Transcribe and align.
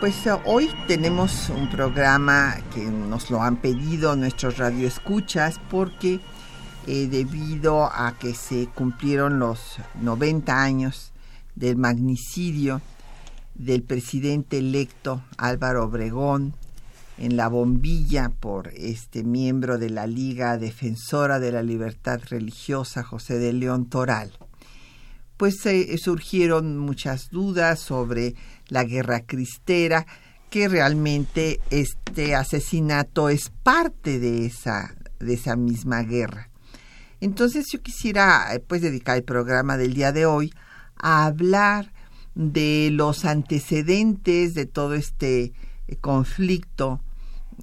Pues 0.00 0.26
eh, 0.26 0.32
hoy 0.46 0.70
tenemos 0.86 1.50
un 1.50 1.68
programa 1.68 2.56
que 2.74 2.84
nos 2.84 3.30
lo 3.30 3.42
han 3.42 3.56
pedido 3.56 4.16
nuestros 4.16 4.56
radioescuchas 4.56 5.60
porque 5.70 6.20
eh, 6.86 7.06
debido 7.10 7.84
a 7.84 8.16
que 8.18 8.32
se 8.34 8.66
cumplieron 8.74 9.38
los 9.38 9.76
90 10.00 10.62
años 10.62 11.12
del 11.54 11.76
magnicidio 11.76 12.80
del 13.54 13.82
presidente 13.82 14.58
electo 14.58 15.22
Álvaro 15.36 15.84
Obregón 15.84 16.54
en 17.18 17.36
la 17.36 17.48
bombilla 17.48 18.30
por 18.30 18.68
este 18.68 19.22
miembro 19.22 19.76
de 19.76 19.90
la 19.90 20.06
Liga 20.06 20.56
Defensora 20.56 21.40
de 21.40 21.52
la 21.52 21.62
Libertad 21.62 22.20
Religiosa 22.30 23.02
José 23.02 23.38
de 23.38 23.52
León 23.52 23.84
Toral 23.86 24.32
pues 25.36 25.64
eh, 25.66 25.96
surgieron 25.98 26.78
muchas 26.78 27.30
dudas 27.30 27.80
sobre 27.80 28.34
la 28.68 28.84
guerra 28.84 29.20
cristera, 29.20 30.06
que 30.50 30.68
realmente 30.68 31.60
este 31.70 32.34
asesinato 32.34 33.28
es 33.28 33.50
parte 33.62 34.20
de 34.20 34.46
esa, 34.46 34.94
de 35.18 35.34
esa 35.34 35.56
misma 35.56 36.02
guerra. 36.02 36.50
Entonces 37.20 37.66
yo 37.72 37.82
quisiera 37.82 38.54
eh, 38.54 38.60
pues 38.60 38.82
dedicar 38.82 39.16
el 39.16 39.24
programa 39.24 39.76
del 39.76 39.94
día 39.94 40.12
de 40.12 40.26
hoy 40.26 40.52
a 40.96 41.24
hablar 41.24 41.92
de 42.34 42.90
los 42.92 43.24
antecedentes 43.24 44.54
de 44.54 44.66
todo 44.66 44.94
este 44.94 45.52
eh, 45.88 45.96
conflicto 46.00 47.00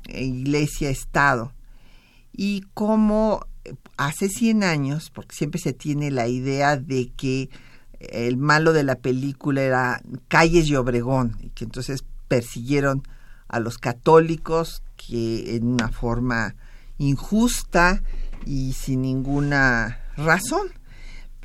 iglesia-estado 0.08 1.54
y 2.34 2.66
cómo 2.74 3.46
hace 3.98 4.30
100 4.30 4.64
años, 4.64 5.12
porque 5.14 5.36
siempre 5.36 5.60
se 5.60 5.74
tiene 5.74 6.12
la 6.12 6.28
idea 6.28 6.78
de 6.78 7.12
que 7.16 7.50
el 8.00 8.38
malo 8.38 8.74
de 8.74 8.84
la 8.84 8.96
película 8.96 9.62
era 9.62 10.02
Calles 10.28 10.68
y 10.68 10.76
Obregón, 10.76 11.38
y 11.42 11.50
que 11.50 11.66
entonces 11.66 12.04
persiguieron 12.28 13.04
a 13.48 13.60
los 13.60 13.78
católicos 13.78 14.82
que 14.96 15.56
en 15.56 15.68
una 15.68 15.90
forma 15.90 16.56
injusta 16.98 18.02
y 18.46 18.74
sin 18.74 19.02
ninguna 19.02 20.00
razón. 20.18 20.68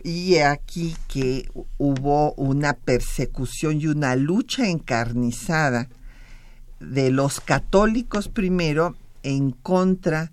Y 0.04 0.36
aquí 0.36 0.94
que 1.08 1.48
hubo 1.78 2.32
una 2.34 2.74
persecución 2.74 3.80
y 3.80 3.88
una 3.88 4.14
lucha 4.14 4.68
encarnizada 4.68 5.88
de 6.78 7.10
los 7.10 7.40
católicos 7.40 8.28
primero 8.28 8.94
en 9.22 9.50
contra 9.50 10.30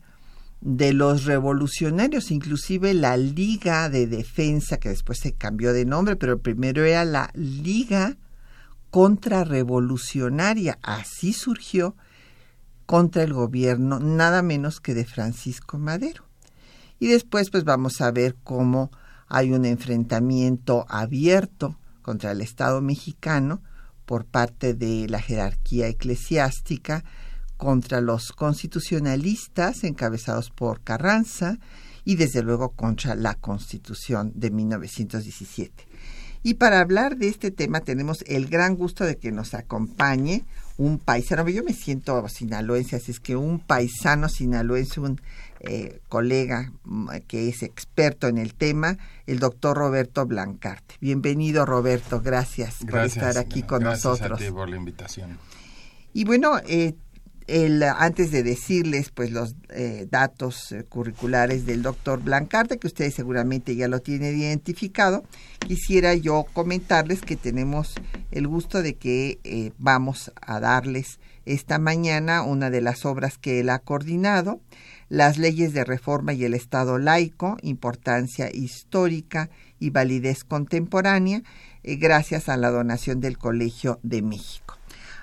de 0.64 0.94
los 0.94 1.26
revolucionarios, 1.26 2.32
inclusive 2.32 2.94
la 2.94 3.18
Liga 3.18 3.90
de 3.90 4.08
Defensa, 4.08 4.78
que 4.78 4.88
después 4.88 5.20
se 5.20 5.34
cambió 5.34 5.74
de 5.74 5.84
nombre, 5.84 6.16
pero 6.16 6.40
primero 6.40 6.86
era 6.86 7.04
la 7.04 7.32
Liga 7.34 8.16
Contrarrevolucionaria, 8.90 10.80
así 10.82 11.34
surgió 11.34 11.98
contra 12.86 13.24
el 13.24 13.34
gobierno, 13.34 14.00
nada 14.00 14.42
menos 14.42 14.80
que 14.80 14.94
de 14.94 15.04
Francisco 15.04 15.78
Madero. 15.78 16.24
Y 16.98 17.08
después 17.08 17.50
pues 17.50 17.66
vamos 17.66 18.00
a 18.00 18.12
ver 18.12 18.38
cómo 18.46 18.90
hay 19.28 19.52
un 19.52 19.66
enfrentamiento 19.66 20.86
abierto 20.88 21.78
contra 22.02 22.32
el 22.32 22.40
Estado 22.40 22.80
mexicano 22.80 23.62
por 24.06 24.24
parte 24.24 24.74
de 24.74 25.10
la 25.10 25.20
jerarquía 25.20 25.88
eclesiástica, 25.88 27.04
contra 27.58 28.02
los 28.02 28.32
constitucionalistas 28.32 29.84
encabezados 29.84 30.50
por 30.50 30.82
Carranza 30.82 31.60
y 32.06 32.16
desde 32.16 32.44
luego 32.44 32.70
contra 32.70 33.16
la 33.16 33.36
Constitución 33.36 34.32
de 34.36 34.52
1917. 34.52 35.88
Y 36.44 36.56
para 36.56 36.82
hablar 36.82 37.18
de 37.18 37.30
este 37.30 37.52
tema 37.52 37.80
tenemos 37.80 38.24
el 38.28 38.48
gran 38.48 38.76
gusto 38.76 39.06
de 39.06 39.18
que 39.18 39.32
nos 39.32 39.54
acompañe 39.54 40.44
un 40.78 40.98
paisano, 40.98 41.48
yo 41.48 41.64
me 41.64 41.74
siento 41.74 42.28
sinaloense, 42.28 42.96
así 42.96 43.12
es 43.12 43.20
que 43.20 43.36
un 43.36 43.60
paisano 43.60 44.28
sinaloense, 44.28 45.00
un 45.00 45.22
eh, 45.60 46.02
colega 46.10 46.72
mm, 46.84 47.10
que 47.28 47.48
es 47.48 47.64
experto 47.64 48.28
en 48.28 48.38
el 48.38 48.54
tema, 48.56 48.98
el 49.28 49.40
doctor 49.40 49.78
Roberto 49.78 50.26
Blancarte. 50.26 50.96
Bienvenido 51.00 51.66
Roberto, 51.66 52.22
gracias, 52.22 52.78
por 52.90 53.00
estar 53.02 53.38
aquí 53.38 53.64
con 53.64 53.84
nosotros. 53.84 54.30
Gracias 54.30 54.52
por 54.52 54.70
la 54.70 54.76
invitación. 54.76 55.38
Y 56.12 56.26
bueno, 56.26 56.60
eh, 56.68 56.96
el, 57.48 57.84
antes 57.84 58.32
de 58.32 58.44
decirles 58.44 59.10
pues 59.10 59.32
los 59.32 59.56
eh, 59.70 60.08
datos 60.10 60.72
eh, 60.72 60.84
curriculares 60.84 61.66
del 61.66 61.82
doctor 61.82 62.22
Blancarte, 62.22 62.78
que 62.78 62.88
ustedes 62.88 63.14
seguramente 63.14 63.76
ya 63.76 63.88
lo 63.88 64.00
tienen 64.00 64.40
identificado, 64.40 65.24
quisiera 65.60 66.14
yo 66.16 66.46
comentarles 66.54 67.22
que 67.22 67.36
tenemos 67.36 67.96
el 68.32 68.48
gusto 68.48 68.82
de 68.82 68.96
que 68.96 69.40
eh, 69.44 69.72
vamos 69.78 70.32
a 70.42 70.60
darles 70.60 71.20
esta 71.46 71.80
mañana 71.80 72.44
una 72.44 72.70
de 72.70 72.82
las 72.82 73.06
obras 73.06 73.38
que 73.38 73.60
él 73.60 73.70
ha 73.70 73.80
coordinado, 73.80 74.62
Las 75.10 75.38
leyes 75.38 75.74
de 75.74 75.84
reforma 75.84 76.34
y 76.34 76.46
el 76.46 76.54
Estado 76.54 76.98
laico, 76.98 77.58
importancia 77.62 78.50
histórica 78.52 79.50
y 79.80 79.90
validez 79.90 80.44
contemporánea, 80.44 81.44
gracias 81.84 82.50
a 82.50 82.58
la 82.58 82.72
donación 82.72 83.20
del 83.20 83.38
Colegio 83.38 84.00
de 84.02 84.22
México. 84.22 84.78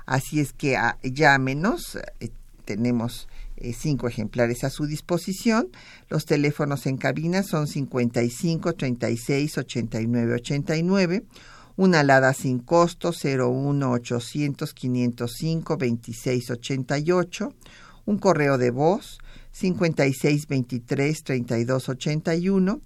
Así 0.07 0.41
es 0.41 0.53
que 0.53 0.77
ah, 0.77 0.99
llámenos, 1.03 1.99
eh, 2.21 2.31
tenemos 2.65 3.29
eh, 3.57 3.73
cinco 3.73 4.09
ejemplares 4.09 4.65
a 4.65 4.71
su 4.71 4.87
disposición. 4.87 5.69
Los 6.09 6.25
teléfonos 6.25 6.87
en 6.87 6.97
cabina 6.97 7.43
son 7.43 7.67
55 7.67 8.75
36 8.75 9.59
89 9.59 10.35
89. 10.35 11.25
Una 11.77 12.01
alada 12.01 12.33
sin 12.33 12.59
costo 12.59 13.13
01 13.13 13.91
800 13.91 14.75
505 14.75 15.77
26 15.77 16.51
88. 16.51 17.55
Un 18.07 18.19
correo 18.19 18.59
de 18.59 18.71
voz 18.71 19.19
56 19.53 20.47
23 20.47 21.23
32 21.25 21.89
81 21.89 22.81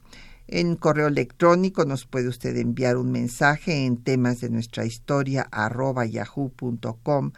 en 0.47 0.77
correo 0.77 1.09
electrónico 1.09 1.85
nos 1.85 2.07
puede 2.07 2.29
usted 2.29 2.57
enviar 2.57 2.97
un 2.97 3.11
mensaje 3.11 3.87
en 3.87 3.97
temas 3.97 4.41
de 4.41 4.51
nuestra 4.51 4.85
historia 4.85 5.49
arroba 5.51 6.07
yahoo.com.mx. 6.07 7.33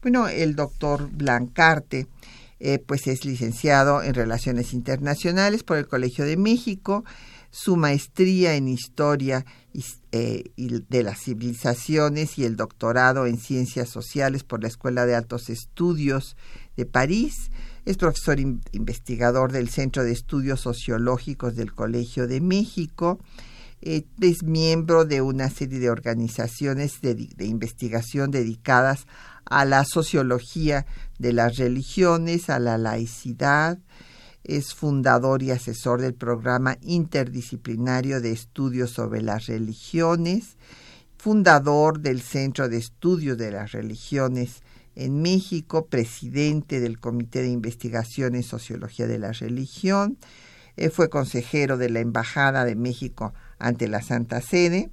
Bueno, 0.02 0.28
el 0.28 0.56
doctor 0.56 1.10
Blancarte 1.12 2.08
eh, 2.66 2.80
pues 2.80 3.08
es 3.08 3.26
licenciado 3.26 4.02
en 4.04 4.14
Relaciones 4.14 4.74
Internacionales 4.74 5.64
por 5.64 5.76
el 5.76 5.86
Colegio 5.86 6.24
de 6.24 6.38
México, 6.38 7.04
su 7.52 7.76
maestría 7.76 8.56
en 8.56 8.70
Historia 8.70 9.46
eh, 10.14 10.44
de 10.56 11.04
las 11.04 11.20
Civilizaciones 11.20 12.38
y 12.40 12.46
el 12.46 12.56
doctorado 12.56 13.26
en 13.26 13.38
Ciencias 13.38 13.90
Sociales 13.90 14.46
por 14.46 14.62
la 14.62 14.70
Escuela 14.70 15.06
de 15.06 15.14
Altos 15.14 15.50
Estudios 15.50 16.38
de 16.78 16.86
París. 16.86 17.52
Es 17.84 17.98
profesor 17.98 18.40
investigador 18.40 19.52
del 19.52 19.68
Centro 19.68 20.06
de 20.06 20.14
Estudios 20.14 20.62
Sociológicos 20.62 21.58
del 21.58 21.74
Colegio 21.74 22.28
de 22.28 22.40
México. 22.40 23.20
Eh, 23.82 24.06
es 24.22 24.44
miembro 24.44 25.04
de 25.04 25.22
una 25.22 25.50
serie 25.50 25.80
de 25.80 25.90
organizaciones 25.90 27.02
de, 27.02 27.28
investigación 27.40 28.32
dedicadas 28.32 29.06
a 29.46 29.66
la 29.66 29.86
sociología 29.86 30.86
de 31.20 31.34
las 31.34 31.58
religiones, 31.58 32.50
a 32.50 32.60
la 32.60 32.78
laicidad. 32.78 33.80
Es 34.44 34.74
fundador 34.74 35.42
y 35.42 35.52
asesor 35.52 36.02
del 36.02 36.14
programa 36.14 36.78
interdisciplinario 36.82 38.20
de 38.20 38.32
estudios 38.32 38.92
sobre 38.92 39.22
las 39.22 39.46
religiones, 39.46 40.58
fundador 41.18 42.02
del 42.02 42.22
Centro 42.22 42.68
de 42.68 42.78
Estudios 42.78 43.38
de 43.38 43.52
las 43.52 43.72
Religiones 43.72 44.62
en 44.96 45.22
México, 45.22 45.86
presidente 45.86 46.80
del 46.80 47.00
Comité 47.00 47.42
de 47.42 47.50
Investigación 47.50 48.36
en 48.36 48.44
Sociología 48.44 49.08
de 49.08 49.20
la 49.20 49.32
Religión, 49.32 50.18
eh, 50.76 50.90
fue 50.90 51.10
consejero 51.10 51.78
de 51.78 51.90
la 51.90 52.00
Embajada 52.00 52.66
de 52.66 52.76
México 52.76 53.34
ante 53.60 53.88
la 53.88 54.02
Santa 54.02 54.42
Sede 54.42 54.90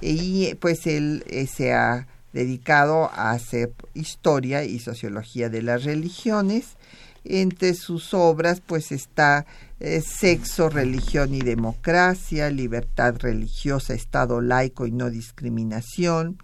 y 0.00 0.54
pues 0.56 0.86
él 0.86 1.24
eh, 1.26 1.46
se 1.46 1.72
ha 1.72 2.06
dedicado 2.36 3.10
a 3.14 3.30
hacer 3.30 3.72
historia 3.94 4.62
y 4.62 4.78
sociología 4.78 5.48
de 5.48 5.62
las 5.62 5.84
religiones. 5.84 6.76
Entre 7.24 7.72
sus 7.72 8.12
obras 8.12 8.60
pues 8.60 8.92
está 8.92 9.46
eh, 9.80 10.02
Sexo, 10.02 10.68
Religión 10.68 11.34
y 11.34 11.40
Democracia, 11.40 12.50
Libertad 12.50 13.16
Religiosa, 13.18 13.94
Estado 13.94 14.42
laico 14.42 14.86
y 14.86 14.92
no 14.92 15.08
discriminación, 15.08 16.36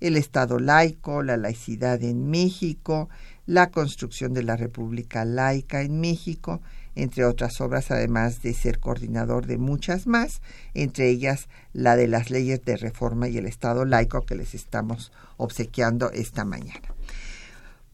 El 0.00 0.18
Estado 0.18 0.58
laico, 0.58 1.22
la 1.22 1.38
laicidad 1.38 2.02
en 2.02 2.28
México, 2.28 3.08
la 3.46 3.70
construcción 3.70 4.34
de 4.34 4.42
la 4.42 4.56
República 4.56 5.24
laica 5.24 5.80
en 5.80 6.00
México, 6.00 6.60
entre 6.94 7.24
otras 7.24 7.60
obras, 7.60 7.90
además 7.90 8.42
de 8.42 8.54
ser 8.54 8.78
coordinador 8.78 9.46
de 9.46 9.58
muchas 9.58 10.06
más, 10.06 10.42
entre 10.74 11.08
ellas 11.08 11.48
la 11.72 11.96
de 11.96 12.08
las 12.08 12.30
leyes 12.30 12.64
de 12.64 12.76
reforma 12.76 13.28
y 13.28 13.38
el 13.38 13.46
Estado 13.46 13.84
laico 13.84 14.22
que 14.22 14.34
les 14.34 14.54
estamos 14.54 15.12
obsequiando 15.36 16.10
esta 16.10 16.44
mañana. 16.44 16.94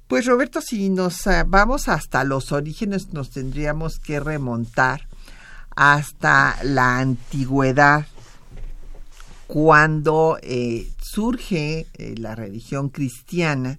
Pues 0.09 0.27
Roberto, 0.27 0.61
si 0.61 0.89
nos 0.89 1.27
ah, 1.27 1.45
vamos 1.47 1.89
hasta 1.89 2.23
los 2.25 2.53
orígenes, 2.53 3.13
nos 3.13 3.31
tendríamos 3.31 3.99
que 3.99 4.21
remontar 4.21 5.09
hasta 5.75 6.57
la 6.63 6.99
antigüedad, 6.99 8.07
cuando 9.47 10.39
eh, 10.43 10.91
surge 11.01 11.87
eh, 11.95 12.15
la 12.19 12.35
religión 12.35 12.89
cristiana 12.89 13.79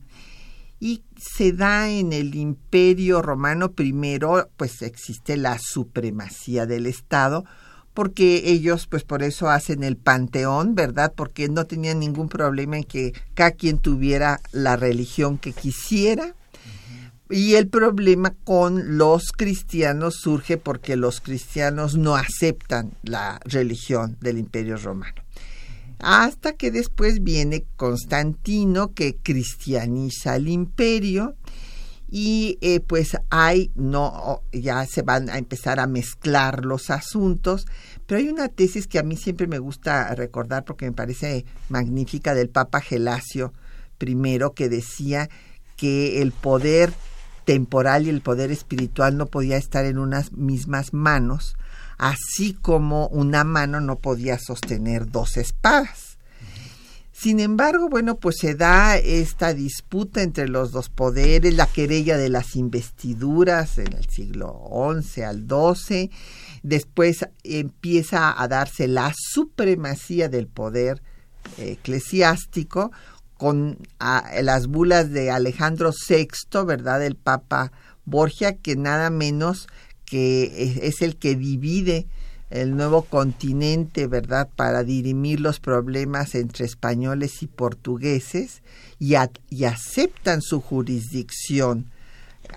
se 1.18 1.54
da 1.54 1.90
en 1.90 2.14
el 2.14 2.36
imperio 2.36 3.22
romano 3.22 3.72
primero, 3.72 4.50
pues 4.58 4.82
existe 4.82 5.38
la 5.38 5.58
supremacía 5.60 6.66
del 6.66 6.86
Estado, 6.86 7.46
porque 7.94 8.44
ellos 8.46 8.88
pues 8.88 9.04
por 9.04 9.24
eso 9.24 9.50
hacen 9.50 9.84
el 9.84 9.98
panteón, 9.98 10.76
¿verdad? 10.76 11.14
Porque 11.16 11.50
no 11.50 11.66
tenían 11.66 12.00
ningún 12.00 12.30
problema 12.30 12.78
en 12.78 12.84
que 12.84 13.14
cada 13.34 13.52
quien 13.52 13.80
tuviera 13.80 14.40
la 14.52 14.76
religión 14.76 15.38
que 15.38 15.54
quisiera. 15.54 16.36
Y 17.30 17.56
el 17.56 17.68
problema 17.68 18.34
con 18.46 18.98
los 18.98 19.34
cristianos 19.34 20.16
surge 20.22 20.58
porque 20.58 20.96
los 20.96 21.20
cristianos 21.20 21.98
no 21.98 22.16
aceptan 22.16 22.94
la 23.04 23.42
religión 23.44 24.16
del 24.22 24.38
imperio 24.38 24.78
romano 24.78 25.27
hasta 26.00 26.54
que 26.54 26.72
después 26.72 27.24
viene 27.24 27.66
Constantino 27.76 28.94
que 28.94 29.16
cristianiza 29.16 30.36
el 30.36 30.48
imperio 30.48 31.36
y 32.10 32.58
eh, 32.62 32.80
pues 32.80 33.18
hay 33.30 33.72
no 33.76 34.42
ya 34.54 34.86
se 34.86 35.02
van 35.02 35.30
a 35.30 35.38
empezar 35.38 35.80
a 35.80 35.88
mezclar 35.88 36.64
los 36.64 36.90
asuntos. 36.90 37.66
Pero 38.06 38.20
hay 38.20 38.30
una 38.30 38.48
tesis 38.48 38.88
que 38.88 39.00
a 39.00 39.04
mí 39.04 39.18
siempre 39.18 39.48
me 39.48 39.60
gusta 39.60 40.14
recordar 40.16 40.64
porque 40.64 40.86
me 40.86 40.94
parece 40.94 41.46
magnífica 41.70 42.34
del 42.34 42.50
Papa 42.50 42.80
Gelasio 42.82 43.54
I 44.00 44.40
que 44.56 44.70
decía 44.70 45.30
que 45.76 46.22
el 46.22 46.32
poder 46.32 46.94
temporal 47.46 48.06
y 48.06 48.10
el 48.10 48.22
poder 48.22 48.52
espiritual 48.52 49.18
no 49.18 49.26
podía 49.26 49.58
estar 49.58 49.86
en 49.86 49.98
unas 49.98 50.32
mismas 50.34 50.94
manos 50.94 51.56
así 51.98 52.54
como 52.54 53.08
una 53.08 53.44
mano 53.44 53.82
no 53.82 54.00
podía 54.00 54.40
sostener 54.40 55.10
dos 55.10 55.38
espadas. 55.38 56.18
Sin 57.12 57.40
embargo, 57.40 57.90
bueno, 57.90 58.18
pues 58.20 58.36
se 58.40 58.54
da 58.54 58.96
esta 58.98 59.56
disputa 59.56 60.22
entre 60.22 60.48
los 60.48 60.72
dos 60.72 60.90
poderes, 60.90 61.56
la 61.56 61.66
querella 61.66 62.16
de 62.16 62.30
las 62.30 62.56
investiduras 62.56 63.80
en 63.80 63.94
el 63.94 64.08
siglo 64.08 64.70
XI 65.02 65.24
al 65.24 65.48
XII, 65.48 66.12
después 66.62 67.26
empieza 67.44 68.40
a 68.40 68.48
darse 68.48 68.88
la 68.88 69.16
supremacía 69.18 70.30
del 70.30 70.46
poder 70.46 71.02
eclesiástico 71.58 72.92
con 73.34 73.80
las 74.00 74.68
bulas 74.68 75.10
de 75.10 75.32
Alejandro 75.32 75.92
VI, 76.08 76.28
¿verdad? 76.68 77.04
El 77.04 77.16
Papa 77.16 77.72
Borgia, 78.06 78.58
que 78.58 78.76
nada 78.76 79.10
menos 79.10 79.68
que 80.08 80.80
es 80.84 81.02
el 81.02 81.18
que 81.18 81.36
divide 81.36 82.08
el 82.50 82.78
nuevo 82.78 83.02
continente, 83.04 84.08
¿verdad?, 84.08 84.48
para 84.56 84.84
dirimir 84.84 85.42
los 85.42 85.60
problemas 85.60 86.34
entre 86.34 86.66
españoles 86.66 87.44
y 87.44 87.48
portugueses 87.48 88.62
y, 89.00 89.16
aceptan 89.16 90.42
su 90.42 90.62
jurisdicción 90.62 91.92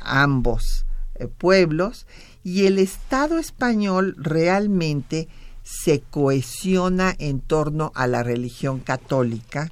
ambos 0.00 0.86
eh, 1.16 1.26
pueblos 1.26 2.06
y 2.44 2.66
el 2.66 2.78
Estado 2.78 3.38
español 3.38 4.14
realmente 4.16 5.28
se 5.64 6.00
cohesiona 6.00 7.14
en 7.18 7.40
torno 7.40 7.90
a 7.94 8.06
la 8.06 8.22
religión 8.22 8.78
católica, 8.78 9.70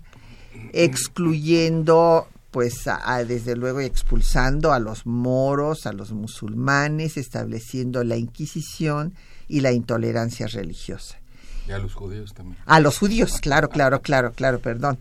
excluyendo 0.73 2.27
pues 2.51 2.85
desde 3.27 3.57
luego 3.57 3.81
expulsando 3.81 4.73
a 4.73 4.79
los 4.79 5.07
moros, 5.07 5.87
a 5.87 5.93
los 5.93 6.13
musulmanes, 6.13 7.17
estableciendo 7.17 8.05
la 8.05 8.17
Inquisición 8.17 9.15
y 9.49 9.61
la 9.61 9.73
intolerancia 9.73 10.47
religiosa. 10.47 11.19
Y 11.67 11.73
a 11.73 11.79
los 11.79 11.95
judíos 11.95 12.33
también. 12.33 12.57
A 12.65 12.81
los 12.81 12.99
judíos, 12.99 13.41
claro, 13.43 13.69
claro, 13.69 14.01
claro, 14.01 14.33
claro, 14.33 14.59
perdón. 14.59 14.99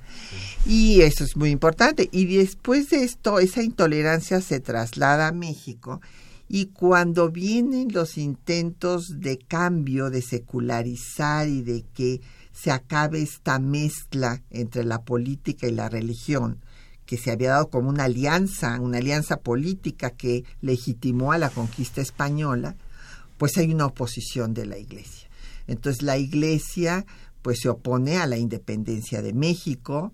Y 0.66 1.02
eso 1.02 1.24
es 1.24 1.38
muy 1.38 1.50
importante. 1.50 2.10
Y 2.12 2.38
después 2.38 2.90
de 2.90 3.06
esto, 3.06 3.40
esa 3.40 3.64
intolerancia 3.64 4.42
se 4.42 4.60
traslada 4.60 5.30
a 5.30 5.32
México 5.32 6.02
y 6.50 6.68
cuando 6.68 7.30
vienen 7.30 7.90
los 7.92 8.18
intentos 8.18 9.20
de 9.20 9.38
cambio, 9.38 10.10
de 10.10 10.22
secularizar 10.22 11.48
y 11.48 11.62
de 11.62 11.84
que 11.94 12.22
se 12.54 12.72
acabe 12.72 13.22
esta 13.22 13.60
mezcla 13.60 14.42
entre 14.50 14.84
la 14.84 15.04
política 15.04 15.68
y 15.68 15.72
la 15.72 15.90
religión, 15.90 16.60
que 17.08 17.18
se 17.18 17.32
había 17.32 17.52
dado 17.52 17.70
como 17.70 17.90
una 17.90 18.04
alianza, 18.04 18.80
una 18.80 19.00
alianza 19.00 19.38
política 19.38 20.12
que 20.12 20.44
legitimó 20.62 21.32
a 21.32 21.40
la 21.40 21.50
conquista 21.50 22.02
española, 22.02 22.76
pues 23.38 23.58
hay 23.58 23.74
una 23.74 23.88
oposición 23.88 24.54
de 24.54 24.68
la 24.68 24.78
Iglesia. 24.78 25.30
Entonces 25.66 26.04
la 26.04 26.18
Iglesia 26.18 27.06
pues 27.42 27.62
se 27.62 27.70
opone 27.70 28.18
a 28.18 28.28
la 28.28 28.38
independencia 28.38 29.22
de 29.22 29.34
México, 29.34 30.14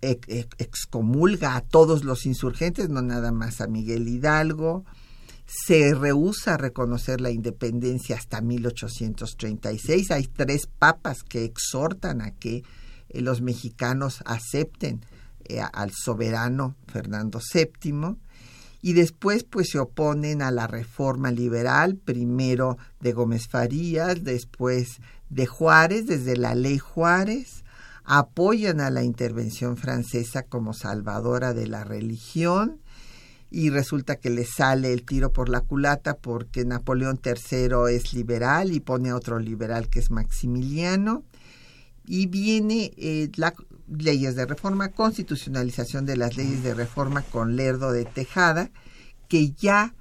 excomulga 0.00 1.56
a 1.56 1.60
todos 1.60 2.02
los 2.02 2.24
insurgentes, 2.24 2.88
no 2.88 3.02
nada 3.02 3.30
más 3.30 3.60
a 3.60 3.66
Miguel 3.66 4.08
Hidalgo, 4.08 4.84
se 5.44 5.94
rehúsa 5.94 6.54
a 6.54 6.56
reconocer 6.56 7.20
la 7.20 7.30
independencia 7.30 8.16
hasta 8.16 8.40
1836. 8.40 10.10
Hay 10.10 10.26
tres 10.28 10.66
papas 10.66 11.22
que 11.22 11.44
exhortan 11.44 12.22
a 12.22 12.30
que 12.30 12.62
eh, 13.10 13.20
los 13.20 13.42
mexicanos 13.42 14.22
acepten 14.24 15.04
eh, 15.48 15.60
al 15.60 15.92
soberano 15.92 16.76
Fernando 16.86 17.40
VII 17.52 18.16
y 18.82 18.94
después 18.94 19.44
pues 19.44 19.70
se 19.70 19.78
oponen 19.78 20.42
a 20.42 20.50
la 20.50 20.66
reforma 20.66 21.30
liberal, 21.30 21.96
primero 21.96 22.78
de 23.00 23.12
Gómez 23.12 23.46
Farías, 23.48 24.24
después 24.24 25.00
de 25.30 25.46
Juárez, 25.46 26.06
desde 26.06 26.36
la 26.36 26.56
ley 26.56 26.78
Juárez, 26.78 27.64
apoyan 28.04 28.80
a 28.80 28.90
la 28.90 29.04
intervención 29.04 29.76
francesa 29.76 30.42
como 30.42 30.74
salvadora 30.74 31.54
de 31.54 31.68
la 31.68 31.84
religión 31.84 32.80
y 33.50 33.70
resulta 33.70 34.16
que 34.16 34.30
le 34.30 34.44
sale 34.44 34.92
el 34.92 35.04
tiro 35.04 35.32
por 35.32 35.48
la 35.48 35.60
culata 35.60 36.16
porque 36.16 36.64
Napoleón 36.64 37.20
III 37.24 37.94
es 37.94 38.12
liberal 38.14 38.72
y 38.72 38.80
pone 38.80 39.10
a 39.10 39.16
otro 39.16 39.38
liberal 39.38 39.88
que 39.88 40.00
es 40.00 40.10
Maximiliano 40.10 41.22
y 42.12 42.26
viene 42.26 42.92
eh, 42.98 43.30
la 43.36 43.54
leyes 43.88 44.36
de 44.36 44.44
reforma, 44.44 44.90
constitucionalización 44.90 46.04
de 46.04 46.18
las 46.18 46.36
leyes 46.36 46.62
de 46.62 46.74
reforma 46.74 47.22
con 47.22 47.56
Lerdo 47.56 47.90
de 47.90 48.04
Tejada, 48.04 48.70
que 49.28 49.52
ya 49.52 49.94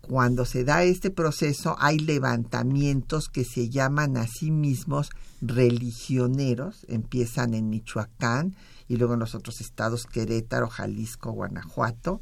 cuando 0.00 0.44
se 0.44 0.62
da 0.62 0.84
este 0.84 1.10
proceso 1.10 1.74
hay 1.80 1.98
levantamientos 1.98 3.28
que 3.28 3.44
se 3.44 3.68
llaman 3.68 4.16
a 4.16 4.28
sí 4.28 4.52
mismos 4.52 5.10
religioneros, 5.40 6.86
empiezan 6.86 7.52
en 7.52 7.68
Michoacán 7.68 8.54
y 8.86 8.94
luego 8.94 9.14
en 9.14 9.20
los 9.20 9.34
otros 9.34 9.60
estados 9.60 10.06
Querétaro, 10.06 10.68
Jalisco, 10.68 11.32
Guanajuato, 11.32 12.20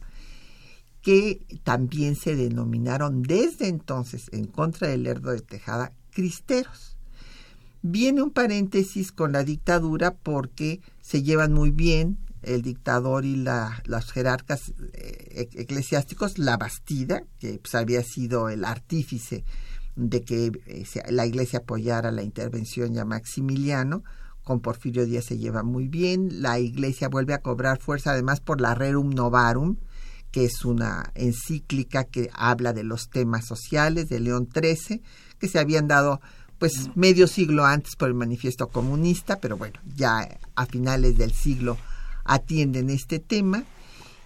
que 1.03 1.45
también 1.65 2.17
se 2.17 2.35
denominaron 2.35 3.23
desde 3.23 3.69
entonces 3.69 4.25
en 4.33 4.47
contra 4.47 4.89
del 4.89 5.03
Lerdo 5.03 5.33
de 5.33 5.43
Tejada 5.43 5.93
cristeros 6.13 6.94
Viene 7.87 8.23
un 8.23 8.31
paréntesis 8.31 9.13
con 9.13 9.33
la 9.33 9.45
dictadura 9.45 10.15
porque 10.15 10.81
se 11.03 11.23
llevan 11.23 11.53
muy 11.53 11.71
bien 11.71 12.17
el 12.41 12.63
dictador 12.63 13.27
y 13.27 13.37
la, 13.37 13.83
los 13.85 14.11
jerarcas 14.11 14.73
eh, 14.95 15.51
eclesiásticos, 15.53 16.39
la 16.39 16.57
Bastida, 16.57 17.25
que 17.39 17.59
pues, 17.59 17.75
había 17.75 18.03
sido 18.03 18.49
el 18.49 18.65
artífice 18.65 19.45
de 19.97 20.23
que 20.23 20.51
eh, 20.65 20.87
la 21.11 21.27
iglesia 21.27 21.59
apoyara 21.59 22.11
la 22.11 22.23
intervención 22.23 22.95
ya 22.95 23.05
Maximiliano, 23.05 24.03
con 24.45 24.61
Porfirio 24.61 25.05
Díaz 25.05 25.27
se 25.27 25.37
lleva 25.37 25.63
muy 25.63 25.87
bien, 25.87 26.41
la 26.41 26.59
iglesia 26.59 27.11
vuelve 27.11 27.35
a 27.35 27.43
cobrar 27.43 27.81
fuerza 27.81 28.13
además 28.13 28.41
por 28.41 28.63
la 28.63 28.75
Rerum 28.75 29.11
Novarum, 29.11 29.77
que 30.31 30.47
es 30.47 30.65
una 30.65 31.13
encíclica 31.15 32.05
que 32.05 32.31
habla 32.33 32.73
de 32.73 32.83
los 32.83 33.11
temas 33.11 33.45
sociales 33.45 34.09
de 34.09 34.21
León 34.21 34.49
XIII, 34.51 35.03
que 35.39 35.49
se 35.49 35.59
habían 35.59 35.87
dado 35.87 36.23
pues 36.65 36.89
medio 36.95 37.27
siglo 37.27 37.67
antes 37.67 37.95
por 37.95 38.09
el 38.09 38.15
manifiesto 38.15 38.69
comunista, 38.69 39.39
pero 39.39 39.59
bueno, 39.59 39.79
ya 39.97 40.27
a 40.55 40.65
finales 40.65 41.19
del 41.19 41.31
siglo 41.31 41.77
atienden 42.25 42.89
este 42.89 43.19
tema. 43.19 43.65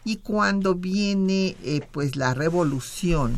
Y 0.05 0.19
cuando 0.19 0.77
viene 0.77 1.57
eh, 1.65 1.81
pues 1.91 2.15
la 2.15 2.35
revolución 2.35 3.37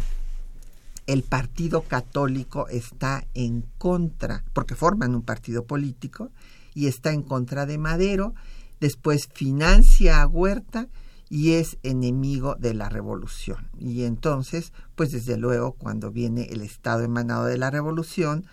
el 1.07 1.23
partido 1.23 1.81
católico 1.81 2.69
está 2.69 3.25
en 3.33 3.65
contra 3.79 4.45
porque 4.53 4.75
forman 4.75 5.15
un 5.15 5.23
partido 5.23 5.65
político 5.65 6.31
y 6.75 6.87
está 6.87 7.11
en 7.11 7.23
contra 7.23 7.65
de 7.65 7.79
Madero 7.79 8.35
después 8.81 9.31
financia 9.33 10.21
a 10.21 10.27
Huerta 10.27 10.89
y 11.31 11.53
es 11.53 11.79
enemigo 11.83 12.55
de 12.57 12.75
la 12.75 12.91
revolución. 12.91 13.67
Y 13.79 14.03
entonces 14.03 14.75
pues 14.95 15.11
desde 15.11 15.39
luego 15.39 15.73
cuando 15.73 16.11
viene 16.11 16.49
el 16.51 16.61
estado 16.61 17.03
emanado 17.03 17.47
de 17.47 17.57
la 17.57 17.71
revolución 17.71 18.45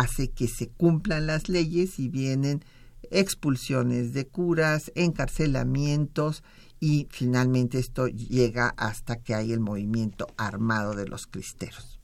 hace 0.00 0.30
que 0.30 0.46
se 0.48 0.68
cumplan 0.68 1.26
las 1.26 1.48
leyes 1.48 1.98
y 1.98 2.08
vienen 2.08 2.64
expulsiones 3.10 4.12
de 4.12 4.26
curas, 4.26 4.92
encarcelamientos 4.94 6.42
y 6.80 7.08
finalmente 7.10 7.78
esto 7.78 8.06
llega 8.06 8.74
hasta 8.76 9.16
que 9.16 9.34
hay 9.34 9.52
el 9.52 9.60
movimiento 9.60 10.26
armado 10.36 10.94
de 10.94 11.06
los 11.06 11.26
cristeros. 11.26 11.98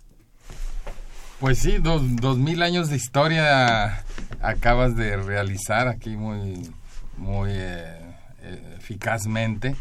Pues 1.39 1.59
sí, 1.59 1.79
dos, 1.79 2.03
mil 2.39 2.63
años 2.63 2.89
de 2.89 2.97
historia 2.97 4.05
acabas 4.41 4.97
de 4.97 5.17
realizar 5.17 5.89
aquí 5.89 6.17
muy, 6.17 6.71
muy 7.19 7.51
eh, 7.53 7.99
eh, 8.43 8.77
eficazmente. 8.79 9.75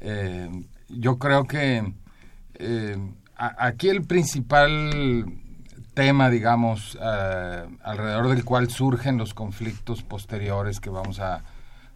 Eh, 0.00 0.50
yo 0.88 1.18
creo 1.18 1.44
que 1.44 1.94
aquí 3.36 3.88
el 3.88 4.02
principal 4.02 5.43
tema, 5.94 6.28
digamos, 6.28 6.98
eh, 7.00 7.64
alrededor 7.82 8.28
del 8.28 8.44
cual 8.44 8.70
surgen 8.70 9.16
los 9.16 9.32
conflictos 9.32 10.02
posteriores 10.02 10.80
que 10.80 10.90
vamos 10.90 11.20
a, 11.20 11.42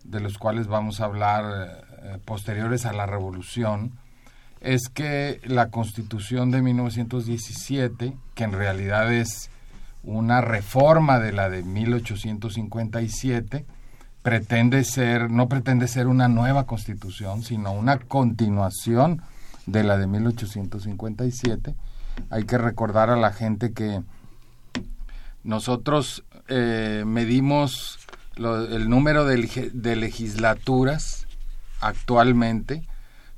de 0.04 0.20
los 0.20 0.38
cuales 0.38 0.68
vamos 0.68 1.00
a 1.00 1.04
hablar 1.04 1.84
eh, 2.02 2.18
posteriores 2.24 2.86
a 2.86 2.92
la 2.92 3.06
revolución, 3.06 3.92
es 4.60 4.88
que 4.88 5.40
la 5.44 5.70
Constitución 5.70 6.50
de 6.50 6.62
1917, 6.62 8.16
que 8.34 8.44
en 8.44 8.52
realidad 8.52 9.12
es 9.12 9.50
una 10.02 10.40
reforma 10.40 11.18
de 11.18 11.32
la 11.32 11.50
de 11.50 11.62
1857, 11.62 13.66
pretende 14.22 14.84
ser, 14.84 15.30
no 15.30 15.48
pretende 15.48 15.88
ser 15.88 16.06
una 16.06 16.28
nueva 16.28 16.66
constitución, 16.66 17.42
sino 17.42 17.72
una 17.72 17.98
continuación 17.98 19.22
de 19.66 19.84
la 19.84 19.96
de 19.96 20.06
1857 20.06 21.74
hay 22.30 22.44
que 22.44 22.58
recordar 22.58 23.10
a 23.10 23.16
la 23.16 23.32
gente 23.32 23.72
que 23.72 24.02
nosotros 25.44 26.24
eh, 26.48 27.04
medimos 27.06 27.98
el 28.36 28.88
número 28.88 29.24
de, 29.24 29.70
de, 29.72 29.96
legislaturas 29.96 31.26
actualmente, 31.80 32.84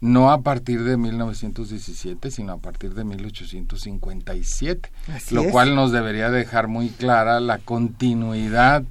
no 0.01 0.31
a 0.31 0.43
partir 0.43 0.83
de 0.85 0.97
1917, 0.97 2.31
sino 2.31 2.53
a 2.53 2.59
partir 2.59 2.95
de 2.95 3.05
1857, 3.05 4.91
lo 5.31 5.45
cual 5.51 5.75
nos 5.75 5.93
debería 5.93 6.31
dejar 6.31 6.69
muy 6.69 6.91
clara 6.91 7.41
la 7.41 7.59
continuidad 7.59 8.83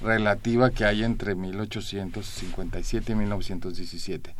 relativa 0.00 0.70
que 0.70 0.84
hay 0.84 1.04
entre 1.04 1.34
1857 1.34 3.12
y 3.12 3.14
1917. 3.14 4.34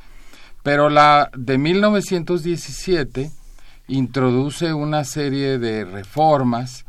Pero 0.63 0.91
la 0.91 1.31
de 1.37 1.59
1917 1.59 3.31
introduce 3.91 4.73
una 4.73 5.05
serie 5.05 5.59
de 5.59 5.85
reformas 5.85 6.85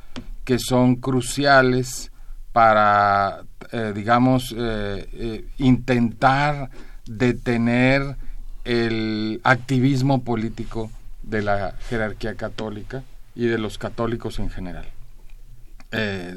que 0.46 0.60
son 0.60 0.96
cruciales 0.96 2.12
para, 2.53 3.43
eh, 3.72 3.91
digamos, 3.96 4.53
eh, 4.55 5.10
eh, 5.13 5.46
intentar 5.58 6.70
detener 7.05 8.17
el 8.65 9.41
activismo 9.43 10.24
político 10.24 10.91
de 11.24 11.41
la 11.41 11.75
jerarquía 11.89 12.36
católica 12.36 13.03
y 13.34 13.48
de 13.48 13.58
los 13.58 13.77
católicos 13.77 14.38
en 14.39 14.50
general, 14.50 14.86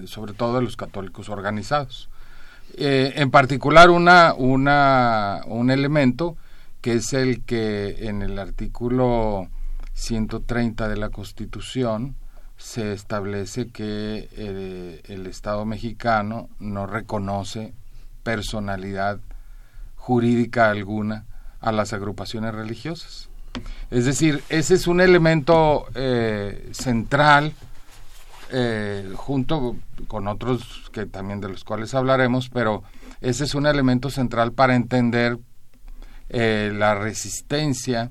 sobre 0.07 0.33
todo 0.33 0.57
de 0.57 0.63
los 0.63 0.77
católicos 0.77 1.29
organizados. 1.29 2.09
en 2.77 3.31
particular, 3.31 3.91
una, 3.91 4.33
una, 4.35 5.43
un 5.47 5.71
elemento 5.71 6.37
que 6.81 6.95
es 6.95 7.13
el 7.13 7.43
que 7.45 8.09
en 8.09 8.23
el 8.23 8.39
artículo 8.39 9.49
130 9.95 10.89
de 10.89 10.97
la 10.97 11.09
Constitución 11.09 12.17
se 12.57 12.93
establece 12.93 13.69
que 13.69 14.29
eh, 14.33 15.03
el 15.07 15.27
Estado 15.27 15.65
mexicano 15.65 16.49
no 16.59 16.87
reconoce 16.87 17.75
personalidad 18.23 19.21
jurídica 19.97 20.71
alguna 20.71 21.25
a 21.61 21.73
las 21.73 21.93
agrupaciones 21.93 22.55
religiosas. 22.55 23.29
Es 23.91 24.05
decir, 24.05 24.43
ese 24.49 24.75
es 24.75 24.87
un 24.87 25.01
elemento 25.01 25.87
eh, 25.95 26.71
central 26.73 27.53
eh, 28.51 29.13
junto 29.17 29.77
con 30.09 30.29
otros 30.29 30.91
que 30.93 31.07
también 31.07 31.41
de 31.41 31.49
los 31.49 31.65
cuales 31.65 31.95
hablaremos, 31.95 32.49
pero 32.51 32.83
ese 33.21 33.45
es 33.45 33.55
un 33.55 33.67
elemento 33.67 34.11
central 34.11 34.53
para 34.53 34.75
entender 34.75 35.39
la 36.29 36.97
resistencia 36.97 38.11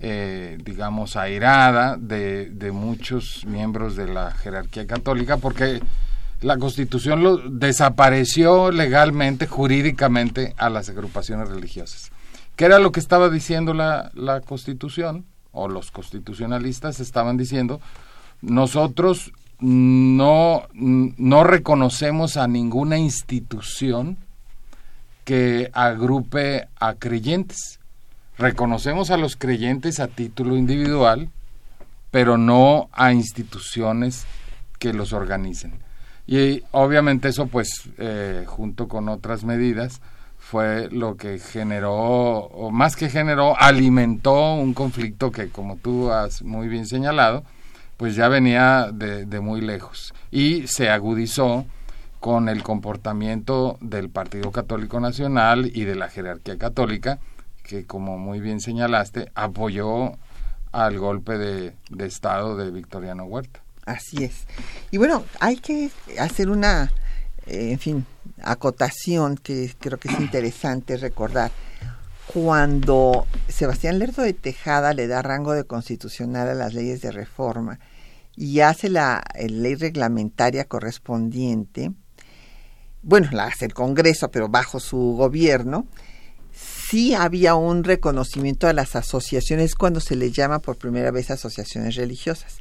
eh, 0.00 0.58
digamos, 0.64 1.16
airada 1.16 1.96
de, 1.96 2.70
muchos 2.72 3.44
miembros 3.46 3.96
de 3.96 4.08
la 4.08 4.32
jerarquía 4.32 4.86
católica, 4.86 5.36
porque 5.36 5.80
la 6.40 6.58
Constitución 6.58 7.58
desapareció 7.58 8.70
legalmente, 8.70 9.46
jurídicamente, 9.46 10.54
a 10.58 10.68
las 10.68 10.88
agrupaciones 10.88 11.48
religiosas. 11.48 12.10
¿Qué 12.56 12.66
era 12.66 12.78
lo 12.78 12.92
que 12.92 13.00
estaba 13.00 13.30
diciendo 13.30 13.72
la, 13.74 14.10
la 14.14 14.40
Constitución? 14.40 15.24
O 15.52 15.68
los 15.68 15.92
constitucionalistas 15.92 16.98
estaban 16.98 17.36
diciendo, 17.36 17.80
nosotros 18.42 19.32
no, 19.60 20.64
no 20.74 21.44
reconocemos 21.44 22.36
a 22.36 22.48
ninguna 22.48 22.98
institución 22.98 24.18
que 25.24 25.70
agrupe 25.72 26.68
a 26.78 26.94
creyentes 26.94 27.78
reconocemos 28.38 29.10
a 29.10 29.16
los 29.16 29.36
creyentes 29.36 30.00
a 30.00 30.08
título 30.08 30.56
individual, 30.56 31.30
pero 32.10 32.38
no 32.38 32.88
a 32.92 33.12
instituciones 33.12 34.26
que 34.78 34.92
los 34.92 35.12
organicen. 35.12 35.74
Y 36.26 36.62
obviamente 36.70 37.28
eso, 37.28 37.46
pues, 37.46 37.88
eh, 37.98 38.44
junto 38.46 38.88
con 38.88 39.08
otras 39.08 39.44
medidas, 39.44 40.00
fue 40.38 40.88
lo 40.90 41.16
que 41.16 41.38
generó, 41.38 41.92
o 41.92 42.70
más 42.70 42.96
que 42.96 43.08
generó, 43.08 43.58
alimentó 43.58 44.54
un 44.54 44.74
conflicto 44.74 45.32
que, 45.32 45.48
como 45.48 45.76
tú 45.76 46.10
has 46.12 46.42
muy 46.42 46.68
bien 46.68 46.86
señalado, 46.86 47.44
pues 47.96 48.14
ya 48.14 48.28
venía 48.28 48.90
de, 48.92 49.24
de 49.24 49.40
muy 49.40 49.60
lejos 49.60 50.12
y 50.30 50.66
se 50.66 50.90
agudizó 50.90 51.64
con 52.20 52.48
el 52.48 52.62
comportamiento 52.62 53.78
del 53.80 54.10
Partido 54.10 54.50
Católico 54.50 55.00
Nacional 55.00 55.70
y 55.74 55.84
de 55.84 55.94
la 55.94 56.08
jerarquía 56.08 56.58
católica, 56.58 57.18
que 57.64 57.86
como 57.86 58.18
muy 58.18 58.40
bien 58.40 58.60
señalaste, 58.60 59.32
apoyó 59.34 60.12
al 60.70 60.98
golpe 60.98 61.38
de, 61.38 61.74
Estado 61.98 62.56
de 62.56 62.70
Victoriano 62.70 63.24
Huerta. 63.24 63.60
Así 63.86 64.24
es. 64.24 64.46
Y 64.90 64.98
bueno, 64.98 65.24
hay 65.40 65.56
que 65.56 65.90
hacer 66.18 66.50
una, 66.50 66.92
eh, 67.46 67.72
en 67.72 67.78
fin, 67.78 68.06
acotación 68.42 69.36
que 69.36 69.72
creo 69.78 69.98
que 69.98 70.08
es 70.08 70.20
interesante 70.20 70.96
recordar. 70.96 71.50
Cuando 72.26 73.26
Sebastián 73.48 73.98
Lerdo 73.98 74.22
de 74.22 74.32
Tejada 74.32 74.94
le 74.94 75.06
da 75.06 75.22
rango 75.22 75.52
de 75.52 75.64
constitucional 75.64 76.48
a 76.48 76.54
las 76.54 76.74
leyes 76.74 77.00
de 77.02 77.12
reforma 77.12 77.78
y 78.34 78.60
hace 78.60 78.88
la 78.88 79.22
ley 79.48 79.74
reglamentaria 79.74 80.64
correspondiente, 80.64 81.92
bueno, 83.02 83.28
la 83.32 83.44
hace 83.44 83.66
el 83.66 83.74
Congreso, 83.74 84.30
pero 84.30 84.48
bajo 84.48 84.80
su 84.80 85.14
gobierno, 85.16 85.86
sí 86.88 87.14
había 87.14 87.54
un 87.54 87.84
reconocimiento 87.84 88.66
a 88.66 88.72
las 88.72 88.96
asociaciones 88.96 89.74
cuando 89.74 90.00
se 90.00 90.16
les 90.16 90.32
llama 90.32 90.60
por 90.60 90.76
primera 90.76 91.10
vez 91.10 91.30
asociaciones 91.30 91.96
religiosas. 91.96 92.58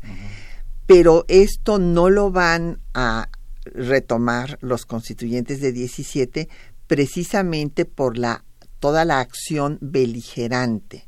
Pero 0.85 1.25
esto 1.27 1.79
no 1.79 2.09
lo 2.09 2.31
van 2.31 2.79
a 2.93 3.29
retomar 3.65 4.57
los 4.61 4.85
constituyentes 4.85 5.61
de 5.61 5.71
17 5.71 6.49
precisamente 6.87 7.85
por 7.85 8.17
la 8.17 8.43
toda 8.79 9.05
la 9.05 9.21
acción 9.21 9.77
beligerante 9.79 11.07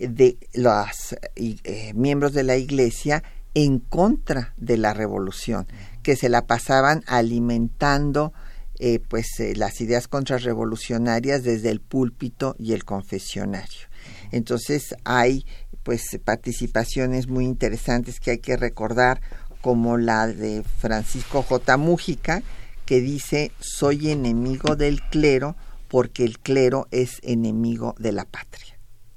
de 0.00 0.38
los 0.54 1.14
eh, 1.36 1.92
miembros 1.94 2.32
de 2.32 2.42
la 2.42 2.56
Iglesia 2.56 3.22
en 3.54 3.78
contra 3.78 4.54
de 4.56 4.76
la 4.76 4.92
revolución, 4.92 5.68
que 6.02 6.16
se 6.16 6.28
la 6.28 6.46
pasaban 6.46 7.04
alimentando 7.06 8.32
eh, 8.82 8.98
pues 8.98 9.38
eh, 9.40 9.54
las 9.56 9.82
ideas 9.82 10.08
contrarrevolucionarias 10.08 11.42
desde 11.42 11.68
el 11.68 11.80
púlpito 11.80 12.56
y 12.58 12.72
el 12.72 12.86
confesionario. 12.86 13.88
Entonces 14.32 14.94
hay 15.04 15.44
pues 15.82 16.18
participaciones 16.24 17.28
muy 17.28 17.44
interesantes 17.44 18.20
que 18.20 18.30
hay 18.30 18.38
que 18.38 18.56
recordar 18.56 19.20
como 19.60 19.98
la 19.98 20.26
de 20.26 20.64
Francisco 20.78 21.42
J. 21.42 21.76
Mújica 21.76 22.42
que 22.86 23.02
dice 23.02 23.52
soy 23.60 24.10
enemigo 24.10 24.76
del 24.76 25.02
clero 25.02 25.56
porque 25.88 26.24
el 26.24 26.38
clero 26.38 26.88
es 26.90 27.18
enemigo 27.22 27.94
de 27.98 28.12
la 28.12 28.24
patria. 28.24 28.69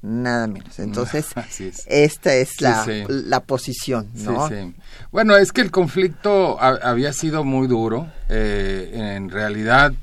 Nada 0.04 0.48
menos. 0.48 0.80
Entonces, 0.80 1.28
esta 1.88 2.36
es 2.36 2.60
la, 2.60 2.86
la 3.08 3.40
posición, 3.40 4.10
¿no? 4.16 4.50
Bueno, 5.14 5.38
es 5.38 5.54
que 5.54 5.62
el 5.62 5.72
conflicto 5.72 6.62
había 6.62 7.14
sido 7.14 7.46
muy 7.46 7.68
duro. 7.68 8.12
Eh, 8.28 9.16
en 9.16 9.30
realidad, 9.30 9.94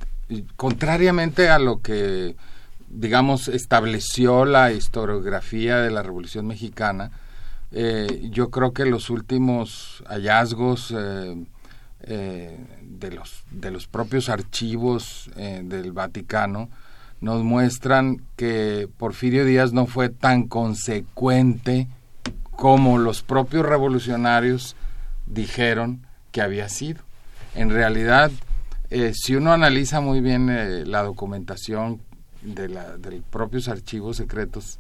contrariamente 0.57 1.51
a 1.51 1.59
lo 1.59 1.83
que, 1.83 2.35
digamos, 2.89 3.49
estableció 3.49 4.47
la 4.47 4.73
historiografía 4.73 5.77
de 5.81 5.91
la 5.91 6.03
Revolución 6.03 6.47
Mexicana, 6.47 7.11
eh, 7.71 8.31
yo 8.31 8.51
creo 8.51 8.73
que 8.73 8.87
los 8.87 9.11
últimos 9.11 10.03
hallazgos 10.09 10.95
eh, 10.97 12.57
de, 12.81 13.11
los, 13.11 13.45
de 13.51 13.71
los 13.71 13.87
propios 13.87 14.31
archivos 14.31 15.31
del 15.37 15.93
Vaticano 15.93 16.71
nos 17.21 17.45
muestran 17.45 18.23
que 18.37 18.89
Porfirio 18.97 19.45
Díaz 19.45 19.73
no 19.73 19.87
fue 19.87 20.09
tan 20.09 20.49
consecuente 20.49 21.89
como 22.51 22.99
los 22.99 23.23
propios 23.23 23.67
revolucionarios 23.67 24.77
dijeron 25.27 26.07
que 26.33 26.43
había 26.43 26.69
sido. 26.69 27.03
En 27.55 27.71
realidad, 27.71 28.31
eh, 28.91 29.13
si 29.15 29.35
uno 29.35 29.53
analiza 29.53 30.01
muy 30.01 30.21
bien 30.21 30.49
eh, 30.51 30.85
la 30.87 31.03
documentación 31.03 32.01
de, 32.43 32.69
la, 32.69 32.97
de 32.97 33.13
los 33.13 33.23
propios 33.23 33.69
archivos 33.69 34.17
secretos 34.17 34.79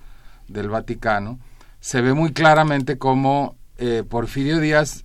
del 0.49 0.69
Vaticano, 0.69 1.39
se 1.81 2.01
ve 2.01 2.15
muy 2.15 2.33
claramente 2.33 2.99
cómo 2.99 3.57
eh, 3.79 4.05
Porfirio 4.09 4.61
Díaz 4.61 5.05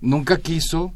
nunca 0.00 0.38
quiso 0.38 0.92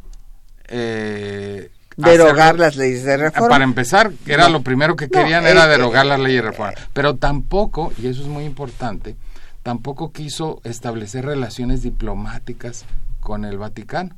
derogar 1.97 2.59
las 2.59 2.77
leyes 2.77 3.05
de 3.05 3.17
reforma. 3.17 3.49
Para 3.49 3.65
empezar, 3.65 4.13
era 4.27 4.49
lo 4.49 4.63
primero 4.63 4.97
que 4.97 5.09
querían 5.09 5.47
era 5.47 5.67
derogar 5.67 6.07
las 6.07 6.21
leyes 6.21 6.43
de 6.43 6.51
reforma. 6.51 6.75
Pero 6.93 7.17
tampoco, 7.17 7.93
y 8.01 8.07
eso 8.07 8.23
es 8.23 8.29
muy 8.29 8.45
importante, 8.45 9.17
tampoco 9.63 10.13
quiso 10.13 10.61
establecer 10.65 11.25
relaciones 11.25 11.83
diplomáticas 11.83 12.85
con 13.21 13.45
el 13.45 13.59
Vaticano. 13.59 14.15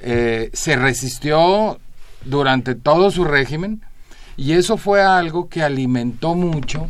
Eh, 0.00 0.50
se 0.52 0.76
resistió 0.76 1.78
durante 2.24 2.74
todo 2.74 3.10
su 3.10 3.24
régimen 3.24 3.82
y 4.36 4.52
eso 4.52 4.76
fue 4.76 5.02
algo 5.02 5.48
que 5.48 5.62
alimentó 5.62 6.34
mucho 6.34 6.86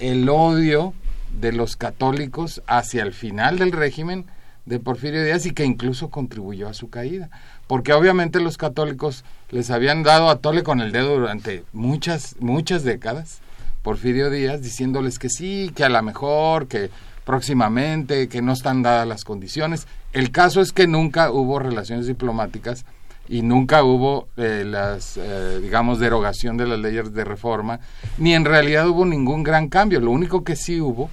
el 0.00 0.28
odio 0.28 0.92
de 1.40 1.52
los 1.52 1.76
católicos 1.76 2.62
hacia 2.66 3.02
el 3.02 3.12
final 3.12 3.58
del 3.58 3.72
régimen 3.72 4.26
de 4.66 4.78
Porfirio 4.78 5.24
Díaz 5.24 5.46
y 5.46 5.52
que 5.52 5.64
incluso 5.64 6.10
contribuyó 6.10 6.68
a 6.68 6.74
su 6.74 6.90
caída 6.90 7.30
porque 7.66 7.92
obviamente 7.92 8.40
los 8.40 8.56
católicos 8.56 9.24
les 9.50 9.70
habían 9.70 10.02
dado 10.02 10.28
a 10.28 10.38
tole 10.38 10.62
con 10.62 10.80
el 10.80 10.92
dedo 10.92 11.18
durante 11.18 11.64
muchas, 11.72 12.36
muchas 12.40 12.84
décadas, 12.84 13.40
Porfirio 13.82 14.30
Díaz, 14.30 14.62
diciéndoles 14.62 15.18
que 15.18 15.28
sí, 15.28 15.70
que 15.74 15.84
a 15.84 15.88
lo 15.88 16.02
mejor, 16.02 16.68
que 16.68 16.90
próximamente, 17.24 18.28
que 18.28 18.42
no 18.42 18.52
están 18.52 18.82
dadas 18.82 19.06
las 19.06 19.24
condiciones. 19.24 19.86
El 20.12 20.30
caso 20.30 20.60
es 20.60 20.72
que 20.72 20.86
nunca 20.86 21.30
hubo 21.30 21.58
relaciones 21.58 22.06
diplomáticas 22.06 22.84
y 23.28 23.42
nunca 23.42 23.82
hubo 23.82 24.28
eh, 24.36 24.64
las, 24.66 25.16
eh, 25.16 25.58
digamos, 25.62 25.98
derogación 25.98 26.56
de 26.56 26.66
las 26.66 26.78
leyes 26.78 27.12
de 27.14 27.24
reforma, 27.24 27.80
ni 28.18 28.34
en 28.34 28.44
realidad 28.44 28.88
hubo 28.88 29.06
ningún 29.06 29.42
gran 29.42 29.68
cambio. 29.68 30.00
Lo 30.00 30.10
único 30.10 30.44
que 30.44 30.56
sí 30.56 30.80
hubo, 30.80 31.10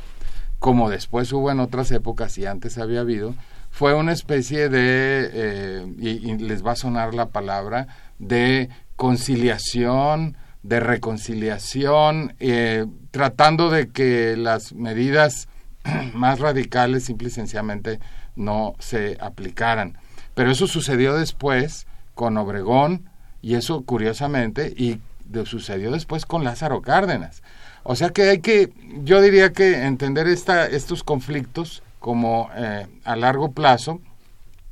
como 0.60 0.90
después 0.90 1.32
hubo 1.32 1.52
en 1.52 1.60
otras 1.60 1.92
épocas 1.92 2.38
y 2.38 2.46
antes 2.46 2.78
había 2.78 3.00
habido, 3.02 3.34
fue 3.72 3.96
una 3.96 4.12
especie 4.12 4.70
de, 4.70 5.30
eh, 5.34 5.86
y, 5.98 6.38
les 6.38 6.64
va 6.64 6.74
a 6.74 6.76
sonar 6.76 7.14
la 7.16 7.30
palabra, 7.30 7.88
de 8.20 8.70
conciliación, 8.96 10.38
de 10.62 10.80
reconciliación, 10.80 12.36
eh, 12.40 12.86
tratando 13.10 13.72
de 13.72 13.90
que 13.90 14.38
las 14.38 14.74
medidas 14.74 15.48
más 16.14 16.40
radicales 16.40 17.06
simple 17.06 17.30
y 17.30 17.32
sencillamente 17.32 18.00
no 18.36 18.76
se 18.78 19.18
aplicaran. 19.20 19.98
Pero 20.36 20.52
eso 20.52 20.68
sucedió 20.68 21.16
después 21.16 21.88
con 22.14 22.38
Obregón 22.38 23.10
y 23.42 23.56
eso 23.56 23.84
curiosamente 23.84 24.74
y 24.76 25.00
sucedió 25.46 25.92
después 25.92 26.26
con 26.26 26.44
Lázaro 26.44 26.82
Cárdenas. 26.82 27.42
O 27.84 27.96
sea 27.96 28.10
que 28.10 28.24
hay 28.24 28.40
que, 28.40 28.72
yo 29.04 29.22
diría 29.22 29.54
que 29.54 29.86
entender 29.86 30.28
esta, 30.28 30.68
estos 30.68 31.04
conflictos 31.04 31.82
como 32.02 32.50
eh, 32.58 32.88
a 33.06 33.16
largo 33.16 33.52
plazo, 33.52 34.02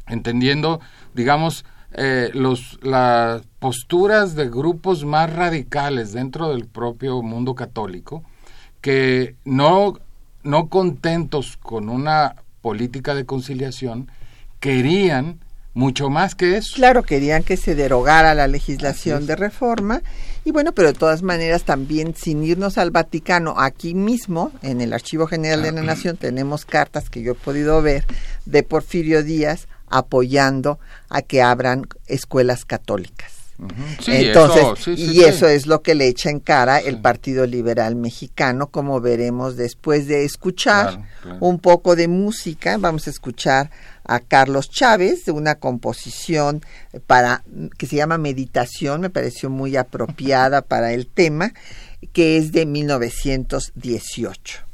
entendiendo, 0.07 0.81
digamos, 1.13 1.63
eh, 1.93 2.31
los, 2.33 2.79
las 2.81 3.43
posturas 3.59 4.35
de 4.35 4.49
grupos 4.49 5.05
más 5.05 5.31
radicales 5.31 6.11
dentro 6.11 6.49
del 6.49 6.65
propio 6.65 7.21
mundo 7.21 7.53
católico, 7.53 8.23
que 8.81 9.35
no, 9.45 9.99
no 10.41 10.69
contentos 10.69 11.55
con 11.57 11.87
una 11.87 12.35
política 12.61 13.13
de 13.13 13.27
conciliación, 13.27 14.09
querían 14.59 15.39
mucho 15.75 16.09
más 16.09 16.33
que 16.33 16.57
eso. 16.57 16.73
Claro, 16.75 17.03
querían 17.03 17.43
que 17.43 17.57
se 17.57 17.75
derogara 17.75 18.33
la 18.33 18.47
legislación 18.47 19.27
de 19.27 19.35
reforma 19.35 20.01
y 20.45 20.51
bueno, 20.51 20.71
pero 20.73 20.89
de 20.89 20.97
todas 20.97 21.21
maneras 21.21 21.63
también 21.63 22.15
sin 22.15 22.43
irnos 22.43 22.77
al 22.77 22.91
Vaticano, 22.91 23.55
aquí 23.57 23.93
mismo 23.93 24.51
en 24.61 24.81
el 24.81 24.93
Archivo 24.93 25.27
General 25.27 25.61
de 25.61 25.71
la 25.71 25.83
Nación 25.83 26.17
tenemos 26.17 26.65
cartas 26.65 27.09
que 27.09 27.21
yo 27.21 27.33
he 27.33 27.35
podido 27.35 27.81
ver 27.81 28.05
de 28.45 28.63
Porfirio 28.63 29.23
Díaz 29.23 29.67
apoyando 29.87 30.79
a 31.09 31.21
que 31.21 31.41
abran 31.41 31.87
escuelas 32.07 32.65
católicas. 32.65 33.38
Entonces, 34.07 34.97
y 34.97 35.23
eso 35.23 35.47
es 35.47 35.67
lo 35.67 35.81
que 35.81 35.93
le 35.93 36.07
echa 36.07 36.29
en 36.29 36.39
cara 36.39 36.79
el 36.79 37.01
Partido 37.01 37.45
Liberal 37.45 37.95
Mexicano, 37.95 38.67
como 38.67 39.01
veremos 39.01 39.57
después 39.57 40.07
de 40.07 40.23
escuchar 40.23 41.03
un 41.41 41.59
poco 41.59 41.97
de 41.97 42.07
música. 42.07 42.77
Vamos 42.77 43.07
a 43.07 43.09
escuchar 43.09 43.69
a 44.05 44.21
Carlos 44.21 44.69
Chávez 44.69 45.25
de 45.25 45.33
una 45.33 45.55
composición 45.55 46.63
para 47.05 47.43
que 47.77 47.85
se 47.85 47.97
llama 47.97 48.17
Meditación, 48.17 49.01
me 49.01 49.09
pareció 49.09 49.49
muy 49.49 49.75
apropiada 49.75 50.61
para 50.61 50.93
el 50.93 51.07
tema, 51.07 51.51
que 52.13 52.37
es 52.37 52.53
de 52.53 52.65
1918. 52.65 54.68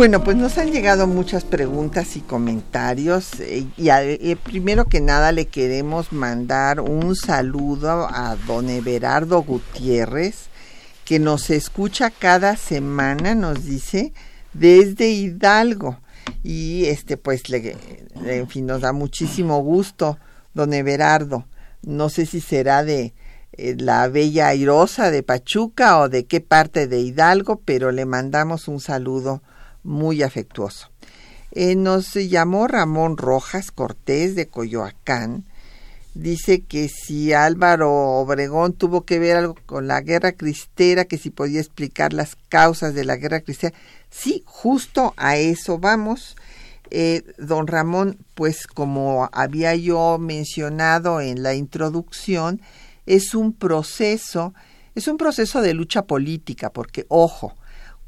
Bueno, 0.00 0.24
pues 0.24 0.34
nos 0.34 0.56
han 0.56 0.72
llegado 0.72 1.06
muchas 1.06 1.44
preguntas 1.44 2.16
y 2.16 2.22
comentarios 2.22 3.38
eh, 3.38 3.66
y 3.76 3.90
eh, 3.90 4.34
primero 4.42 4.86
que 4.86 5.02
nada 5.02 5.30
le 5.30 5.48
queremos 5.48 6.10
mandar 6.10 6.80
un 6.80 7.14
saludo 7.14 8.08
a 8.10 8.34
don 8.46 8.70
Everardo 8.70 9.42
Gutiérrez 9.42 10.48
que 11.04 11.18
nos 11.18 11.50
escucha 11.50 12.08
cada 12.08 12.56
semana, 12.56 13.34
nos 13.34 13.66
dice, 13.66 14.14
desde 14.54 15.10
Hidalgo 15.10 15.98
y 16.42 16.86
este 16.86 17.18
pues 17.18 17.50
le, 17.50 17.76
en 18.24 18.48
fin 18.48 18.64
nos 18.64 18.80
da 18.80 18.94
muchísimo 18.94 19.62
gusto 19.62 20.16
don 20.54 20.72
Everardo. 20.72 21.44
No 21.82 22.08
sé 22.08 22.24
si 22.24 22.40
será 22.40 22.84
de 22.84 23.12
eh, 23.52 23.76
la 23.78 24.08
bella 24.08 24.48
airosa 24.48 25.10
de 25.10 25.22
Pachuca 25.22 25.98
o 25.98 26.08
de 26.08 26.24
qué 26.24 26.40
parte 26.40 26.86
de 26.86 27.00
Hidalgo, 27.00 27.60
pero 27.66 27.92
le 27.92 28.06
mandamos 28.06 28.66
un 28.66 28.80
saludo 28.80 29.42
muy 29.82 30.22
afectuoso. 30.22 30.90
Eh, 31.52 31.74
nos 31.74 32.14
llamó 32.14 32.68
Ramón 32.68 33.16
Rojas 33.16 33.70
Cortés 33.72 34.34
de 34.36 34.48
Coyoacán. 34.48 35.44
Dice 36.14 36.62
que 36.62 36.88
si 36.88 37.32
Álvaro 37.32 37.92
Obregón 37.92 38.72
tuvo 38.72 39.04
que 39.04 39.18
ver 39.18 39.36
algo 39.36 39.56
con 39.66 39.86
la 39.86 40.00
guerra 40.00 40.32
cristera, 40.32 41.04
que 41.04 41.18
si 41.18 41.30
podía 41.30 41.60
explicar 41.60 42.12
las 42.12 42.36
causas 42.48 42.94
de 42.94 43.04
la 43.04 43.16
guerra 43.16 43.40
cristera. 43.40 43.76
Sí, 44.10 44.42
justo 44.44 45.14
a 45.16 45.36
eso 45.36 45.78
vamos. 45.78 46.36
Eh, 46.90 47.22
don 47.38 47.68
Ramón, 47.68 48.18
pues 48.34 48.66
como 48.66 49.28
había 49.32 49.76
yo 49.76 50.18
mencionado 50.18 51.20
en 51.20 51.42
la 51.44 51.54
introducción, 51.54 52.60
es 53.06 53.34
un 53.34 53.52
proceso, 53.52 54.54
es 54.96 55.06
un 55.06 55.16
proceso 55.16 55.62
de 55.62 55.74
lucha 55.74 56.02
política, 56.02 56.70
porque, 56.70 57.06
ojo, 57.08 57.54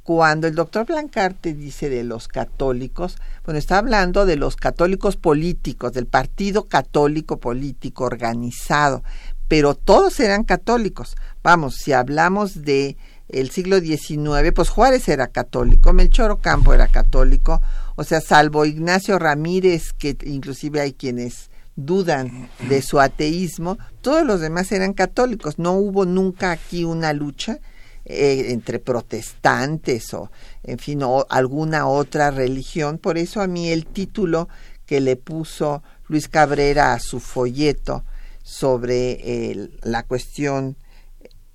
cuando 0.02 0.48
el 0.48 0.54
doctor 0.54 0.86
Blancarte 0.86 1.54
dice 1.54 1.88
de 1.88 2.02
los 2.02 2.26
católicos, 2.26 3.16
bueno, 3.44 3.58
está 3.58 3.78
hablando 3.78 4.26
de 4.26 4.36
los 4.36 4.56
católicos 4.56 5.16
políticos, 5.16 5.92
del 5.92 6.06
partido 6.06 6.64
católico 6.64 7.38
político 7.38 8.04
organizado, 8.04 9.04
pero 9.46 9.74
todos 9.74 10.18
eran 10.18 10.44
católicos. 10.44 11.16
Vamos, 11.42 11.76
si 11.76 11.92
hablamos 11.92 12.62
de 12.62 12.96
el 13.28 13.50
siglo 13.50 13.80
XIX, 13.80 14.52
pues 14.54 14.68
Juárez 14.68 15.08
era 15.08 15.28
católico, 15.28 15.92
Melchor 15.92 16.32
Ocampo 16.32 16.74
era 16.74 16.88
católico, 16.88 17.62
o 17.94 18.04
sea, 18.04 18.20
salvo 18.20 18.64
Ignacio 18.64 19.18
Ramírez, 19.18 19.92
que 19.92 20.16
inclusive 20.24 20.80
hay 20.80 20.92
quienes 20.92 21.50
dudan 21.76 22.50
de 22.68 22.82
su 22.82 23.00
ateísmo, 23.00 23.78
todos 24.00 24.26
los 24.26 24.40
demás 24.40 24.72
eran 24.72 24.92
católicos. 24.92 25.58
No 25.58 25.72
hubo 25.72 26.04
nunca 26.04 26.50
aquí 26.50 26.84
una 26.84 27.12
lucha 27.12 27.58
eh, 28.04 28.46
entre 28.48 28.78
protestantes 28.78 30.12
o, 30.14 30.30
en 30.62 30.78
fin, 30.78 31.02
o 31.02 31.26
alguna 31.30 31.86
otra 31.86 32.30
religión. 32.30 32.98
Por 32.98 33.18
eso 33.18 33.40
a 33.40 33.46
mí 33.46 33.68
el 33.68 33.86
título 33.86 34.48
que 34.86 35.00
le 35.00 35.16
puso 35.16 35.82
Luis 36.08 36.28
Cabrera 36.28 36.94
a 36.94 36.98
su 36.98 37.20
folleto 37.20 38.04
sobre 38.42 39.70
la 39.82 40.02
cuestión 40.02 40.76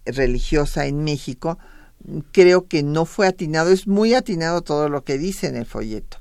religiosa 0.06 0.86
en 0.86 1.04
México, 1.04 1.58
creo 2.32 2.68
que 2.68 2.82
no 2.82 3.06
fue 3.06 3.28
atinado. 3.28 3.72
Es 3.72 3.88
muy 3.88 4.14
atinado 4.14 4.62
todo 4.62 4.88
lo 4.88 5.04
que 5.04 5.18
dice 5.18 5.48
en 5.48 5.58
el 5.58 5.66
folleto 5.66 6.18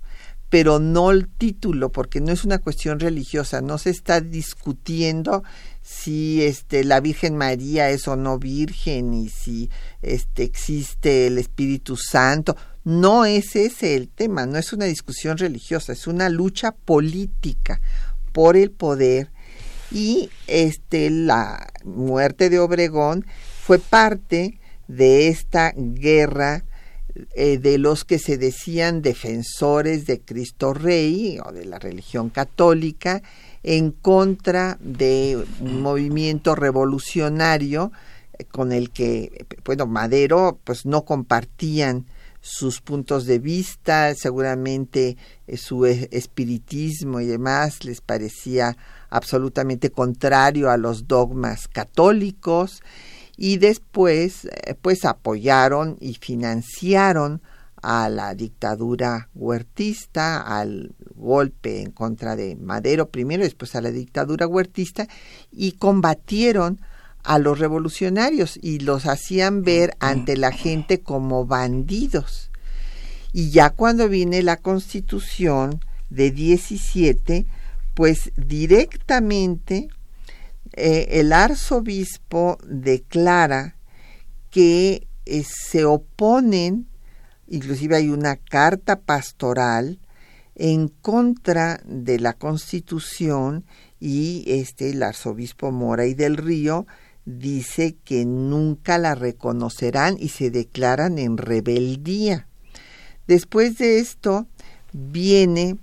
pero 0.49 0.79
no 0.79 1.11
el 1.11 1.29
título, 1.29 1.91
porque 1.91 2.21
no 2.21 2.33
es 2.33 2.45
una 2.45 2.59
cuestión 2.59 3.01
religiosa, 3.01 3.61
no 3.61 3.79
se 3.79 3.91
está 3.91 4.21
discutiendo 4.21 5.43
si 5.87 6.43
este 6.43 6.83
la 6.83 6.99
Virgen 6.99 7.37
María 7.37 7.91
es 7.91 8.09
o 8.09 8.17
no 8.17 8.41
virgen 8.41 9.15
y 9.15 9.29
si 9.29 9.71
este 10.03 10.43
existe 10.43 11.29
el 11.29 11.39
Espíritu 11.39 11.97
Santo. 11.97 12.57
No 12.83 13.25
es 13.25 13.55
ese 13.55 13.95
el 13.95 14.09
tema, 14.09 14.47
no 14.47 14.59
es 14.59 14.73
una 14.73 14.87
discusión 14.87 15.39
religiosa, 15.39 15.93
es 15.93 16.09
una 16.09 16.29
lucha 16.29 16.73
política 16.73 17.81
por 18.33 18.57
el 18.57 18.73
poder 18.73 19.31
y 19.93 20.29
este 20.49 21.09
la 21.09 21.69
muerte 21.85 22.51
de 22.51 22.59
Obregón 22.59 23.25
fue 23.63 23.79
parte 23.79 24.59
de 24.89 25.29
esta 25.29 25.73
guerra 25.77 26.65
eh, 27.35 27.59
de 27.59 27.79
los 27.79 28.05
que 28.05 28.19
se 28.19 28.39
decían 28.39 29.03
defensores 29.03 30.05
de 30.07 30.21
Cristo 30.21 30.75
Rey 30.75 31.39
o 31.45 31.53
de 31.53 31.65
la 31.65 31.79
religión 31.79 32.29
católica 32.29 33.23
en 33.67 33.91
contra 33.91 34.79
de 34.81 35.45
un 35.61 35.83
movimiento 35.83 36.55
revolucionario 36.55 37.91
eh, 38.39 38.45
con 38.45 38.71
el 38.71 38.91
que, 38.91 39.45
bueno, 39.65 39.87
Madero 39.87 40.61
pues 40.63 40.87
no 40.87 41.05
compartían 41.05 42.07
sus 42.41 42.81
puntos 42.81 43.27
de 43.27 43.41
vista, 43.41 44.15
seguramente 44.15 45.17
eh, 45.49 45.57
su 45.57 45.85
espiritismo 45.85 47.21
y 47.21 47.27
demás 47.27 47.85
les 47.85 48.01
parecía 48.01 48.77
absolutamente 49.11 49.91
contrario 49.91 50.71
a 50.71 50.77
los 50.77 51.09
dogmas 51.09 51.67
católicos 51.67 52.85
y 53.37 53.57
después 53.57 54.45
eh, 54.45 54.77
pues 54.81 55.05
apoyaron 55.05 55.97
y 56.01 56.15
financiaron 56.15 57.43
a 57.89 58.09
la 58.09 58.35
dictadura 58.35 59.29
huertista, 59.33 60.41
al 60.41 60.97
golpe 61.15 61.83
en 61.83 61.93
contra 61.93 62.35
de 62.35 62.57
Madero 62.57 63.11
primero, 63.11 63.45
después 63.45 63.77
a 63.77 63.81
la 63.81 63.93
dictadura 63.93 64.49
huertista 64.49 65.07
y 65.53 65.73
combatieron 65.73 66.81
a 67.23 67.39
los 67.39 67.61
revolucionarios 67.61 68.59
y 68.61 68.81
los 68.81 69.07
hacían 69.07 69.63
ver 69.63 69.97
ante 70.01 70.37
la 70.37 70.51
gente 70.51 70.99
como 70.99 71.47
bandidos. 71.47 72.51
Y 73.33 73.51
ya 73.51 73.71
cuando 73.71 74.09
viene 74.09 74.43
la 74.43 74.57
constitución 74.57 75.79
de 76.11 76.33
17, 76.33 77.47
pues 77.95 78.33
directamente 78.37 79.87
eh, 80.73 81.07
el 81.21 81.33
arzobispo 81.33 82.59
declara 82.67 83.77
que 84.51 85.07
eh, 85.25 85.45
se 85.45 85.85
oponen, 85.85 86.89
inclusive 87.49 87.97
hay 87.97 88.09
una 88.09 88.37
carta 88.37 89.01
pastoral 89.01 89.99
en 90.55 90.89
contra 90.89 91.81
de 91.85 92.19
la 92.19 92.33
constitución 92.33 93.65
y 94.01 94.45
este 94.47 94.91
el 94.91 95.03
arzobispo 95.03 95.71
Mora 95.71 96.07
y 96.07 96.15
del 96.15 96.37
Río 96.37 96.87
dice 97.27 97.97
que 98.05 98.25
nunca 98.25 98.99
la 98.99 99.15
reconocerán 99.15 100.17
y 100.19 100.29
se 100.31 100.51
declaran 100.51 101.19
en 101.19 101.37
rebeldía. 101.37 102.47
Después 103.27 103.79
de 103.79 103.99
esto 103.99 104.47
viene 104.93 105.77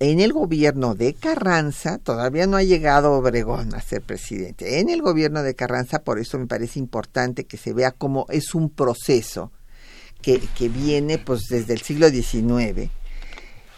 en 0.00 0.20
el 0.20 0.32
gobierno 0.32 0.94
de 0.94 1.14
Carranza, 1.14 1.98
todavía 1.98 2.46
no 2.46 2.56
ha 2.56 2.62
llegado 2.62 3.12
Obregón 3.12 3.74
a 3.74 3.80
ser 3.80 4.02
presidente, 4.02 4.80
en 4.80 4.88
el 4.88 5.00
gobierno 5.00 5.42
de 5.42 5.54
Carranza, 5.54 6.00
por 6.00 6.18
eso 6.18 6.38
me 6.38 6.46
parece 6.46 6.78
importante 6.78 7.44
que 7.44 7.56
se 7.56 7.72
vea 7.72 7.92
como 7.92 8.26
es 8.30 8.54
un 8.54 8.70
proceso 8.70 9.52
que, 10.34 10.68
viene 10.68 11.18
pues 11.18 11.42
desde 11.48 11.74
el 11.74 11.82
siglo 11.82 12.08
XIX. 12.08 12.90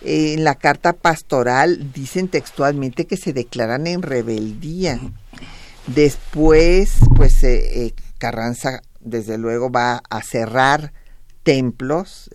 En 0.00 0.44
la 0.44 0.54
carta 0.54 0.94
pastoral 0.94 1.92
dicen 1.92 2.28
textualmente 2.28 3.06
que 3.06 3.16
se 3.16 3.32
declaran 3.32 3.86
en 3.86 4.00
rebeldía. 4.02 4.98
Después, 5.86 6.92
pues 7.16 7.42
eh, 7.44 7.86
eh, 7.86 7.94
Carranza 8.18 8.80
desde 9.00 9.36
luego 9.36 9.70
va 9.70 10.02
a 10.08 10.22
cerrar 10.22 10.92
templos, 11.42 12.30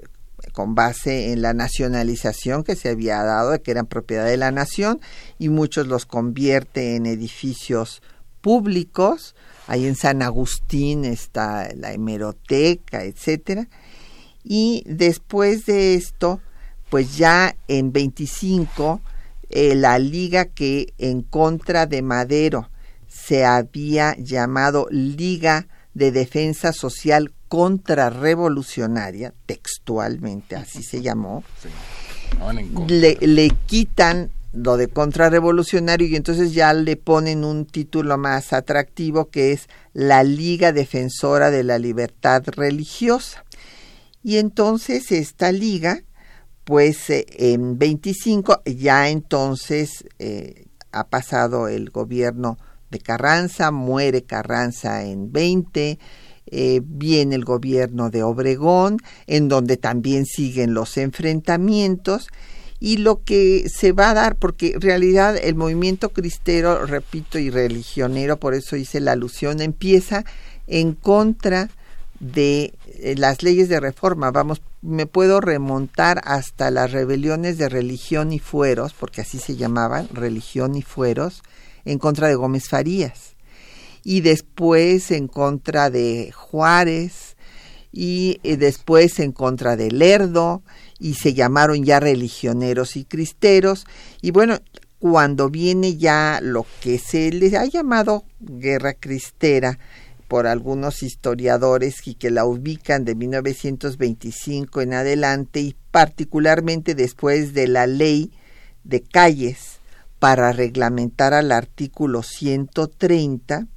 con 0.52 0.76
base 0.76 1.32
en 1.32 1.42
la 1.42 1.54
nacionalización 1.54 2.64
que 2.64 2.76
se 2.76 2.90
había 2.90 3.24
dado, 3.24 3.52
de 3.52 3.62
que 3.62 3.72
eran 3.72 3.88
propiedad 3.88 4.26
de 4.26 4.38
la 4.38 4.52
nación, 4.52 5.00
y 5.40 5.50
muchos 5.50 5.88
los 5.88 6.06
convierte 6.06 6.96
en 6.96 7.06
edificios 7.06 8.04
públicos. 8.42 9.36
Ahí 9.68 9.88
en 9.88 9.96
San 9.96 10.22
Agustín 10.22 11.06
está 11.06 11.70
la 11.76 11.94
hemeroteca, 11.94 13.04
etcétera. 13.04 13.68
Y 14.44 14.84
después 14.86 15.66
de 15.66 15.96
esto, 15.96 16.42
pues 16.90 17.18
ya 17.18 17.56
en 17.68 17.92
25, 17.92 19.02
eh, 19.50 19.76
la 19.76 20.00
liga 20.00 20.46
que 20.46 20.94
en 20.98 21.22
contra 21.22 21.86
de 21.86 22.02
Madero 22.02 22.70
se 23.08 23.46
había 23.46 24.16
llamado 24.18 24.88
Liga 24.90 25.68
de 25.94 26.12
Defensa 26.12 26.74
Social 26.74 27.32
contrarrevolucionaria, 27.48 29.34
textualmente 29.46 30.56
así 30.56 30.82
se 30.82 31.02
llamó, 31.02 31.44
le, 32.88 33.18
le 33.22 33.50
quitan 33.68 34.32
lo 34.54 34.78
de 34.78 34.88
contrarrevolucionario 34.88 36.08
y 36.08 36.16
entonces 36.16 36.54
ya 36.54 36.74
le 36.74 36.96
ponen 36.96 37.44
un 37.44 37.66
título 37.66 38.18
más 38.18 38.54
atractivo 38.54 39.30
que 39.30 39.52
es 39.52 39.68
la 39.94 40.24
Liga 40.24 40.72
Defensora 40.72 41.52
de 41.52 41.64
la 41.64 41.80
Libertad 41.80 42.44
Religiosa. 42.48 43.43
Y 44.24 44.38
entonces 44.38 45.12
esta 45.12 45.52
liga, 45.52 46.02
pues 46.64 47.10
eh, 47.10 47.26
en 47.38 47.78
25, 47.78 48.62
ya 48.66 49.10
entonces 49.10 50.06
eh, 50.18 50.66
ha 50.92 51.08
pasado 51.08 51.68
el 51.68 51.90
gobierno 51.90 52.58
de 52.90 53.00
Carranza, 53.00 53.72
muere 53.72 54.24
Carranza 54.24 55.04
en 55.04 55.34
20, 55.34 56.00
eh, 56.46 56.82
viene 56.84 57.36
el 57.36 57.44
gobierno 57.44 58.10
de 58.10 58.24
Obregón, 58.24 58.98
en 59.28 59.50
donde 59.50 59.76
también 59.76 60.26
siguen 60.26 60.74
los 60.74 60.98
enfrentamientos, 60.98 62.30
y 62.80 62.98
lo 62.98 63.24
que 63.24 63.70
se 63.70 63.94
va 63.94 64.10
a 64.10 64.14
dar, 64.14 64.36
porque 64.36 64.74
en 64.74 64.82
realidad 64.82 65.38
el 65.38 65.56
movimiento 65.56 66.10
cristero, 66.10 66.86
repito, 66.86 67.40
y 67.40 67.50
religionero, 67.50 68.40
por 68.40 68.54
eso 68.54 68.76
hice 68.76 69.00
la 69.00 69.14
alusión, 69.14 69.62
empieza 69.62 70.26
en 70.68 70.94
contra 70.94 71.70
eh, 72.36 73.16
las 73.18 73.44
leyes 73.44 73.70
de 73.70 73.80
reforma. 73.80 74.32
Vamos, 74.32 74.62
me 74.82 75.06
puedo 75.06 75.42
remontar 75.42 76.22
hasta 76.24 76.72
las 76.72 76.92
rebeliones 76.92 77.58
de 77.58 77.70
religión 77.70 78.32
y 78.32 78.40
fueros, 78.40 78.94
porque 78.94 79.22
así 79.22 79.40
se 79.40 79.56
llamaban, 79.56 80.08
religión 80.12 80.76
y 80.76 80.82
fueros, 80.82 81.44
en 81.86 82.00
contra 82.00 82.28
de 82.28 82.36
Gómez 82.36 82.70
Farías. 82.70 83.36
Y 84.04 84.22
después 84.22 85.12
en 85.12 85.28
contra 85.28 85.90
de 85.90 86.32
Juárez, 86.34 87.36
y 87.92 88.40
eh, 88.44 88.58
después 88.58 89.20
en 89.20 89.32
contra 89.32 89.76
de 89.76 89.92
Lerdo, 89.92 90.64
y 91.00 91.16
se 91.16 91.34
llamaron 91.34 91.84
ya 91.84 92.00
religioneros 92.00 92.96
y 92.96 93.04
cristeros. 93.04 93.86
Y 94.22 94.32
bueno, 94.32 94.60
cuando 95.00 95.50
viene 95.50 95.98
ya 95.98 96.40
lo 96.42 96.66
que 96.80 96.98
se 96.98 97.32
les 97.32 97.54
ha 97.56 97.66
llamado 97.66 98.24
guerra 98.40 98.94
cristera 98.94 99.78
por 100.28 100.48
algunos 100.48 101.04
historiadores 101.04 102.08
y 102.08 102.16
que 102.16 102.32
la 102.32 102.46
ubican 102.46 103.06
de 103.06 103.16
1925 103.16 104.82
en 104.82 104.94
adelante 104.94 105.60
y 105.60 105.76
particularmente 105.92 106.96
después 106.96 107.54
de 107.54 107.68
la 107.68 107.88
ley 107.88 108.32
de 108.84 109.02
calles 109.02 109.80
para 110.20 110.52
reglamentar 110.52 111.34
al 111.34 111.52
artículo 111.52 112.24
130 112.24 113.68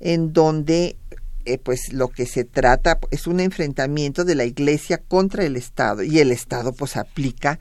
en 0.00 0.32
donde 0.32 0.96
eh, 1.44 1.58
pues 1.58 1.92
lo 1.92 2.08
que 2.08 2.26
se 2.26 2.44
trata 2.44 2.98
es 3.10 3.26
un 3.26 3.40
enfrentamiento 3.40 4.24
de 4.24 4.34
la 4.34 4.44
Iglesia 4.44 4.98
contra 4.98 5.44
el 5.44 5.56
Estado 5.56 6.02
y 6.02 6.18
el 6.18 6.32
Estado 6.32 6.72
pues 6.72 6.96
aplica 6.96 7.60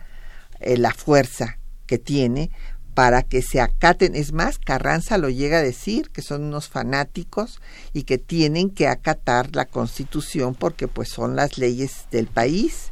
eh, 0.59 0.77
la 0.77 0.91
fuerza 0.91 1.59
que 1.85 1.97
tiene 1.97 2.49
para 2.95 3.21
que 3.21 3.43
se 3.43 3.61
acaten. 3.61 4.15
Es 4.15 4.31
más, 4.31 4.57
Carranza 4.57 5.19
lo 5.19 5.29
llega 5.29 5.59
a 5.59 5.61
decir, 5.61 6.09
que 6.09 6.23
son 6.23 6.45
unos 6.45 6.69
fanáticos 6.69 7.59
y 7.93 8.03
que 8.03 8.17
tienen 8.17 8.71
que 8.71 8.87
acatar 8.87 9.55
la 9.55 9.65
Constitución 9.65 10.55
porque 10.55 10.87
pues 10.87 11.09
son 11.09 11.35
las 11.35 11.59
leyes 11.59 12.05
del 12.09 12.25
país. 12.25 12.91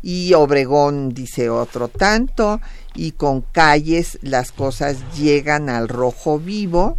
Y 0.00 0.32
Obregón 0.34 1.10
dice 1.10 1.50
otro 1.50 1.88
tanto, 1.88 2.60
y 2.94 3.12
con 3.12 3.42
calles 3.42 4.18
las 4.22 4.50
cosas 4.50 4.96
llegan 5.16 5.68
al 5.68 5.88
rojo 5.88 6.38
vivo, 6.38 6.96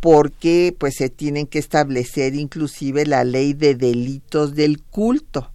porque 0.00 0.74
pues 0.78 0.96
se 0.96 1.08
tienen 1.08 1.46
que 1.46 1.58
establecer 1.58 2.34
inclusive 2.34 3.06
la 3.06 3.24
ley 3.24 3.52
de 3.52 3.74
delitos 3.74 4.54
del 4.54 4.82
culto. 4.82 5.50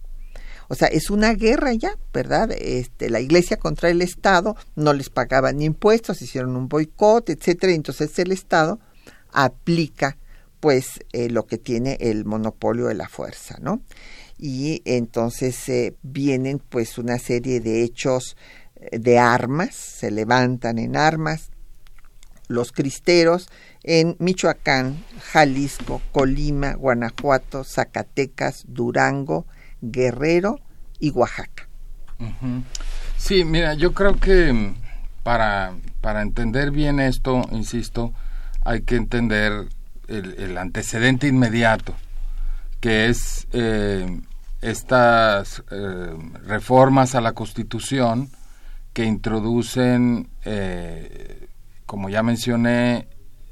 O 0.72 0.74
sea, 0.74 0.88
es 0.88 1.10
una 1.10 1.34
guerra 1.34 1.74
ya, 1.74 1.98
¿verdad? 2.14 2.50
Este, 2.50 3.10
la 3.10 3.20
iglesia 3.20 3.58
contra 3.58 3.90
el 3.90 4.00
Estado, 4.00 4.56
no 4.74 4.94
les 4.94 5.10
pagaban 5.10 5.60
impuestos, 5.60 6.22
hicieron 6.22 6.56
un 6.56 6.70
boicot, 6.70 7.28
etcétera, 7.28 7.74
entonces 7.74 8.18
el 8.18 8.32
Estado 8.32 8.80
aplica 9.32 10.16
pues 10.60 11.00
eh, 11.12 11.28
lo 11.28 11.44
que 11.44 11.58
tiene 11.58 11.98
el 12.00 12.24
monopolio 12.24 12.86
de 12.86 12.94
la 12.94 13.10
fuerza, 13.10 13.58
¿no? 13.60 13.82
Y 14.38 14.80
entonces 14.86 15.68
eh, 15.68 15.94
vienen 16.00 16.58
pues 16.58 16.96
una 16.96 17.18
serie 17.18 17.60
de 17.60 17.82
hechos 17.82 18.38
eh, 18.76 18.98
de 18.98 19.18
armas, 19.18 19.74
se 19.74 20.10
levantan 20.10 20.78
en 20.78 20.96
armas 20.96 21.50
los 22.48 22.72
cristeros 22.72 23.50
en 23.82 24.16
Michoacán, 24.20 25.04
Jalisco, 25.20 26.00
Colima, 26.12 26.72
Guanajuato, 26.76 27.62
Zacatecas, 27.62 28.64
Durango, 28.68 29.44
Guerrero 29.82 30.60
y 30.98 31.10
Oaxaca. 31.10 31.68
Sí, 33.18 33.44
mira, 33.44 33.74
yo 33.74 33.92
creo 33.92 34.18
que 34.18 34.52
mm, 34.52 34.74
para, 35.22 35.74
para 36.00 36.22
entender 36.22 36.70
bien 36.70 37.00
esto, 37.00 37.42
insisto, 37.50 38.12
hay 38.64 38.82
que 38.82 38.96
entender 38.96 39.68
el, 40.08 40.58
antecedente 40.58 41.26
inmediato, 41.26 41.94
que 42.80 43.08
es 43.08 43.46
eh, 43.52 44.20
estas 44.60 45.62
eh, 45.70 46.16
reformas 46.44 47.14
a 47.14 47.20
la 47.20 47.32
Constitución 47.32 48.30
que 48.92 49.04
introducen, 49.04 50.28
eh, 50.44 51.48
como 51.86 52.08
ya 52.08 52.22
mencioné, 52.22 53.08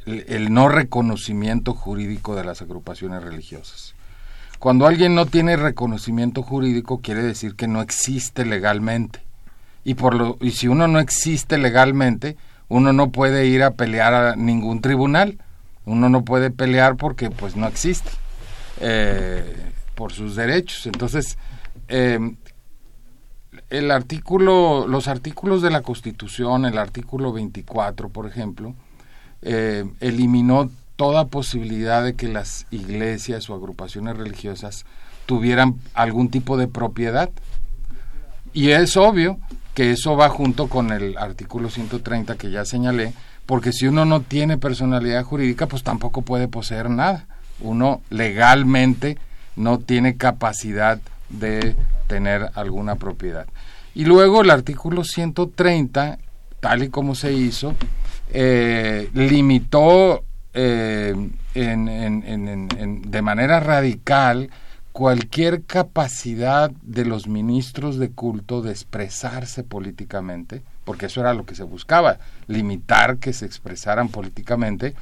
el, 0.07 0.53
no 0.53 0.69
reconocimiento 0.69 1.75
jurídico 1.75 2.35
de 2.35 2.45
las 2.45 2.63
agrupaciones 2.63 3.23
religiosas. 3.23 3.95
Cuando 4.61 4.87
alguien 4.87 5.15
no 5.15 5.25
tiene 5.25 5.57
reconocimiento 5.57 6.43
jurídico 6.43 7.01
quiere 7.01 7.23
decir 7.23 7.57
que 7.57 7.67
no 7.67 7.81
existe 7.81 8.45
legalmente. 8.45 9.23
Y, 9.85 9.95
por 9.95 10.15
lo, 10.15 10.37
y 10.39 10.51
si 10.51 10.69
uno 10.69 10.87
no 10.87 11.01
existe 11.01 11.57
legalmente, 11.57 12.37
uno 12.69 12.93
no 12.93 13.11
puede 13.11 13.47
ir 13.47 13.63
a 13.63 13.71
pelear 13.71 14.13
a 14.13 14.37
ningún 14.37 14.83
tribunal. 14.83 15.39
Uno 15.87 16.11
no 16.11 16.27
puede 16.27 16.51
pelear 16.51 16.97
porque 16.97 17.31
pues 17.31 17.57
no 17.57 17.67
existe 17.67 18.11
eh, 18.83 19.57
por 19.95 20.13
sus 20.13 20.37
derechos. 20.37 20.85
Entonces, 20.85 21.39
em, 21.89 22.37
el 23.71 23.91
artículo, 23.91 24.87
los 24.87 25.09
artículos 25.09 25.63
de 25.63 25.71
la 25.71 25.81
Constitución, 25.81 26.67
el 26.67 26.77
artículo 26.77 27.33
24, 27.33 28.11
por 28.11 28.27
ejemplo, 28.27 28.75
eh, 29.41 29.87
eliminó 30.01 30.71
toda 31.01 31.29
posibilidad 31.29 32.05
de 32.05 32.13
que 32.13 32.29
las 32.29 32.67
iglesias 32.71 33.49
o 33.49 33.55
agrupaciones 33.55 34.19
religiosas 34.19 34.85
tuvieran 35.25 35.77
algún 35.95 36.29
tipo 36.29 36.59
de 36.59 36.69
propiedad. 36.69 37.31
Y 38.53 38.73
es 38.73 38.99
obvio 38.99 39.39
que 39.73 39.93
eso 39.93 40.15
va 40.15 40.29
junto 40.29 40.69
con 40.69 40.93
el 40.93 41.17
artículo 41.17 41.71
130 41.71 42.37
que 42.37 42.51
ya 42.51 42.67
señalé, 42.67 43.15
porque 43.47 43.73
si 43.73 43.87
uno 43.87 44.05
no 44.05 44.21
tiene 44.21 44.59
personalidad 44.59 45.25
jurídica, 45.25 45.69
pues 45.69 45.83
tampoco 45.83 46.21
puede 46.21 46.49
poseer 46.49 46.91
nada. 46.91 47.25
Uno 47.61 48.03
legalmente 48.11 49.17
no 49.57 49.79
tiene 49.79 50.19
capacidad 50.19 51.01
de 51.31 51.77
tener 52.09 52.51
alguna 52.55 52.97
propiedad. 52.97 53.47
Y 53.95 54.05
luego 54.05 54.43
el 54.43 54.51
artículo 54.51 55.05
130, 55.05 56.19
tal 56.61 56.83
y 56.83 56.91
como 56.91 57.15
se 57.15 57.33
hizo, 57.33 57.75
eh, 58.35 59.09
limitó 59.15 60.25
eh, 60.55 61.15
de 61.55 63.23
manera 63.23 63.61
radical 63.61 64.51
cualquier 64.93 65.63
capacidad 65.63 66.71
de 66.83 67.05
los 67.05 67.29
ministros 67.29 67.99
de 67.99 68.11
culto 68.11 68.61
de 68.61 68.73
expresarse 68.73 69.63
políticamente, 69.63 70.63
porque 70.85 71.07
eso 71.07 71.21
era 71.21 71.35
lo 71.35 71.47
que 71.47 71.55
se 71.55 71.63
buscaba, 71.63 72.19
limitar 72.49 73.19
que 73.19 73.33
se 73.33 73.47
expresaran 73.47 74.09
políticamente, 74.09 74.95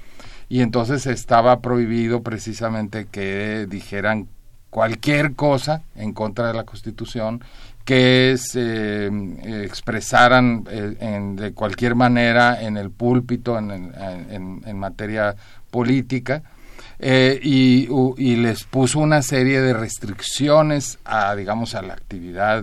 y 0.49 0.61
entonces 0.61 1.07
estaba 1.07 1.61
prohibido 1.61 2.23
precisamente 2.23 3.07
que 3.11 3.67
dijeran 3.69 4.29
cualquier 4.71 5.35
cosa 5.35 5.83
en 5.97 6.13
contra 6.13 6.49
de 6.49 6.55
la 6.55 6.65
Constitución 6.65 7.43
que 7.89 8.37
se 8.37 9.07
eh, 9.07 9.65
expresaran 9.65 10.65
eh, 10.71 11.33
de 11.37 11.53
cualquier 11.55 11.95
manera 11.95 12.63
en 12.63 12.77
el 12.77 12.91
púlpito, 12.91 13.59
en, 13.59 14.79
materia 14.79 15.35
política, 15.71 16.43
eh, 16.99 17.41
y, 17.43 18.37
les 18.37 18.65
puso 18.65 18.99
una 18.99 19.23
serie 19.23 19.63
de 19.63 19.73
restricciones 19.73 20.99
a, 21.07 21.35
digamos, 21.35 21.75
a 21.75 21.81
la 21.81 21.95
actividad 21.95 22.63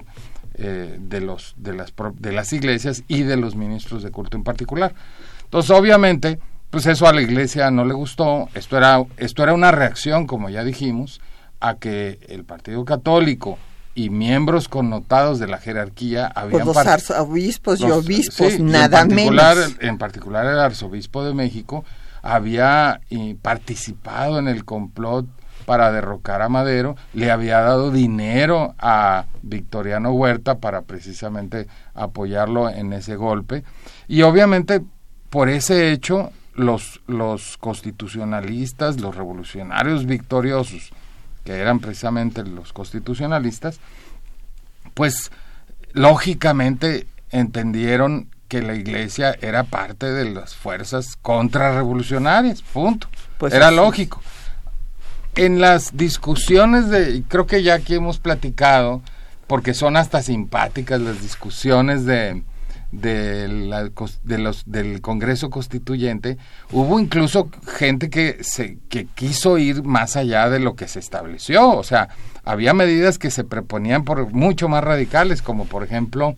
de, 0.57 1.21
los, 1.21 1.55
de, 1.57 1.73
las, 1.73 1.91
de 2.19 2.31
las 2.31 2.53
iglesias 2.53 3.03
y 3.07 3.23
de 3.23 3.35
los 3.35 3.55
ministros 3.55 4.03
de 4.03 4.11
culto 4.11 4.37
en 4.37 4.43
particular. 4.43 4.93
Entonces, 5.45 5.71
obviamente, 5.71 6.37
pues 6.69 6.85
eso 6.85 7.07
a 7.07 7.13
la 7.13 7.23
iglesia 7.23 7.71
no 7.71 7.83
le 7.83 7.95
gustó, 7.95 8.47
esto 8.53 8.77
era, 8.77 9.03
esto 9.17 9.41
era 9.41 9.53
una 9.53 9.71
reacción, 9.71 10.27
como 10.27 10.49
ya 10.49 10.63
dijimos, 10.63 11.19
a 11.59 11.75
que 11.75 12.19
el 12.27 12.43
Partido 12.43 12.85
Católico 12.85 13.57
y 13.95 14.09
miembros 14.09 14.67
connotados 14.67 15.39
de 15.39 15.47
la 15.47 15.57
jerarquía 15.57 16.27
habían 16.27 16.67
los 16.67 16.77
arzobispos 16.77 17.79
y 17.79 17.85
obispos 17.85 18.59
nada 18.59 19.01
en 19.01 19.15
menos. 19.15 19.75
en 19.79 19.97
particular 19.97 20.45
el 20.45 20.59
arzobispo 20.59 21.23
de 21.23 21.33
México 21.33 21.85
había 22.21 22.99
eh, 23.09 23.37
participado 23.41 24.37
en 24.37 24.49
el 24.49 24.65
complot 24.65 25.25
para 25.65 25.91
derrocar 25.91 26.41
a 26.41 26.49
Madero, 26.49 26.95
le 27.13 27.31
había 27.31 27.59
dado 27.61 27.89
dinero 27.89 28.75
a 28.77 29.25
Victoriano 29.41 30.11
Huerta 30.11 30.59
para 30.59 30.81
precisamente 30.81 31.67
apoyarlo 31.95 32.69
en 32.69 32.93
ese 32.93 33.15
golpe. 33.15 33.63
Y 34.07 34.21
obviamente 34.21 34.83
por 35.29 35.49
ese 35.49 35.91
hecho 35.91 36.31
los 36.53 37.01
los 37.07 37.57
constitucionalistas, 37.57 38.99
los 38.99 39.15
revolucionarios 39.15 40.05
victoriosos 40.05 40.91
que 41.45 41.53
eran 41.53 41.79
precisamente 41.79 42.43
los 42.43 42.73
constitucionalistas, 42.73 43.79
pues 44.93 45.31
lógicamente 45.93 47.07
entendieron 47.31 48.29
que 48.47 48.61
la 48.61 48.75
iglesia 48.75 49.35
era 49.41 49.63
parte 49.63 50.11
de 50.11 50.25
las 50.25 50.55
fuerzas 50.55 51.15
contrarrevolucionarias, 51.21 52.61
punto. 52.61 53.07
Pues 53.37 53.53
era 53.53 53.71
lógico. 53.71 54.21
en 55.35 55.59
las 55.61 55.95
discusiones 55.95 56.89
de, 56.89 57.23
creo 57.27 57.45
que 57.45 57.63
ya 57.63 57.75
aquí 57.75 57.95
hemos 57.95 58.19
platicado, 58.19 59.01
porque 59.47 59.73
son 59.73 59.97
hasta 59.97 60.21
simpáticas 60.21 60.99
las 61.01 61.21
discusiones 61.21 62.05
de, 62.05 62.43
de, 62.91 63.47
la, 63.47 63.89
del 64.23 65.01
Congreso 65.01 65.49
Constituyente, 65.49 66.37
hubo 66.71 66.99
incluso 66.99 67.49
gente 67.77 68.09
que, 68.09 68.37
se, 68.41 68.77
que 68.89 69.05
quiso 69.05 69.57
ir 69.57 69.83
más 69.83 70.15
allá 70.15 70.49
de 70.49 70.59
lo 70.59 70.75
que 70.75 70.87
se 70.87 70.99
estableció. 70.99 71.69
O 71.69 71.83
sea, 71.83 72.09
había 72.43 72.73
medidas 72.73 73.17
que 73.17 73.31
se 73.31 73.43
proponían 73.43 74.03
por 74.03 74.31
mucho 74.31 74.69
más 74.69 74.83
radicales, 74.83 75.41
como 75.41 75.65
por 75.65 75.83
ejemplo, 75.83 76.35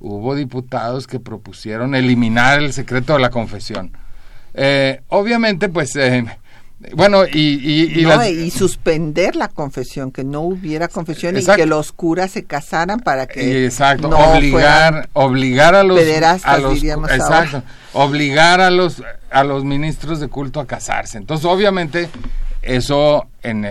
hubo 0.00 0.34
diputados 0.34 1.06
que 1.06 1.20
propusieron 1.20 1.94
eliminar 1.94 2.60
el 2.60 2.72
secreto 2.72 3.14
de 3.14 3.20
la 3.20 3.30
confesión. 3.30 3.92
Eh, 4.54 5.02
obviamente, 5.08 5.68
pues 5.68 5.94
eh, 5.96 6.24
bueno, 6.94 7.24
y... 7.26 8.00
Y, 8.00 8.50
suspender 8.50 9.36
la 9.36 9.48
confesión, 9.48 10.12
que 10.12 10.24
no 10.24 10.40
hubiera 10.40 10.88
confesión 10.88 11.36
y 11.36 11.44
que 11.44 11.66
los 11.66 11.92
curas 11.92 12.30
se 12.30 12.44
casaran 12.44 13.00
para 13.00 13.26
que... 13.26 13.66
Exacto, 13.66 14.08
obligar, 14.08 15.08
obligar 15.12 15.74
a 15.74 15.82
los... 15.82 15.98
a 16.44 16.58
los 16.58 16.82
exacto, 16.82 17.62
obligar 17.92 18.60
a 18.60 18.70
los, 18.70 19.02
a 19.30 19.44
los 19.44 19.64
ministros 19.64 20.20
de 20.20 20.28
culto 20.28 20.60
a 20.60 20.66
casarse. 20.66 21.18
Entonces, 21.18 21.44
obviamente, 21.44 22.08
eso 22.62 23.26
en, 23.42 23.64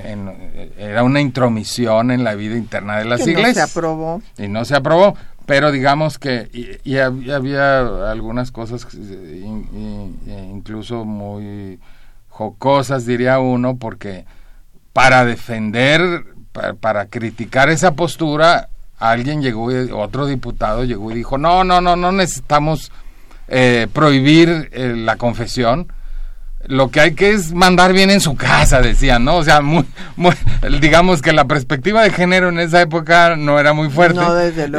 era 0.77 1.03
una 1.03 1.21
intromisión 1.21 2.11
en 2.11 2.23
la 2.23 2.35
vida 2.35 2.55
interna 2.57 2.99
de 2.99 3.05
las 3.05 3.25
iglesias. 3.25 3.47
No 3.47 3.53
se 3.53 3.61
aprobó. 3.61 4.21
Y 4.37 4.47
no 4.47 4.65
se 4.65 4.75
aprobó. 4.75 5.15
Pero 5.45 5.71
digamos 5.71 6.19
que 6.19 6.79
y, 6.83 6.97
había 6.97 8.09
algunas 8.11 8.51
cosas 8.51 8.85
incluso 10.51 11.05
muy 11.05 11.79
cosas 12.57 13.05
diría 13.05 13.39
uno, 13.39 13.77
porque 13.77 14.25
para 14.93 15.25
defender, 15.25 16.25
para, 16.79 17.05
criticar 17.05 17.69
esa 17.69 17.93
postura, 17.93 18.69
alguien 18.97 19.41
llegó, 19.41 19.69
otro 19.93 20.25
diputado 20.25 20.83
llegó 20.83 21.11
y 21.11 21.15
dijo, 21.15 21.37
no, 21.37 21.63
no, 21.63 21.81
no, 21.81 21.95
no 21.95 22.11
necesitamos 22.11 22.91
eh, 23.47 23.87
prohibir 23.93 24.69
eh, 24.71 24.93
la 24.95 25.15
confesión, 25.15 25.91
lo 26.67 26.89
que 26.91 26.99
hay 26.99 27.13
que 27.13 27.31
es 27.31 27.53
mandar 27.53 27.93
bien 27.93 28.09
en 28.09 28.19
su 28.19 28.35
casa, 28.35 28.81
decían, 28.81 29.23
¿no? 29.23 29.37
O 29.37 29.43
sea, 29.43 29.61
muy, 29.61 29.85
digamos 30.81 31.21
que 31.21 31.31
la 31.31 31.45
perspectiva 31.45 32.03
de 32.03 32.11
género 32.11 32.49
en 32.49 32.59
esa 32.59 32.81
época 32.81 33.35
no 33.37 33.59
era 33.59 33.73
muy 33.73 33.89
fuerte. 33.89 34.19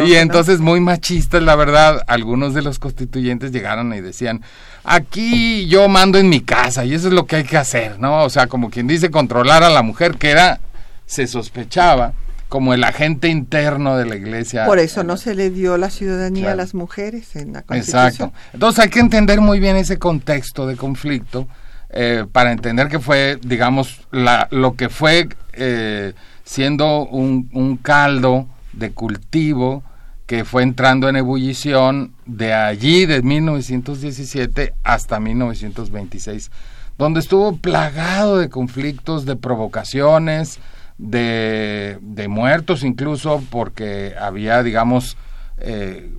y 0.06 0.14
entonces 0.14 0.60
muy 0.60 0.80
machistas, 0.80 1.42
la 1.42 1.56
verdad, 1.56 2.02
algunos 2.06 2.52
de 2.54 2.62
los 2.62 2.78
constituyentes 2.78 3.52
llegaron 3.52 3.92
y 3.94 4.00
decían, 4.00 4.42
aquí 4.84 5.66
yo 5.66 5.88
mando 5.88 6.18
en 6.18 6.28
mi 6.28 6.40
casa 6.40 6.84
y 6.84 6.94
eso 6.94 7.08
es 7.08 7.14
lo 7.14 7.26
que 7.26 7.36
hay 7.36 7.44
que 7.44 7.56
hacer, 7.56 7.98
¿no? 7.98 8.24
O 8.24 8.30
sea, 8.30 8.46
como 8.46 8.70
quien 8.70 8.86
dice, 8.86 9.10
controlar 9.10 9.62
a 9.62 9.70
la 9.70 9.82
mujer, 9.82 10.16
que 10.16 10.30
era, 10.30 10.60
se 11.06 11.26
sospechaba, 11.26 12.12
como 12.48 12.74
el 12.74 12.82
agente 12.82 13.28
interno 13.28 13.96
de 13.96 14.06
la 14.06 14.16
iglesia. 14.16 14.66
Por 14.66 14.80
eso 14.80 15.04
no 15.04 15.16
se 15.16 15.34
le 15.34 15.50
dio 15.50 15.78
la 15.78 15.88
ciudadanía 15.88 16.52
a 16.52 16.56
las 16.56 16.74
mujeres 16.74 17.36
en 17.36 17.52
la 17.52 17.62
Constitución. 17.62 18.06
Exacto. 18.08 18.32
Entonces 18.52 18.84
hay 18.84 18.90
que 18.90 18.98
entender 18.98 19.40
muy 19.40 19.60
bien 19.60 19.76
ese 19.76 19.98
contexto 19.98 20.66
de 20.66 20.76
conflicto 20.76 21.46
eh, 21.90 22.26
para 22.30 22.50
entender 22.50 22.88
que 22.88 22.98
fue, 22.98 23.38
digamos, 23.42 24.00
la, 24.10 24.48
lo 24.50 24.74
que 24.74 24.88
fue 24.88 25.28
eh, 25.52 26.12
siendo 26.44 27.06
un, 27.06 27.48
un 27.52 27.76
caldo 27.76 28.48
de 28.72 28.90
cultivo 28.90 29.84
que 30.30 30.44
fue 30.44 30.62
entrando 30.62 31.08
en 31.08 31.16
ebullición 31.16 32.12
de 32.24 32.54
allí, 32.54 33.04
de 33.04 33.20
1917 33.20 34.74
hasta 34.84 35.18
1926, 35.18 36.52
donde 36.96 37.18
estuvo 37.18 37.56
plagado 37.56 38.38
de 38.38 38.48
conflictos, 38.48 39.26
de 39.26 39.34
provocaciones, 39.34 40.60
de, 40.98 41.98
muertos 42.28 42.84
incluso, 42.84 43.42
porque 43.50 44.14
había, 44.16 44.62
digamos, 44.62 45.16
eh, 45.58 46.12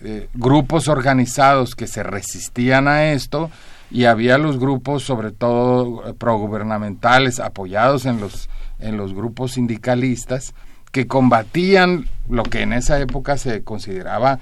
eh, 0.00 0.28
grupos 0.34 0.88
organizados 0.88 1.76
que 1.76 1.86
se 1.86 2.02
resistían 2.02 2.88
a 2.88 3.12
esto 3.12 3.48
y 3.92 4.06
había 4.06 4.38
los 4.38 4.58
grupos, 4.58 5.04
sobre 5.04 5.30
todo 5.30 6.16
progubernamentales, 6.16 7.38
apoyados 7.38 8.06
en 8.06 8.18
los, 8.18 8.50
en 8.80 8.96
los 8.96 9.14
grupos 9.14 9.52
sindicalistas, 9.52 10.52
que 10.92 11.06
combatían 11.06 12.06
lo 12.28 12.44
que 12.44 12.60
en 12.60 12.72
esa 12.72 13.00
época 13.00 13.38
se 13.38 13.64
consideraba 13.64 14.38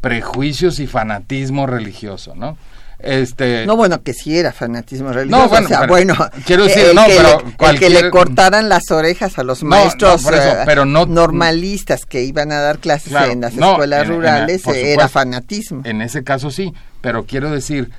prejuicios 0.00 0.80
y 0.80 0.86
fanatismo 0.86 1.66
religioso, 1.66 2.34
¿no? 2.34 2.58
Este, 2.98 3.66
no, 3.66 3.76
bueno, 3.76 4.02
que 4.02 4.14
sí 4.14 4.36
era 4.38 4.52
fanatismo 4.52 5.12
religioso. 5.12 5.42
No, 5.42 5.48
bueno, 5.48 5.66
o 5.66 5.68
sea, 5.68 5.86
bueno 5.86 6.14
quiero 6.46 6.64
decir, 6.64 6.94
no, 6.94 7.04
que 7.06 7.16
pero 7.16 7.42
le, 7.42 7.70
el 7.70 7.78
que 7.78 7.90
le 7.90 8.10
cortaran 8.10 8.68
las 8.68 8.90
orejas 8.92 9.38
a 9.38 9.42
los 9.42 9.64
maestros 9.64 10.24
eh, 10.26 10.62
pero 10.66 10.84
no, 10.84 11.06
normalistas 11.06 12.04
que 12.04 12.22
iban 12.22 12.52
a 12.52 12.60
dar 12.60 12.78
clases 12.78 13.12
en 13.12 13.40
las 13.40 13.54
escuelas 13.54 14.06
rurales 14.06 14.66
era 14.68 15.08
fanatismo. 15.08 15.82
En 15.84 16.00
ese 16.00 16.22
caso 16.22 16.50
sí, 16.50 16.72
pero 17.00 17.26
quiero 17.26 17.50
decir, 17.50 17.90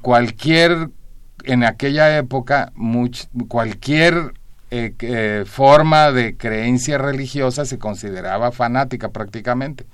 cualquier, 0.00 0.90
en 1.44 1.64
aquella 1.64 2.16
época, 2.16 2.72
much, 2.76 3.24
cualquier 3.48 4.34
eh, 4.74 5.44
forma 5.46 6.12
de 6.12 6.34
creencia 6.36 6.96
religiosa 6.96 7.66
se 7.66 7.78
consideraba 7.78 8.52
fanática 8.52 9.10
prácticamente, 9.10 9.84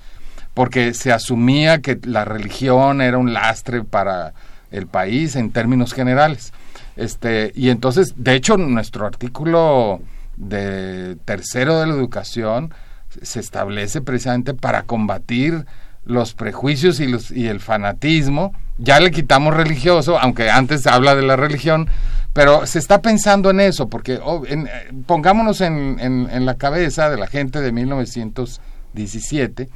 porque 0.54 0.94
se 0.94 1.12
asumía 1.12 1.82
que 1.82 1.98
la 2.04 2.24
religión 2.24 3.00
era 3.00 3.18
un 3.18 3.32
lastre 3.32 3.82
para 3.82 4.34
el 4.70 4.86
país 4.86 5.34
en 5.34 5.50
términos 5.50 5.92
generales. 5.92 6.52
Este, 6.94 7.50
y 7.56 7.70
entonces, 7.70 8.14
de 8.16 8.34
hecho, 8.34 8.56
nuestro 8.56 9.04
artículo 9.04 10.00
de 10.36 11.16
tercero 11.24 11.80
de 11.80 11.86
la 11.88 11.94
educación 11.94 12.72
se 13.20 13.40
establece 13.40 14.00
precisamente 14.00 14.54
para 14.54 14.82
combatir 14.84 15.66
los 16.04 16.34
prejuicios 16.34 17.00
y, 17.00 17.08
los, 17.08 17.32
y 17.32 17.48
el 17.48 17.58
fanatismo. 17.58 18.54
Ya 18.78 19.00
le 19.00 19.10
quitamos 19.10 19.54
religioso, 19.54 20.18
aunque 20.20 20.50
antes 20.50 20.86
habla 20.86 21.16
de 21.16 21.22
la 21.22 21.34
religión, 21.34 21.88
pero 22.32 22.66
se 22.66 22.78
está 22.78 23.02
pensando 23.02 23.50
en 23.50 23.60
eso, 23.60 23.88
porque 23.88 24.18
oh, 24.22 24.44
en, 24.46 24.66
eh, 24.66 24.92
pongámonos 25.06 25.60
en, 25.60 26.46
la 26.46 26.54
cabeza 26.54 27.10
de 27.10 27.16
la 27.16 27.26
gente 27.26 27.60
de 27.60 27.72
1917 27.72 29.68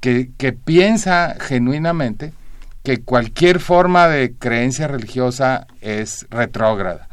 que, 0.00 0.30
que 0.36 0.52
piensa 0.52 1.36
genuinamente 1.38 2.32
que 2.82 3.02
cualquier 3.02 3.58
forma 3.58 4.06
de 4.06 4.34
creencia 4.38 4.86
religiosa 4.86 5.66
es 5.80 6.26
retrógrada. 6.30 7.08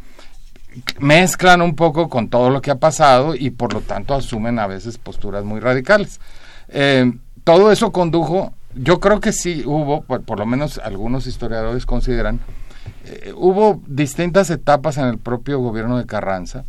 Mezclan 1.00 1.62
un 1.62 1.76
poco 1.76 2.10
con 2.10 2.30
todo 2.30 2.50
lo 2.50 2.62
que 2.62 2.72
ha 2.72 2.76
pasado 2.76 3.36
y 3.36 3.50
por 3.50 3.74
lo 3.74 3.82
tanto 3.82 4.14
asumen 4.14 4.60
a 4.60 4.68
veces 4.68 4.98
posturas 4.98 5.44
muy 5.44 5.60
radicales. 5.60 6.20
Eh, 6.70 7.12
todo 7.44 7.72
eso 7.72 7.92
condujo, 7.92 8.54
yo 8.76 9.00
creo 9.00 9.20
que 9.20 9.34
sí 9.34 9.64
hubo, 9.66 10.04
por 10.04 10.40
lo 10.40 10.46
menos 10.46 10.78
algunos 10.78 11.28
historiadores 11.28 11.86
consideran, 11.86 12.40
eh, 13.06 13.34
hubo 13.36 13.82
distintas 13.88 14.50
etapas 14.50 14.98
en 14.98 15.06
el 15.06 15.18
propio 15.18 15.60
gobierno 15.60 15.98
de 15.98 16.06
Carranza. 16.06 16.66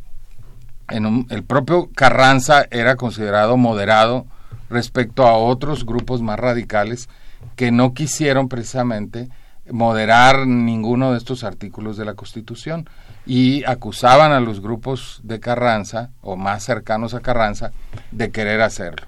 El 0.89 1.45
propio 1.45 1.89
Carranza 1.95 2.67
era 2.71 2.97
considerado 2.97 3.57
moderado 3.57 4.27
respecto 4.69 5.27
a 5.27 5.39
otros 5.39 5.87
grupos 5.87 6.21
más 6.21 6.39
radicales 6.39 7.09
que 7.57 7.71
no 7.71 7.95
quisieron 7.95 8.49
precisamente 8.49 9.29
moderar 9.71 10.47
ninguno 10.47 11.13
de 11.13 11.19
estos 11.19 11.43
artículos 11.43 11.97
de 11.97 12.05
la 12.05 12.15
Constitución 12.15 12.89
y 13.27 13.65
acusaban 13.65 14.33
a 14.33 14.41
los 14.41 14.61
grupos 14.61 15.21
de 15.23 15.41
Carranza 15.41 16.11
o 16.21 16.37
más 16.37 16.65
cercanos 16.65 17.15
a 17.15 17.21
Carranza 17.21 17.73
de 18.11 18.31
querer 18.31 18.61
hacerlo. 18.61 19.07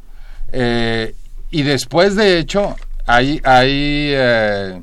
Eh, 0.53 1.15
y 1.51 1.63
después, 1.63 2.17
de 2.17 2.39
hecho, 2.39 2.77
hay, 3.07 3.41
hay 3.45 4.13
eh, 4.15 4.83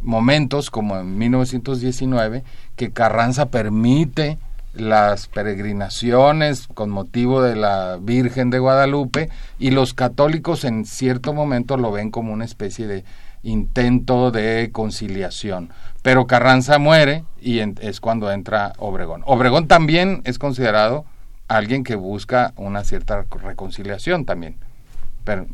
momentos, 0.00 0.70
como 0.70 0.98
en 0.98 1.18
1919, 1.18 2.44
que 2.76 2.90
Carranza 2.90 3.46
permite 3.46 4.38
las 4.74 5.26
peregrinaciones 5.28 6.68
con 6.72 6.90
motivo 6.90 7.42
de 7.42 7.56
la 7.56 7.98
Virgen 8.00 8.50
de 8.50 8.58
Guadalupe 8.58 9.28
y 9.58 9.70
los 9.70 9.94
católicos 9.94 10.64
en 10.64 10.84
cierto 10.84 11.32
momento 11.32 11.76
lo 11.76 11.90
ven 11.90 12.10
como 12.10 12.32
una 12.32 12.44
especie 12.44 12.86
de 12.86 13.04
intento 13.42 14.30
de 14.30 14.70
conciliación. 14.72 15.70
Pero 16.02 16.26
Carranza 16.26 16.78
muere 16.78 17.24
y 17.40 17.60
es 17.80 18.00
cuando 18.00 18.30
entra 18.30 18.72
Obregón. 18.78 19.22
Obregón 19.26 19.66
también 19.66 20.22
es 20.24 20.38
considerado 20.38 21.04
alguien 21.48 21.82
que 21.82 21.96
busca 21.96 22.52
una 22.56 22.84
cierta 22.84 23.24
reconciliación 23.42 24.24
también. 24.24 24.56
Pero 25.24 25.46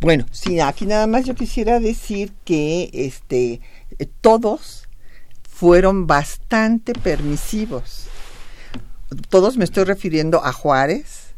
bueno, 0.00 0.26
sí, 0.30 0.60
aquí 0.60 0.86
nada 0.86 1.06
más 1.06 1.24
yo 1.24 1.34
quisiera 1.34 1.80
decir 1.80 2.32
que 2.44 2.90
este 2.92 3.60
todos 4.20 4.88
fueron 5.42 6.06
bastante 6.06 6.92
permisivos. 6.92 8.06
Todos 9.28 9.56
me 9.56 9.64
estoy 9.64 9.84
refiriendo 9.84 10.44
a 10.44 10.52
Juárez, 10.52 11.34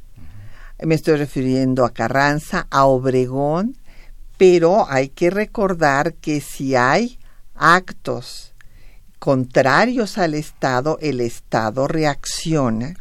me 0.82 0.94
estoy 0.94 1.16
refiriendo 1.16 1.86
a 1.86 1.94
Carranza, 1.94 2.66
a 2.70 2.84
Obregón, 2.84 3.78
pero 4.36 4.86
hay 4.90 5.08
que 5.08 5.30
recordar 5.30 6.14
que 6.14 6.40
si 6.40 6.76
hay 6.76 7.18
actos 7.54 8.49
contrarios 9.20 10.16
al 10.16 10.32
Estado, 10.32 10.98
el 11.02 11.20
Estado 11.20 11.86
reacciona 11.86 12.94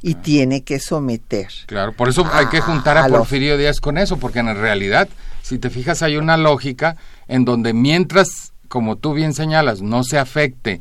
y 0.00 0.14
tiene 0.14 0.62
que 0.62 0.78
someter. 0.78 1.48
Claro, 1.66 1.92
por 1.92 2.08
eso 2.08 2.24
hay 2.32 2.46
que 2.46 2.60
juntar 2.60 2.96
a, 2.96 3.08
Porfirio 3.08 3.58
Díaz 3.58 3.80
con 3.80 3.98
eso, 3.98 4.16
porque 4.16 4.38
en 4.38 4.54
realidad, 4.56 5.08
si 5.42 5.58
te 5.58 5.70
fijas, 5.70 6.02
hay 6.02 6.16
una 6.16 6.36
lógica 6.36 6.96
en 7.26 7.44
donde 7.44 7.72
mientras, 7.74 8.52
como 8.68 8.96
tú 8.96 9.14
bien 9.14 9.34
señalas, 9.34 9.82
no 9.82 10.04
se 10.04 10.16
afecte 10.16 10.80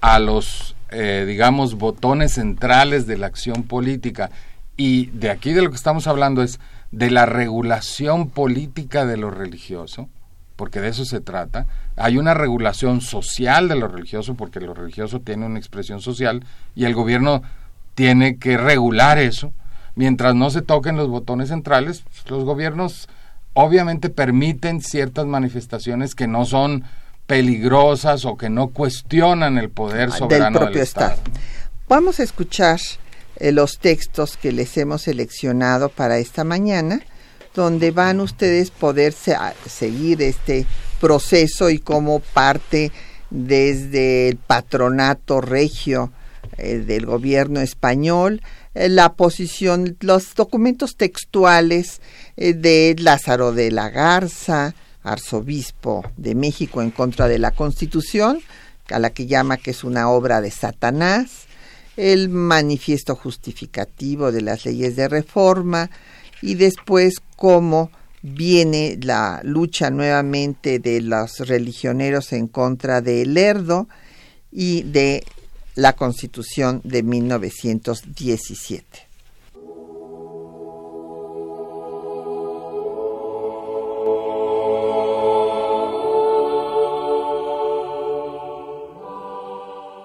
a 0.00 0.18
los, 0.18 0.74
eh, 0.90 1.24
digamos, 1.26 1.76
botones 1.76 2.32
centrales 2.32 3.06
de 3.06 3.18
la 3.18 3.28
acción 3.28 3.62
política, 3.62 4.30
y 4.76 5.06
de 5.10 5.30
aquí 5.30 5.52
de 5.52 5.62
lo 5.62 5.70
que 5.70 5.76
estamos 5.76 6.08
hablando 6.08 6.42
es 6.42 6.58
de 6.90 7.12
la 7.12 7.26
regulación 7.26 8.28
política 8.28 9.06
de 9.06 9.18
lo 9.18 9.30
religioso, 9.30 10.08
porque 10.56 10.80
de 10.80 10.88
eso 10.88 11.04
se 11.04 11.20
trata. 11.20 11.66
Hay 11.96 12.16
una 12.18 12.34
regulación 12.34 13.00
social 13.00 13.68
de 13.68 13.76
lo 13.76 13.88
religioso, 13.88 14.34
porque 14.34 14.60
lo 14.60 14.74
religioso 14.74 15.20
tiene 15.20 15.46
una 15.46 15.58
expresión 15.58 16.00
social 16.00 16.44
y 16.74 16.84
el 16.84 16.94
gobierno 16.94 17.42
tiene 17.94 18.38
que 18.38 18.56
regular 18.56 19.18
eso. 19.18 19.52
Mientras 19.94 20.34
no 20.34 20.50
se 20.50 20.62
toquen 20.62 20.96
los 20.96 21.08
botones 21.08 21.50
centrales, 21.50 22.02
pues, 22.02 22.30
los 22.30 22.44
gobiernos 22.44 23.08
obviamente 23.52 24.08
permiten 24.08 24.80
ciertas 24.80 25.26
manifestaciones 25.26 26.14
que 26.14 26.26
no 26.26 26.46
son 26.46 26.84
peligrosas 27.26 28.24
o 28.24 28.36
que 28.36 28.48
no 28.48 28.68
cuestionan 28.68 29.58
el 29.58 29.70
poder 29.70 30.10
soberano 30.10 30.58
del, 30.58 30.66
propio 30.68 30.82
Estado. 30.82 31.16
Vamos 31.88 32.20
a 32.20 32.22
escuchar 32.22 32.80
eh, 33.36 33.52
los 33.52 33.78
textos 33.78 34.38
que 34.38 34.52
les 34.52 34.76
hemos 34.78 35.02
seleccionado 35.02 35.90
para 35.90 36.16
esta 36.18 36.42
mañana 36.42 37.00
donde 37.54 37.90
van 37.90 38.20
ustedes 38.20 38.70
poder 38.70 39.12
seguir 39.12 40.22
este 40.22 40.66
proceso 41.02 41.68
y 41.68 41.80
como 41.80 42.20
parte 42.20 42.92
desde 43.28 44.28
el 44.28 44.36
patronato 44.36 45.40
regio 45.40 46.12
eh, 46.58 46.78
del 46.78 47.06
gobierno 47.06 47.60
español, 47.60 48.40
eh, 48.74 48.88
la 48.88 49.14
posición, 49.14 49.96
los 49.98 50.36
documentos 50.36 50.96
textuales 50.96 52.00
eh, 52.36 52.52
de 52.52 52.94
Lázaro 53.00 53.50
de 53.50 53.72
la 53.72 53.90
Garza, 53.90 54.76
arzobispo 55.02 56.04
de 56.16 56.36
México 56.36 56.80
en 56.80 56.92
contra 56.92 57.26
de 57.26 57.40
la 57.40 57.50
Constitución, 57.50 58.38
a 58.88 59.00
la 59.00 59.10
que 59.10 59.26
llama 59.26 59.56
que 59.56 59.72
es 59.72 59.82
una 59.82 60.08
obra 60.08 60.40
de 60.40 60.52
Satanás, 60.52 61.46
el 61.96 62.28
manifiesto 62.28 63.16
justificativo 63.16 64.30
de 64.30 64.42
las 64.42 64.64
leyes 64.64 64.94
de 64.94 65.08
reforma, 65.08 65.90
y 66.42 66.54
después 66.54 67.14
cómo 67.34 67.90
viene 68.22 68.98
la 69.02 69.40
lucha 69.42 69.90
nuevamente 69.90 70.78
de 70.78 71.00
los 71.00 71.40
religioneros 71.40 72.32
en 72.32 72.46
contra 72.46 73.00
del 73.00 73.34
Lerdo 73.34 73.88
y 74.50 74.84
de 74.84 75.24
la 75.74 75.94
Constitución 75.94 76.80
de 76.84 77.02
1917. 77.02 79.08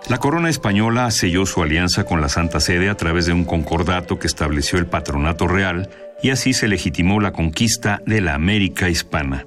La 0.10 0.20
corona 0.20 0.50
española 0.50 1.12
selló 1.12 1.46
su 1.46 1.62
alianza 1.62 2.06
con 2.06 2.22
la 2.22 2.30
Santa 2.30 2.62
Sede 2.62 2.90
a 2.90 2.96
través 2.96 3.26
de 3.26 3.34
un 3.34 3.44
concordato 3.44 4.18
que 4.18 4.28
estableció 4.28 4.80
el 4.80 4.88
patronato 4.88 5.50
real 5.50 5.90
y 6.22 6.30
así 6.32 6.54
se 6.54 6.68
legitimó 6.68 7.20
la 7.20 7.32
conquista 7.32 8.02
de 8.06 8.22
la 8.22 8.34
América 8.34 8.90
hispana. 8.90 9.46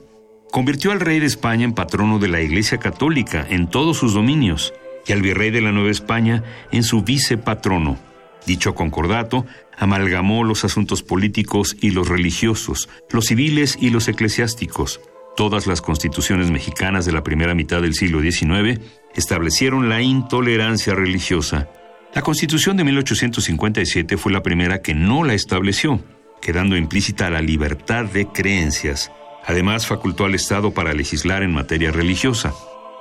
Convirtió 0.50 0.92
al 0.92 1.00
rey 1.00 1.20
de 1.20 1.26
España 1.26 1.64
en 1.64 1.74
patrono 1.74 2.18
de 2.18 2.28
la 2.28 2.40
Iglesia 2.40 2.78
Católica 2.78 3.46
en 3.48 3.68
todos 3.68 3.96
sus 3.96 4.14
dominios 4.14 4.74
y 5.06 5.12
al 5.12 5.22
virrey 5.22 5.50
de 5.50 5.60
la 5.60 5.72
Nueva 5.72 5.90
España 5.90 6.42
en 6.72 6.82
su 6.82 7.02
vicepatrono. 7.02 7.98
Dicho 8.46 8.74
concordato 8.74 9.46
amalgamó 9.78 10.44
los 10.44 10.64
asuntos 10.64 11.02
políticos 11.02 11.76
y 11.80 11.90
los 11.90 12.08
religiosos, 12.08 12.88
los 13.10 13.26
civiles 13.26 13.78
y 13.80 13.90
los 13.90 14.08
eclesiásticos, 14.08 15.00
Todas 15.36 15.66
las 15.66 15.80
constituciones 15.80 16.50
mexicanas 16.50 17.06
de 17.06 17.12
la 17.12 17.22
primera 17.22 17.54
mitad 17.54 17.80
del 17.80 17.94
siglo 17.94 18.20
XIX 18.20 18.80
establecieron 19.14 19.88
la 19.88 20.02
intolerancia 20.02 20.94
religiosa. 20.94 21.68
La 22.14 22.22
constitución 22.22 22.76
de 22.76 22.84
1857 22.84 24.16
fue 24.16 24.32
la 24.32 24.42
primera 24.42 24.82
que 24.82 24.94
no 24.94 25.24
la 25.24 25.34
estableció, 25.34 26.02
quedando 26.40 26.76
implícita 26.76 27.30
la 27.30 27.40
libertad 27.40 28.04
de 28.04 28.26
creencias. 28.26 29.10
Además, 29.46 29.86
facultó 29.86 30.24
al 30.24 30.34
Estado 30.34 30.72
para 30.72 30.92
legislar 30.92 31.42
en 31.42 31.52
materia 31.52 31.90
religiosa. 31.90 32.52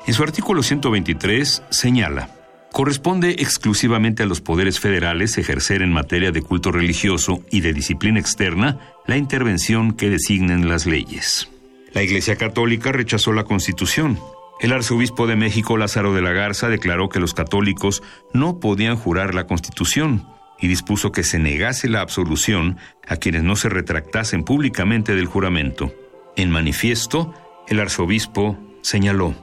En 0.07 0.13
su 0.13 0.23
artículo 0.23 0.63
123 0.63 1.63
señala, 1.69 2.29
corresponde 2.71 3.31
exclusivamente 3.39 4.23
a 4.23 4.25
los 4.25 4.41
poderes 4.41 4.79
federales 4.79 5.37
ejercer 5.37 5.81
en 5.81 5.91
materia 5.91 6.31
de 6.31 6.41
culto 6.41 6.71
religioso 6.71 7.43
y 7.51 7.61
de 7.61 7.73
disciplina 7.73 8.19
externa 8.19 8.79
la 9.05 9.17
intervención 9.17 9.93
que 9.93 10.09
designen 10.09 10.69
las 10.69 10.85
leyes. 10.85 11.49
La 11.93 12.03
Iglesia 12.03 12.35
Católica 12.35 12.91
rechazó 12.91 13.33
la 13.33 13.43
Constitución. 13.43 14.19
El 14.61 14.73
arzobispo 14.73 15.25
de 15.25 15.35
México, 15.35 15.77
Lázaro 15.77 16.13
de 16.13 16.21
la 16.21 16.31
Garza, 16.31 16.69
declaró 16.69 17.09
que 17.09 17.19
los 17.19 17.33
católicos 17.33 18.03
no 18.33 18.59
podían 18.59 18.97
jurar 18.97 19.33
la 19.33 19.47
Constitución 19.47 20.25
y 20.62 20.68
dispuso 20.68 21.12
que 21.12 21.24
se 21.24 21.39
negase 21.39 21.88
la 21.89 22.01
absolución 22.01 22.78
a 23.07 23.18
quienes 23.18 23.43
no 23.43 23.55
se 23.55 23.70
retractasen 23.70 24.43
públicamente 24.43 25.16
del 25.16 25.26
juramento. 25.26 25.93
En 26.36 26.49
manifiesto, 26.49 27.34
el 27.68 27.80
arzobispo 27.80 28.57
señaló, 28.82 29.36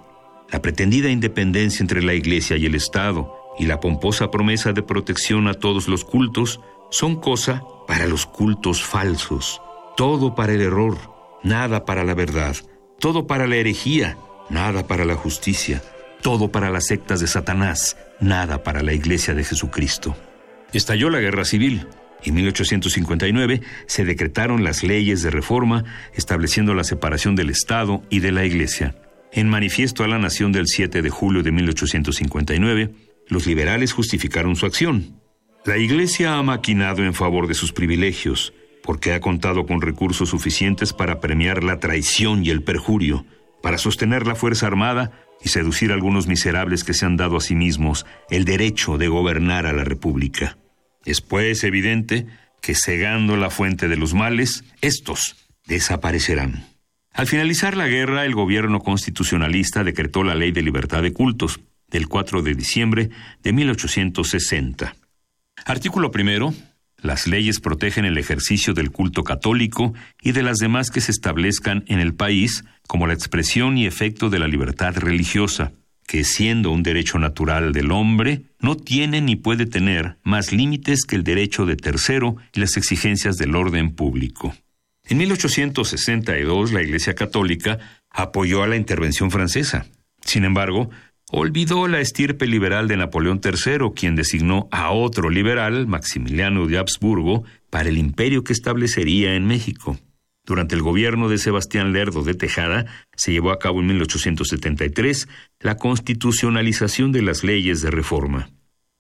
la 0.51 0.63
pretendida 0.63 1.11
independencia 1.11 1.83
entre 1.83 2.03
la 2.03 2.15
Iglesia 2.15 2.57
y 2.57 2.67
el 2.67 2.75
Estado 2.75 3.35
y 3.59 3.67
la 3.67 3.81
pomposa 3.81 4.31
promesa 4.31 4.73
de 4.73 4.83
protección 4.83 5.49
a 5.49 5.55
todos 5.55 5.89
los 5.89 6.05
cultos 6.05 6.61
son 6.91 7.17
cosa 7.21 7.63
para 7.87 8.07
los 8.07 8.27
cultos 8.27 8.83
falsos, 8.83 9.61
todo 9.97 10.35
para 10.35 10.53
el 10.53 10.61
error 10.61 11.17
nada 11.47 11.85
para 11.85 12.05
la 12.05 12.15
verdad, 12.15 12.57
todo 12.99 13.27
para 13.27 13.47
la 13.47 13.57
herejía, 13.57 14.19
nada 14.51 14.87
para 14.87 15.05
la 15.05 15.15
justicia, 15.15 15.81
todo 16.21 16.51
para 16.51 16.71
las 16.71 16.87
sectas 16.87 17.21
de 17.21 17.29
Satanás, 17.29 17.97
nada 18.21 18.63
para 18.65 18.83
la 18.83 18.93
iglesia 18.93 19.33
de 19.33 19.45
Jesucristo. 19.45 20.17
Estalló 20.77 21.09
la 21.09 21.21
guerra 21.21 21.47
civil. 21.47 21.87
En 22.23 22.35
1859 22.35 23.63
se 23.87 24.05
decretaron 24.05 24.63
las 24.63 24.83
leyes 24.83 25.23
de 25.23 25.31
reforma 25.31 25.85
estableciendo 26.13 26.75
la 26.75 26.85
separación 26.85 27.35
del 27.35 27.49
Estado 27.49 28.03
y 28.11 28.21
de 28.21 28.31
la 28.31 28.45
Iglesia. 28.45 28.95
En 29.33 29.49
manifiesto 29.49 30.05
a 30.05 30.07
la 30.07 30.19
Nación 30.19 30.53
del 30.53 30.67
7 30.67 31.01
de 31.01 31.09
julio 31.09 31.43
de 31.43 31.51
1859, 31.51 32.95
los 33.27 33.47
liberales 33.47 33.95
justificaron 33.95 34.55
su 34.55 34.67
acción. 34.67 35.19
La 35.65 35.79
Iglesia 35.79 36.37
ha 36.37 36.43
maquinado 36.43 37.03
en 37.05 37.15
favor 37.15 37.49
de 37.49 37.55
sus 37.55 37.73
privilegios, 37.73 38.53
porque 38.83 39.15
ha 39.15 39.21
contado 39.21 39.65
con 39.65 39.81
recursos 39.81 40.29
suficientes 40.29 40.93
para 40.93 41.21
premiar 41.21 41.65
la 41.65 41.81
traición 41.81 42.45
y 42.45 42.51
el 42.51 42.63
perjurio, 42.63 43.25
para 43.63 43.79
sostener 43.79 44.27
la 44.27 44.35
Fuerza 44.35 44.67
Armada 44.67 45.13
y 45.43 45.49
seducir 45.49 45.91
a 45.91 45.95
algunos 45.95 46.27
miserables 46.27 46.85
que 46.85 46.93
se 46.93 47.07
han 47.07 47.17
dado 47.17 47.39
a 47.39 47.41
sí 47.41 47.55
mismos 47.55 48.05
el 48.29 48.45
derecho 48.45 48.99
de 48.99 49.09
gobernar 49.09 49.65
a 49.65 49.73
la 49.73 49.85
República. 49.85 50.59
Es 51.07 51.23
pues 51.23 51.65
evidente 51.65 52.27
que 52.61 52.75
cegando 52.75 53.37
la 53.37 53.49
fuente 53.49 53.89
de 53.89 53.97
los 53.97 54.13
males, 54.13 54.65
estos 54.83 55.37
desaparecerán. 55.67 56.67
Al 57.13 57.27
finalizar 57.27 57.77
la 57.77 57.87
guerra, 57.87 58.27
el 58.27 58.35
gobierno 58.35 58.81
constitucionalista 58.81 59.85
decretó 59.85 60.23
la 60.23 60.35
Ley 60.35 60.53
de 60.53 60.63
Libertad 60.63 61.03
de 61.03 61.15
Cultos 61.15 61.61
del 61.89 62.09
4 62.09 62.43
de 62.43 62.55
diciembre 62.55 63.11
de 63.43 63.53
1860. 63.53 64.97
Artículo 65.65 66.11
primero. 66.11 66.53
Las 67.01 67.27
leyes 67.27 67.61
protegen 67.61 68.05
el 68.05 68.19
ejercicio 68.19 68.75
del 68.75 68.91
culto 68.91 69.23
católico 69.23 69.95
y 70.23 70.33
de 70.33 70.43
las 70.43 70.59
demás 70.59 70.91
que 70.91 71.01
se 71.01 71.13
establezcan 71.13 71.85
en 71.87 72.01
el 72.01 72.15
país 72.15 72.65
como 72.89 73.07
la 73.07 73.15
expresión 73.15 73.79
y 73.79 73.87
efecto 73.87 74.29
de 74.29 74.39
la 74.39 74.49
libertad 74.49 74.97
religiosa, 74.97 75.73
que 76.07 76.25
siendo 76.25 76.71
un 76.71 76.83
derecho 76.83 77.19
natural 77.19 77.73
del 77.73 77.91
hombre, 77.91 78.43
no 78.61 78.77
tiene 78.77 79.21
ni 79.21 79.37
puede 79.37 79.67
tener 79.67 80.17
más 80.23 80.53
límites 80.53 81.05
que 81.05 81.17
el 81.17 81.25
derecho 81.25 81.67
de 81.67 81.77
tercero 81.77 82.37
y 82.53 82.61
las 82.61 82.77
exigencias 82.77 83.37
del 83.37 83.57
orden 83.57 83.95
público. 83.95 84.55
En 85.05 85.19
1862 85.19 86.73
la 86.73 86.83
Iglesia 86.83 87.15
Católica 87.15 87.79
apoyó 88.11 88.63
a 88.63 88.67
la 88.67 88.77
intervención 88.77 89.31
francesa. 89.31 89.87
Sin 90.25 90.45
embargo, 90.45 90.91
Olvidó 91.33 91.89
la 91.89 91.99
estirpe 91.99 92.47
liberal 92.47 92.87
de 92.87 92.97
Napoleón 92.97 93.41
III, 93.43 93.91
quien 93.97 94.15
designó 94.15 94.69
a 94.71 94.93
otro 94.93 95.29
liberal, 95.29 95.89
Maximiliano 95.89 96.69
de 96.69 96.79
Habsburgo, 96.79 97.43
para 97.69 97.89
el 97.89 97.99
imperio 97.99 98.45
que 98.45 98.53
establecería 98.53 99.35
en 99.35 99.45
México. 99.45 99.99
Durante 100.47 100.77
el 100.77 100.83
gobierno 100.83 101.29
de 101.29 101.39
Sebastián 101.39 101.93
Lerdo 101.93 102.23
de 102.23 102.35
Tejada, 102.35 102.87
se 103.17 103.33
llevó 103.33 103.51
a 103.51 103.59
cabo 103.59 103.81
en 103.81 103.89
1873 103.89 105.29
la 105.59 105.77
constitucionalización 105.77 107.11
de 107.11 107.23
las 107.23 107.43
leyes 107.43 107.83
de 107.83 107.91
reforma. 107.91 108.49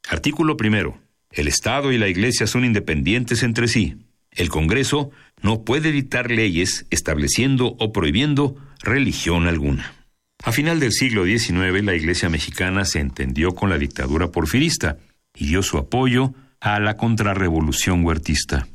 Artículo 0.08 0.56
primero. 0.56 0.98
El 1.30 1.46
Estado 1.46 1.92
y 1.92 1.98
la 1.98 2.08
Iglesia 2.08 2.48
son 2.48 2.64
independientes 2.64 3.44
entre 3.44 3.68
sí. 3.68 3.96
El 4.32 4.48
Congreso 4.48 5.10
no 5.40 5.62
puede 5.62 5.92
dictar 5.92 6.30
leyes 6.30 6.86
estableciendo 6.90 7.76
o 7.78 7.92
prohibiendo 7.92 8.56
religión 8.82 9.46
alguna. 9.46 9.94
A 10.42 10.50
final 10.50 10.80
del 10.80 10.92
siglo 10.92 11.24
XIX, 11.24 11.84
la 11.84 11.94
Iglesia 11.94 12.28
mexicana 12.28 12.84
se 12.84 12.98
entendió 12.98 13.54
con 13.54 13.70
la 13.70 13.78
dictadura 13.78 14.32
porfirista 14.32 14.98
y 15.34 15.46
dio 15.46 15.62
su 15.62 15.78
apoyo 15.78 16.34
a 16.60 16.80
la 16.80 16.96
contrarrevolución 16.96 18.04
huertista. 18.04 18.66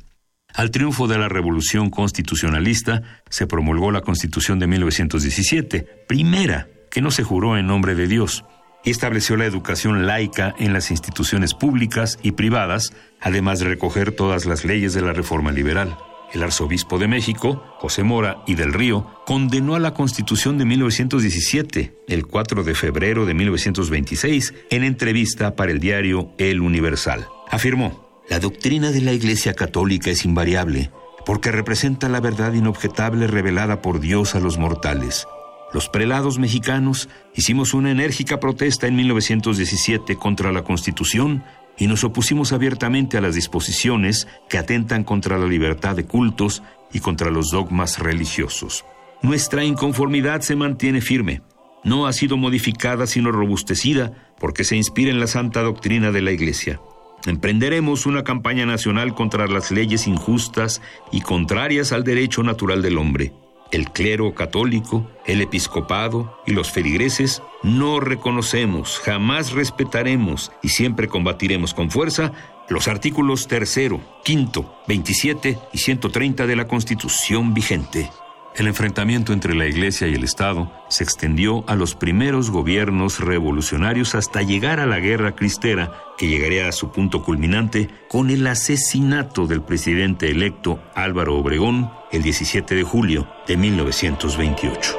Al 0.54 0.70
triunfo 0.70 1.08
de 1.08 1.18
la 1.18 1.28
revolución 1.28 1.88
constitucionalista 1.88 3.02
se 3.30 3.46
promulgó 3.46 3.90
la 3.90 4.02
Constitución 4.02 4.58
de 4.58 4.66
1917, 4.66 6.04
primera 6.06 6.68
que 6.90 7.00
no 7.00 7.10
se 7.10 7.22
juró 7.22 7.56
en 7.56 7.66
nombre 7.66 7.94
de 7.94 8.06
Dios, 8.06 8.44
y 8.84 8.90
estableció 8.90 9.36
la 9.36 9.46
educación 9.46 10.06
laica 10.06 10.54
en 10.58 10.72
las 10.72 10.90
instituciones 10.90 11.54
públicas 11.54 12.18
y 12.22 12.32
privadas, 12.32 12.92
además 13.20 13.60
de 13.60 13.66
recoger 13.66 14.12
todas 14.12 14.44
las 14.44 14.64
leyes 14.64 14.92
de 14.92 15.00
la 15.00 15.12
reforma 15.12 15.52
liberal. 15.52 15.96
El 16.32 16.42
arzobispo 16.42 16.98
de 16.98 17.08
México, 17.08 17.62
José 17.78 18.02
Mora 18.02 18.42
y 18.46 18.54
del 18.54 18.72
Río, 18.72 19.06
condenó 19.26 19.74
a 19.74 19.80
la 19.80 19.94
Constitución 19.94 20.58
de 20.58 20.64
1917, 20.64 21.94
el 22.08 22.26
4 22.26 22.64
de 22.64 22.74
febrero 22.74 23.26
de 23.26 23.34
1926, 23.34 24.54
en 24.70 24.84
entrevista 24.84 25.54
para 25.56 25.72
el 25.72 25.78
diario 25.78 26.32
El 26.38 26.60
Universal. 26.60 27.26
Afirmó, 27.50 28.11
la 28.32 28.40
doctrina 28.40 28.92
de 28.92 29.02
la 29.02 29.12
Iglesia 29.12 29.52
Católica 29.52 30.10
es 30.10 30.24
invariable, 30.24 30.90
porque 31.26 31.52
representa 31.52 32.08
la 32.08 32.18
verdad 32.18 32.54
inobjetable 32.54 33.26
revelada 33.26 33.82
por 33.82 34.00
Dios 34.00 34.34
a 34.34 34.40
los 34.40 34.56
mortales. 34.56 35.26
Los 35.74 35.90
prelados 35.90 36.38
mexicanos 36.38 37.10
hicimos 37.34 37.74
una 37.74 37.90
enérgica 37.90 38.40
protesta 38.40 38.86
en 38.86 38.96
1917 38.96 40.16
contra 40.16 40.50
la 40.50 40.64
Constitución 40.64 41.44
y 41.76 41.88
nos 41.88 42.04
opusimos 42.04 42.54
abiertamente 42.54 43.18
a 43.18 43.20
las 43.20 43.34
disposiciones 43.34 44.26
que 44.48 44.56
atentan 44.56 45.04
contra 45.04 45.36
la 45.36 45.44
libertad 45.44 45.94
de 45.94 46.06
cultos 46.06 46.62
y 46.90 47.00
contra 47.00 47.30
los 47.30 47.50
dogmas 47.50 47.98
religiosos. 47.98 48.86
Nuestra 49.20 49.62
inconformidad 49.62 50.40
se 50.40 50.56
mantiene 50.56 51.02
firme. 51.02 51.42
No 51.84 52.06
ha 52.06 52.14
sido 52.14 52.38
modificada 52.38 53.06
sino 53.06 53.30
robustecida 53.30 54.32
porque 54.40 54.64
se 54.64 54.76
inspira 54.76 55.10
en 55.10 55.20
la 55.20 55.26
santa 55.26 55.60
doctrina 55.60 56.12
de 56.12 56.22
la 56.22 56.32
Iglesia. 56.32 56.80
Emprenderemos 57.26 58.06
una 58.06 58.24
campaña 58.24 58.66
nacional 58.66 59.14
contra 59.14 59.46
las 59.46 59.70
leyes 59.70 60.06
injustas 60.06 60.82
y 61.12 61.20
contrarias 61.20 61.92
al 61.92 62.02
derecho 62.02 62.42
natural 62.42 62.82
del 62.82 62.98
hombre. 62.98 63.32
El 63.70 63.90
clero 63.90 64.34
católico, 64.34 65.10
el 65.24 65.40
episcopado 65.40 66.38
y 66.46 66.52
los 66.52 66.70
feligreses 66.70 67.42
no 67.62 68.00
reconocemos, 68.00 68.98
jamás 68.98 69.52
respetaremos 69.52 70.52
y 70.62 70.68
siempre 70.68 71.08
combatiremos 71.08 71.72
con 71.72 71.90
fuerza 71.90 72.32
los 72.68 72.88
artículos 72.88 73.48
tercero, 73.48 74.00
quinto, 74.24 74.76
27 74.88 75.58
y 75.72 75.78
130 75.78 76.46
de 76.46 76.56
la 76.56 76.66
Constitución 76.66 77.54
vigente. 77.54 78.10
El 78.54 78.66
enfrentamiento 78.66 79.32
entre 79.32 79.54
la 79.54 79.66
Iglesia 79.66 80.08
y 80.08 80.14
el 80.14 80.24
Estado 80.24 80.70
se 80.88 81.04
extendió 81.04 81.64
a 81.68 81.74
los 81.74 81.94
primeros 81.94 82.50
gobiernos 82.50 83.18
revolucionarios 83.18 84.14
hasta 84.14 84.42
llegar 84.42 84.78
a 84.78 84.84
la 84.84 84.98
Guerra 84.98 85.34
Cristera, 85.34 85.92
que 86.18 86.28
llegaría 86.28 86.68
a 86.68 86.72
su 86.72 86.92
punto 86.92 87.22
culminante 87.22 87.88
con 88.10 88.28
el 88.28 88.46
asesinato 88.46 89.46
del 89.46 89.62
presidente 89.62 90.30
electo 90.30 90.82
Álvaro 90.94 91.38
Obregón 91.38 91.90
el 92.10 92.22
17 92.22 92.74
de 92.74 92.82
julio 92.82 93.26
de 93.46 93.56
1928. 93.56 94.98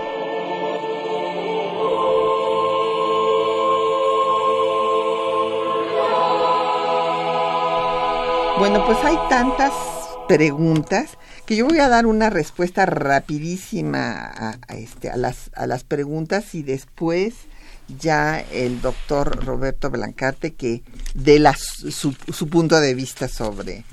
Bueno, 8.58 8.84
pues 8.86 8.98
hay 9.04 9.18
tantas 9.30 10.03
preguntas 10.28 11.18
que 11.46 11.56
yo 11.56 11.66
voy 11.66 11.80
a 11.80 11.90
dar 11.90 12.06
una 12.06 12.30
respuesta 12.30 12.86
rapidísima 12.86 14.58
a, 14.68 14.76
este, 14.76 15.10
a, 15.10 15.18
las, 15.18 15.52
a 15.56 15.68
las 15.68 15.84
preguntas 15.84 16.56
y 16.56 16.64
después 16.64 17.34
ya 18.00 18.40
el 18.40 18.82
doctor 18.82 19.46
Roberto 19.46 19.90
Blancarte 19.90 20.54
que 20.54 20.84
dé 21.14 21.40
la, 21.40 21.54
su, 21.56 22.14
su, 22.14 22.48
punto 22.50 22.80
de 22.80 22.94
vista 22.94 23.28
sobre 23.28 23.84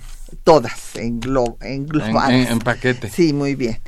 todas 0.45 0.97
en, 0.97 1.21
en 1.61 1.87
global. 1.87 2.33
En, 2.33 2.47
en, 2.47 2.59
paquete. 2.61 3.11
Sí, 3.11 3.33
muy 3.33 3.55
bien. 3.55 3.79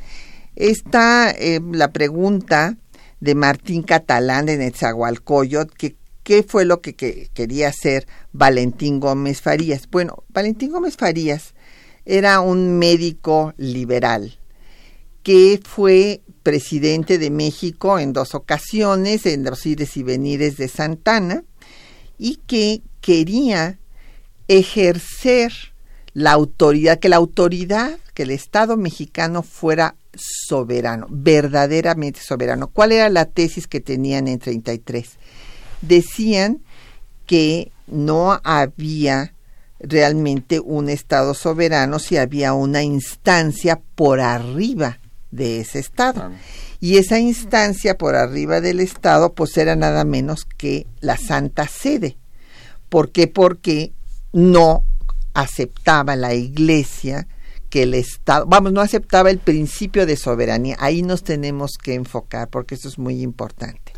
Está 0.55 1.31
eh, 1.31 1.61
la 1.71 1.91
pregunta 1.91 2.77
de 3.19 3.35
Martín 3.35 3.83
Catalán 3.83 4.45
de 4.45 4.57
Netzahualcoyot, 4.57 5.73
que 5.73 5.95
qué 6.23 6.43
fue 6.43 6.65
lo 6.65 6.81
que, 6.81 6.95
que 6.95 7.29
quería 7.33 7.69
hacer 7.69 8.07
Valentín 8.31 8.99
Gómez 8.99 9.41
Farías. 9.41 9.89
Bueno, 9.89 10.23
Valentín 10.29 10.71
Gómez 10.71 10.97
Farías 10.97 11.53
era 12.05 12.41
un 12.41 12.77
médico 12.77 13.53
liberal 13.57 14.37
que 15.23 15.59
fue 15.63 16.21
presidente 16.43 17.17
de 17.17 17.29
México 17.29 17.97
en 17.97 18.11
dos 18.11 18.35
ocasiones, 18.35 19.25
en 19.25 19.45
los 19.45 19.65
ires 19.65 19.95
y 19.95 20.03
venires 20.03 20.57
de 20.57 20.67
Santana, 20.67 21.43
y 22.17 22.35
que 22.45 22.81
quería 22.99 23.79
ejercer 24.49 25.53
la 26.13 26.33
autoridad, 26.33 26.99
que 26.99 27.09
la 27.09 27.15
autoridad, 27.15 27.97
que 28.13 28.23
el 28.23 28.31
Estado 28.31 28.75
mexicano 28.77 29.41
fuera 29.41 29.95
soberano, 30.15 31.07
verdaderamente 31.09 32.19
soberano. 32.19 32.67
¿Cuál 32.67 32.91
era 32.91 33.09
la 33.09 33.25
tesis 33.25 33.65
que 33.65 33.79
tenían 33.79 34.27
en 34.27 34.39
33? 34.39 35.09
Decían 35.81 36.61
que 37.25 37.71
no 37.87 38.39
había 38.43 39.32
realmente 39.83 40.59
un 40.59 40.89
Estado 40.89 41.33
soberano 41.33 41.97
si 41.99 42.17
había 42.17 42.53
una 42.53 42.83
instancia 42.83 43.81
por 43.95 44.21
arriba 44.21 44.99
de 45.29 45.59
ese 45.59 45.79
Estado. 45.79 46.31
Y 46.79 46.97
esa 46.97 47.19
instancia 47.19 47.97
por 47.97 48.15
arriba 48.15 48.61
del 48.61 48.79
Estado 48.79 49.33
pues 49.33 49.57
era 49.57 49.75
nada 49.75 50.05
menos 50.05 50.45
que 50.45 50.87
la 51.01 51.17
Santa 51.17 51.67
Sede. 51.67 52.17
¿Por 52.89 53.11
qué? 53.11 53.27
Porque 53.27 53.91
no 54.31 54.85
aceptaba 55.33 56.15
la 56.15 56.33
Iglesia 56.33 57.27
que 57.69 57.83
el 57.83 57.93
Estado, 57.95 58.45
vamos, 58.45 58.71
no 58.71 58.79
aceptaba 58.81 59.31
el 59.31 59.39
principio 59.39 60.05
de 60.05 60.15
soberanía. 60.15 60.77
Ahí 60.79 61.01
nos 61.01 61.23
tenemos 61.23 61.71
que 61.81 61.95
enfocar 61.95 62.47
porque 62.47 62.75
eso 62.75 62.87
es 62.87 62.99
muy 62.99 63.21
importante. 63.21 63.93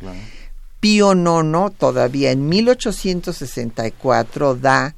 Pío 0.79 1.13
IX 1.13 1.75
todavía 1.77 2.31
en 2.31 2.47
1864 2.47 4.55
da 4.55 4.95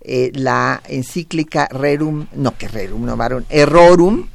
eh, 0.00 0.30
la 0.34 0.82
encíclica 0.88 1.68
Rerum, 1.70 2.26
no 2.32 2.56
que 2.56 2.68
Rerum, 2.68 3.04
no 3.04 3.16
Varum, 3.16 3.44
Errorum, 3.48 4.28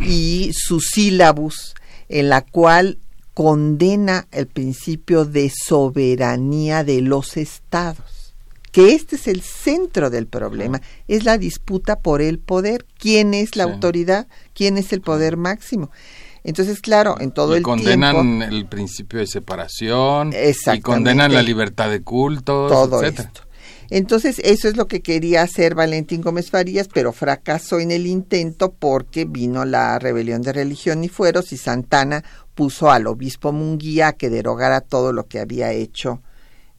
y 0.00 0.50
su 0.52 0.80
sílabus, 0.80 1.74
en 2.08 2.28
la 2.28 2.42
cual 2.42 2.98
condena 3.34 4.26
el 4.32 4.46
principio 4.46 5.24
de 5.24 5.50
soberanía 5.50 6.84
de 6.84 7.02
los 7.02 7.36
estados. 7.36 8.34
Que 8.72 8.92
este 8.92 9.16
es 9.16 9.26
el 9.26 9.40
centro 9.42 10.10
del 10.10 10.26
problema, 10.26 10.82
es 11.08 11.24
la 11.24 11.38
disputa 11.38 12.00
por 12.00 12.20
el 12.20 12.38
poder. 12.38 12.84
¿Quién 12.98 13.32
es 13.32 13.56
la 13.56 13.64
autoridad? 13.64 14.26
¿Quién 14.54 14.76
es 14.76 14.92
el 14.92 15.00
poder 15.00 15.36
máximo? 15.36 15.90
Entonces, 16.44 16.80
claro, 16.80 17.16
en 17.20 17.32
todo 17.32 17.54
y 17.54 17.58
el 17.58 17.62
condenan 17.62 18.40
el 18.42 18.66
principio 18.66 19.18
de 19.18 19.26
separación 19.26 20.32
y 20.32 20.80
condenan 20.80 21.32
la 21.32 21.42
libertad 21.42 21.90
de 21.90 22.02
cultos, 22.02 22.70
todo 22.70 23.02
etcétera. 23.02 23.28
esto. 23.28 23.45
Entonces, 23.90 24.40
eso 24.44 24.68
es 24.68 24.76
lo 24.76 24.86
que 24.86 25.00
quería 25.00 25.42
hacer 25.42 25.74
Valentín 25.74 26.20
Gómez 26.20 26.50
Farías, 26.50 26.88
pero 26.92 27.12
fracasó 27.12 27.78
en 27.78 27.90
el 27.90 28.06
intento 28.06 28.72
porque 28.72 29.24
vino 29.24 29.64
la 29.64 29.98
rebelión 29.98 30.42
de 30.42 30.52
religión 30.52 31.04
y 31.04 31.08
fueros 31.08 31.52
y 31.52 31.56
Santana 31.56 32.24
puso 32.54 32.90
al 32.90 33.06
obispo 33.06 33.52
Munguía 33.52 34.08
a 34.08 34.12
que 34.14 34.30
derogara 34.30 34.80
todo 34.80 35.12
lo 35.12 35.26
que 35.26 35.38
había 35.38 35.72
hecho 35.72 36.22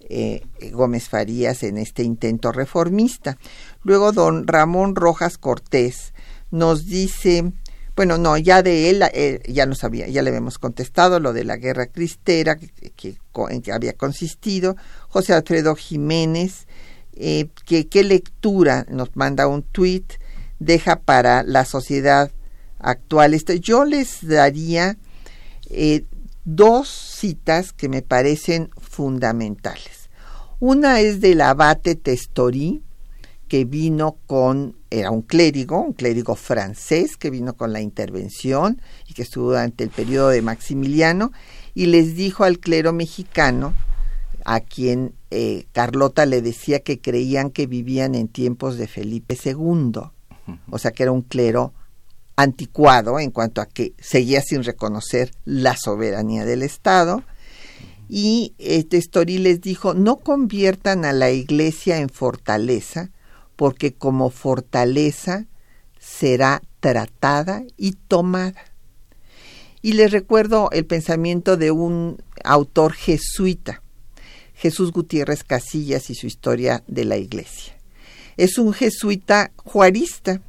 eh, 0.09 0.41
Gómez 0.71 1.09
Farías 1.09 1.63
en 1.63 1.77
este 1.77 2.03
intento 2.03 2.51
reformista. 2.51 3.37
Luego 3.83 4.11
don 4.11 4.47
Ramón 4.47 4.95
Rojas 4.95 5.37
Cortés 5.37 6.13
nos 6.49 6.85
dice, 6.85 7.51
bueno, 7.95 8.17
no, 8.17 8.37
ya 8.37 8.63
de 8.63 8.89
él 8.89 9.03
eh, 9.13 9.41
ya 9.47 9.65
no 9.65 9.75
sabía, 9.75 10.07
ya 10.07 10.21
le 10.21 10.29
habíamos 10.29 10.59
contestado 10.59 11.19
lo 11.19 11.33
de 11.33 11.43
la 11.43 11.57
guerra 11.57 11.87
cristera 11.87 12.57
que, 12.57 13.17
en 13.49 13.61
que 13.61 13.71
había 13.71 13.93
consistido. 13.93 14.75
José 15.09 15.33
Alfredo 15.33 15.75
Jiménez 15.75 16.67
eh, 17.20 17.49
que 17.65 17.88
qué 17.88 18.03
lectura 18.03 18.86
nos 18.89 19.15
manda 19.15 19.47
un 19.47 19.63
tweet 19.63 20.05
deja 20.59 20.99
para 20.99 21.43
la 21.43 21.65
sociedad 21.65 22.32
actual. 22.80 23.34
Este, 23.34 23.59
yo 23.59 23.86
les 23.86 24.28
daría 24.28 24.97
eh, 25.70 26.05
dos 26.45 26.88
citas 26.88 27.74
que 27.74 27.89
me 27.89 28.01
parecen 28.01 28.70
fundamentales. 28.80 30.09
Una 30.59 30.99
es 31.01 31.22
del 31.22 31.41
abate 31.41 31.95
Testori, 31.95 32.82
que 33.47 33.65
vino 33.65 34.18
con, 34.26 34.76
era 34.89 35.11
un 35.11 35.22
clérigo, 35.22 35.82
un 35.82 35.93
clérigo 35.93 36.36
francés, 36.36 37.15
que 37.15 37.30
vino 37.30 37.55
con 37.55 37.72
la 37.74 37.82
intervención 37.82 38.82
y 39.07 39.13
que 39.13 39.22
estuvo 39.22 39.49
durante 39.49 39.84
el 39.84 39.89
periodo 39.89 40.30
de 40.30 40.41
Maximiliano, 40.41 41.32
y 41.74 41.86
les 41.86 42.15
dijo 42.15 42.43
al 42.43 42.59
clero 42.59 42.91
mexicano 42.91 43.74
a 44.47 44.61
quien 44.61 45.13
eh, 45.29 45.65
Carlota 45.73 46.25
le 46.25 46.41
decía 46.41 46.79
que 46.79 47.01
creían 47.01 47.51
que 47.51 47.67
vivían 47.67 48.15
en 48.15 48.29
tiempos 48.29 48.77
de 48.77 48.87
Felipe 48.87 49.37
II, 49.43 49.99
o 50.71 50.79
sea 50.79 50.91
que 50.91 51.03
era 51.03 51.11
un 51.11 51.21
clero 51.21 51.73
anticuado 52.37 53.19
en 53.19 53.31
cuanto 53.31 53.59
a 53.59 53.65
que 53.65 53.93
seguía 53.99 54.39
sin 54.39 54.63
reconocer 54.63 55.31
la 55.43 55.75
soberanía 55.75 56.45
del 56.45 56.63
Estado, 56.63 57.23
y 58.07 58.53
este 58.57 58.95
Story 58.95 59.37
les 59.37 59.59
dijo, 59.59 59.93
no 59.93 60.15
conviertan 60.15 61.03
a 61.03 61.11
la 61.11 61.29
iglesia 61.29 61.99
en 61.99 62.07
fortaleza, 62.07 63.11
porque 63.57 63.95
como 63.95 64.29
fortaleza 64.29 65.47
será 65.99 66.61
tratada 66.79 67.63
y 67.75 67.97
tomada. 68.07 68.63
Y 69.81 69.93
les 69.93 70.11
recuerdo 70.11 70.69
el 70.71 70.85
pensamiento 70.85 71.57
de 71.57 71.71
un 71.71 72.23
autor 72.45 72.93
jesuita, 72.93 73.81
Jesús 74.57 74.91
Gutiérrez 74.91 75.43
Casillas 75.43 76.09
y 76.09 76.15
su 76.15 76.27
historia 76.27 76.83
de 76.87 77.05
la 77.05 77.17
iglesia. 77.17 77.73
Es 78.37 78.57
un 78.57 78.73
jesuita 78.73 79.51
juarista, 79.55 80.41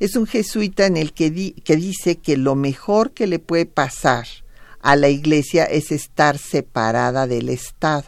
es 0.00 0.16
un 0.16 0.26
jesuita 0.26 0.86
en 0.86 0.96
el 0.96 1.12
que, 1.12 1.54
que 1.64 1.76
dice 1.76 2.16
que 2.16 2.36
lo 2.36 2.54
mejor 2.54 3.12
que 3.12 3.26
le 3.26 3.38
puede 3.38 3.66
pasar 3.66 4.26
a 4.80 4.96
la 4.96 5.08
iglesia 5.08 5.64
es 5.64 5.90
estar 5.92 6.38
separada 6.38 7.26
del 7.26 7.48
Estado, 7.48 8.06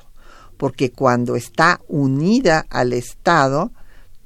porque 0.56 0.92
cuando 0.92 1.36
está 1.36 1.80
unida 1.88 2.66
al 2.70 2.92
Estado, 2.92 3.72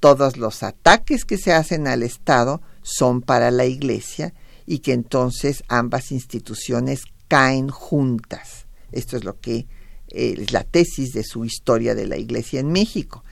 todos 0.00 0.36
los 0.36 0.62
ataques 0.62 1.24
que 1.24 1.38
se 1.38 1.52
hacen 1.52 1.86
al 1.86 2.02
Estado 2.02 2.60
son 2.82 3.22
para 3.22 3.50
la 3.50 3.66
iglesia 3.66 4.34
y 4.66 4.80
que 4.80 4.92
entonces 4.92 5.62
ambas 5.68 6.12
instituciones 6.12 7.04
caen 7.28 7.68
juntas. 7.68 8.66
Esto 8.92 9.16
es 9.16 9.24
lo 9.24 9.40
que 9.40 9.66
eh, 10.09 10.34
es 10.38 10.52
la 10.52 10.64
tesis 10.64 11.12
de 11.12 11.24
su 11.24 11.44
historia 11.44 11.94
de 11.94 12.07
la 12.07 12.16
iglesia 12.16 12.61
en 12.61 12.72
México. 12.72 13.24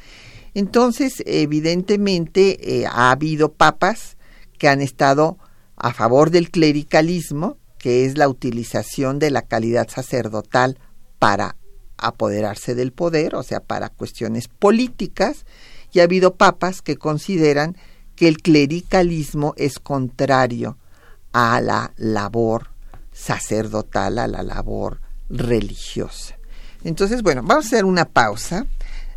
Entonces, 0.54 1.22
evidentemente, 1.26 2.80
eh, 2.80 2.86
ha 2.86 3.10
habido 3.10 3.52
papas 3.52 4.16
que 4.58 4.68
han 4.68 4.80
estado 4.80 5.38
a 5.76 5.92
favor 5.92 6.30
del 6.30 6.50
clericalismo, 6.50 7.56
que 7.78 8.04
es 8.04 8.18
la 8.18 8.28
utilización 8.28 9.18
de 9.18 9.30
la 9.30 9.42
calidad 9.42 9.88
sacerdotal 9.88 10.78
para 11.18 11.56
apoderarse 11.96 12.74
del 12.74 12.92
poder, 12.92 13.34
o 13.34 13.42
sea, 13.42 13.60
para 13.60 13.88
cuestiones 13.88 14.48
políticas, 14.48 15.46
y 15.92 16.00
ha 16.00 16.04
habido 16.04 16.34
papas 16.34 16.82
que 16.82 16.96
consideran 16.96 17.76
que 18.14 18.28
el 18.28 18.38
clericalismo 18.38 19.54
es 19.56 19.78
contrario 19.78 20.78
a 21.32 21.60
la 21.60 21.92
labor 21.96 22.68
sacerdotal, 23.12 24.18
a 24.18 24.26
la 24.26 24.42
labor 24.42 25.00
religiosa. 25.28 26.36
Entonces, 26.84 27.22
bueno, 27.22 27.42
vamos 27.44 27.64
a 27.64 27.68
hacer 27.68 27.84
una 27.84 28.04
pausa. 28.04 28.66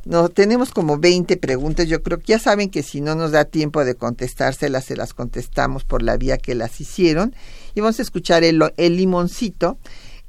No, 0.06 0.30
tenemos 0.30 0.72
como 0.72 1.00
20 1.00 1.36
preguntas. 1.38 1.88
Yo 1.88 2.04
creo 2.04 2.20
que 2.20 2.28
ya 2.28 2.40
saben 2.40 2.70
que 2.70 2.84
si 2.84 3.02
no 3.02 3.16
nos 3.16 3.32
da 3.32 3.46
tiempo 3.46 3.84
de 3.84 3.96
contestárselas, 3.96 4.86
se 4.86 4.96
las 4.96 5.14
contestamos 5.14 5.84
por 5.84 6.04
la 6.04 6.16
vía 6.16 6.38
que 6.38 6.54
las 6.54 6.80
hicieron. 6.80 7.36
Y 7.74 7.82
vamos 7.82 8.00
a 8.00 8.04
escuchar 8.04 8.44
el, 8.44 8.60
limoncito, 8.78 9.80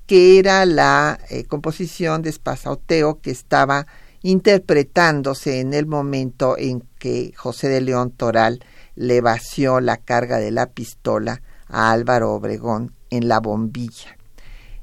que 0.07 0.39
era 0.39 0.65
la 0.65 1.19
eh, 1.29 1.45
composición 1.45 2.23
de 2.23 2.33
Spasauteo 2.33 3.21
que 3.21 3.31
estaba 3.31 3.87
interpretándose 4.23 5.61
en 5.61 5.75
el 5.75 5.87
momento 5.87 6.57
en 6.59 6.83
que 6.99 7.33
José 7.37 7.69
de 7.69 7.83
León 7.83 8.11
Toral 8.13 8.65
le 8.95 9.21
vació 9.21 9.81
la 9.81 9.99
carga 9.99 10.39
de 10.39 10.51
la 10.51 10.71
pistola 10.71 11.43
a 11.69 11.93
Álvaro 11.93 12.33
Obregón 12.33 12.93
en 13.11 13.29
la 13.29 13.41
bombilla. 13.41 14.16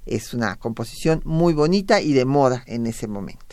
Es 0.05 0.33
una 0.33 0.55
composición 0.57 1.21
muy 1.25 1.53
bonita 1.53 2.01
y 2.01 2.13
de 2.13 2.25
moda 2.25 2.63
en 2.67 2.87
ese 2.87 3.07
momento. 3.07 3.52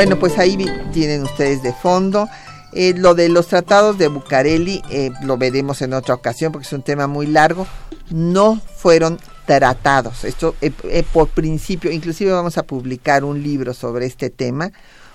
Bueno, 0.00 0.18
pues 0.18 0.38
ahí 0.38 0.56
tienen 0.94 1.24
ustedes 1.24 1.62
de 1.62 1.74
fondo. 1.74 2.26
Eh, 2.72 2.94
lo 2.96 3.14
de 3.14 3.28
los 3.28 3.48
tratados 3.48 3.98
de 3.98 4.08
Bucareli 4.08 4.80
eh, 4.88 5.10
lo 5.24 5.36
veremos 5.36 5.82
en 5.82 5.92
otra 5.92 6.14
ocasión 6.14 6.52
porque 6.52 6.66
es 6.66 6.72
un 6.72 6.80
tema 6.80 7.06
muy 7.06 7.26
largo. 7.26 7.66
No 8.08 8.58
fueron 8.78 9.18
tratados. 9.44 10.24
Esto 10.24 10.54
eh, 10.62 10.72
por 11.12 11.28
principio, 11.28 11.92
inclusive 11.92 12.32
vamos 12.32 12.56
a 12.56 12.62
publicar 12.62 13.24
un 13.24 13.42
libro 13.42 13.74
sobre 13.74 14.06
este 14.06 14.30
tema. 14.30 14.72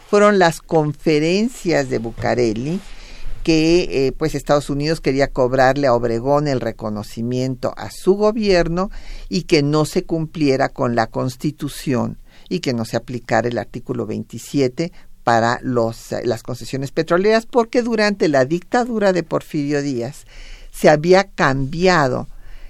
Fueron 0.07 0.37
las 0.37 0.61
conferencias 0.61 1.89
de 1.89 1.97
Bucareli 1.97 2.79
que 3.43 4.13
pues 4.19 4.35
Estados 4.35 4.69
Unidos 4.69 5.01
quería 5.01 5.29
cobrarle 5.29 5.87
a 5.87 5.95
Obregón 5.95 6.47
el 6.47 6.61
reconocimiento 6.61 7.73
a 7.75 7.89
su 7.89 8.13
gobierno 8.13 8.91
y 9.29 9.43
que 9.43 9.63
no 9.63 9.85
se 9.85 10.03
cumpliera 10.03 10.69
con 10.69 10.95
la 10.95 11.07
Constitución 11.07 12.19
y 12.49 12.59
que 12.59 12.73
no 12.73 12.85
se 12.85 12.97
aplicara 12.97 13.47
el 13.47 13.57
artículo 13.57 14.05
27 14.05 14.91
para 15.23 15.59
los, 15.63 16.13
las 16.23 16.43
concesiones 16.43 16.91
petroleras, 16.91 17.45
porque 17.45 17.81
durante 17.81 18.27
la 18.27 18.45
dictadura 18.45 19.11
de 19.11 19.23
Porfirio 19.23 19.81
Díaz 19.81 20.25
se 20.71 20.89
había 20.89 21.23
cambiado 21.23 22.27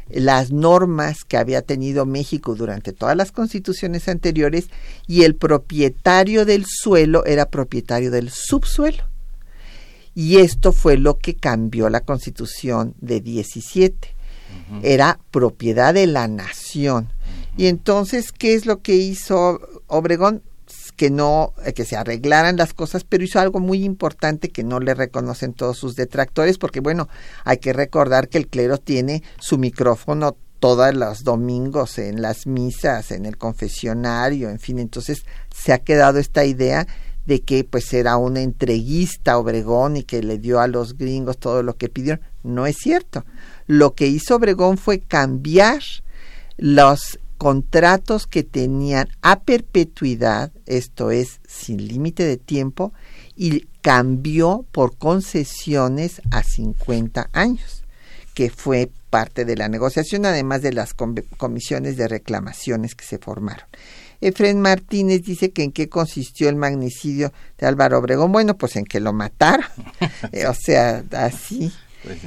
las 0.10 0.52
normas 0.52 1.24
que 1.26 1.38
había 1.38 1.62
tenido 1.62 2.06
México 2.06 2.56
durante 2.56 2.94
todas 2.94 3.18
las 3.18 3.32
constituciones 3.32 4.08
anteriores 4.08 4.70
y 5.08 5.24
el 5.24 5.36
propietario 5.36 6.46
del 6.46 6.66
suelo 6.68 7.26
era 7.26 7.48
propietario 7.48 8.12
del 8.12 8.30
subsuelo. 8.30 9.04
Y 10.14 10.38
esto 10.38 10.72
fue 10.72 10.98
lo 10.98 11.18
que 11.18 11.36
cambió 11.36 11.90
la 11.90 12.02
constitución 12.02 12.94
de 13.02 13.20
17. 13.20 14.16
Era 14.82 15.20
propiedad 15.32 15.94
de 15.94 16.08
la 16.08 16.28
nación. 16.28 17.12
Y 17.58 17.68
entonces, 17.68 18.32
¿qué 18.32 18.54
es 18.54 18.66
lo 18.66 18.82
que 18.82 18.96
hizo 18.96 19.60
Obregón? 19.88 20.44
que 20.96 21.10
no 21.10 21.54
eh, 21.66 21.74
que 21.74 21.86
se 21.86 21.96
arreglaran 21.96 22.58
las 22.58 22.74
cosas, 22.74 23.04
pero 23.04 23.24
hizo 23.24 23.40
algo 23.40 23.60
muy 23.60 23.84
importante 23.84 24.50
que 24.50 24.64
no 24.64 24.80
le 24.80 24.94
reconocen 24.94 25.54
todos 25.54 25.78
sus 25.78 25.96
detractores, 25.96 26.58
porque 26.58 26.80
bueno, 26.80 27.10
hay 27.44 27.58
que 27.58 27.74
recordar 27.74 28.30
que 28.30 28.38
el 28.38 28.48
clero 28.48 28.78
tiene 28.78 29.24
su 29.40 29.58
micrófono 29.58 30.38
todos 30.60 30.96
los 30.96 31.24
domingos 31.24 32.00
en 32.00 32.22
las 32.22 32.48
misas, 32.48 33.12
en 33.12 33.26
el 33.26 33.38
confesionario, 33.38 34.50
en 34.50 34.60
fin, 34.60 34.80
entonces 34.80 35.26
se 35.54 35.74
ha 35.74 35.80
quedado 35.80 36.18
esta 36.18 36.46
idea 36.46 36.88
de 37.26 37.42
que 37.42 37.64
pues 37.64 37.92
era 37.94 38.18
un 38.18 38.38
entreguista 38.38 39.38
Obregón 39.38 39.98
y 39.98 40.04
que 40.04 40.22
le 40.22 40.38
dio 40.38 40.60
a 40.60 40.68
los 40.68 40.98
gringos 40.98 41.38
todo 41.40 41.64
lo 41.64 41.76
que 41.76 41.90
pidieron. 41.90 42.24
No 42.44 42.68
es 42.68 42.78
cierto. 42.78 43.26
Lo 43.66 43.96
que 43.96 44.06
hizo 44.06 44.36
Obregón 44.36 44.78
fue 44.78 45.00
cambiar 45.00 45.82
los 46.58 47.20
contratos 47.38 48.28
que 48.28 48.44
tenían 48.44 49.10
a 49.22 49.42
perpetuidad, 49.42 50.52
esto 50.66 51.12
es, 51.12 51.40
sin 51.48 51.88
límite 51.88 52.24
de 52.24 52.38
tiempo, 52.38 52.94
y 53.36 53.68
cambió 53.82 54.66
por 54.72 54.98
concesiones 54.98 56.22
a 56.32 56.44
50 56.44 57.30
años, 57.34 57.84
que 58.34 58.50
fue 58.50 58.90
parte 59.10 59.46
de 59.46 59.56
la 59.56 59.70
negociación, 59.70 60.26
además 60.26 60.62
de 60.62 60.74
las 60.74 60.94
comisiones 60.94 61.98
de 61.98 62.08
reclamaciones 62.08 62.96
que 62.96 63.06
se 63.06 63.18
formaron. 63.18 63.66
Efren 64.22 64.62
Martínez 64.62 65.24
dice 65.24 65.52
que 65.52 65.64
en 65.64 65.72
qué 65.72 65.90
consistió 65.90 66.50
el 66.50 66.56
magnicidio 66.56 67.32
de 67.58 67.68
Álvaro 67.68 68.00
Obregón. 68.00 68.32
Bueno, 68.32 68.58
pues 68.58 68.76
en 68.76 68.86
que 68.86 69.00
lo 69.00 69.14
mataron. 69.14 69.68
o 70.50 70.54
sea, 70.54 71.04
así. 71.12 71.72
Pues 72.04 72.20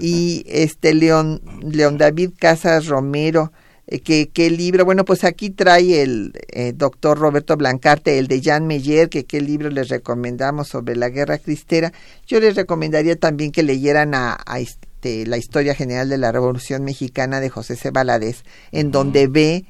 y 0.00 0.44
este 0.48 0.94
León, 0.94 1.40
León 1.62 1.98
David 1.98 2.30
Casas 2.38 2.86
Romero 2.86 3.52
Eh, 3.86 4.00
¿Qué, 4.00 4.30
¿Qué 4.30 4.50
libro? 4.50 4.84
Bueno, 4.84 5.04
pues 5.04 5.24
aquí 5.24 5.50
trae 5.50 6.02
el 6.02 6.32
eh, 6.48 6.72
doctor 6.74 7.18
Roberto 7.18 7.56
Blancarte, 7.56 8.18
el 8.18 8.28
de 8.28 8.40
Jean 8.40 8.66
Meyer, 8.66 9.08
que 9.08 9.24
qué 9.24 9.40
libro 9.40 9.70
les 9.70 9.88
recomendamos 9.88 10.68
sobre 10.68 10.96
la 10.96 11.08
guerra 11.10 11.38
cristera. 11.38 11.92
Yo 12.26 12.40
les 12.40 12.56
recomendaría 12.56 13.16
también 13.16 13.52
que 13.52 13.62
leyeran 13.62 14.14
a, 14.14 14.38
este, 14.58 15.26
la 15.26 15.36
historia 15.36 15.74
general 15.74 16.08
de 16.08 16.18
la 16.18 16.32
Revolución 16.32 16.84
Mexicana 16.84 17.40
de 17.40 17.50
José 17.50 17.76
C. 17.76 17.90
Valadez, 17.90 18.44
en 18.72 18.90
donde 18.90 19.26
ve 19.26 19.66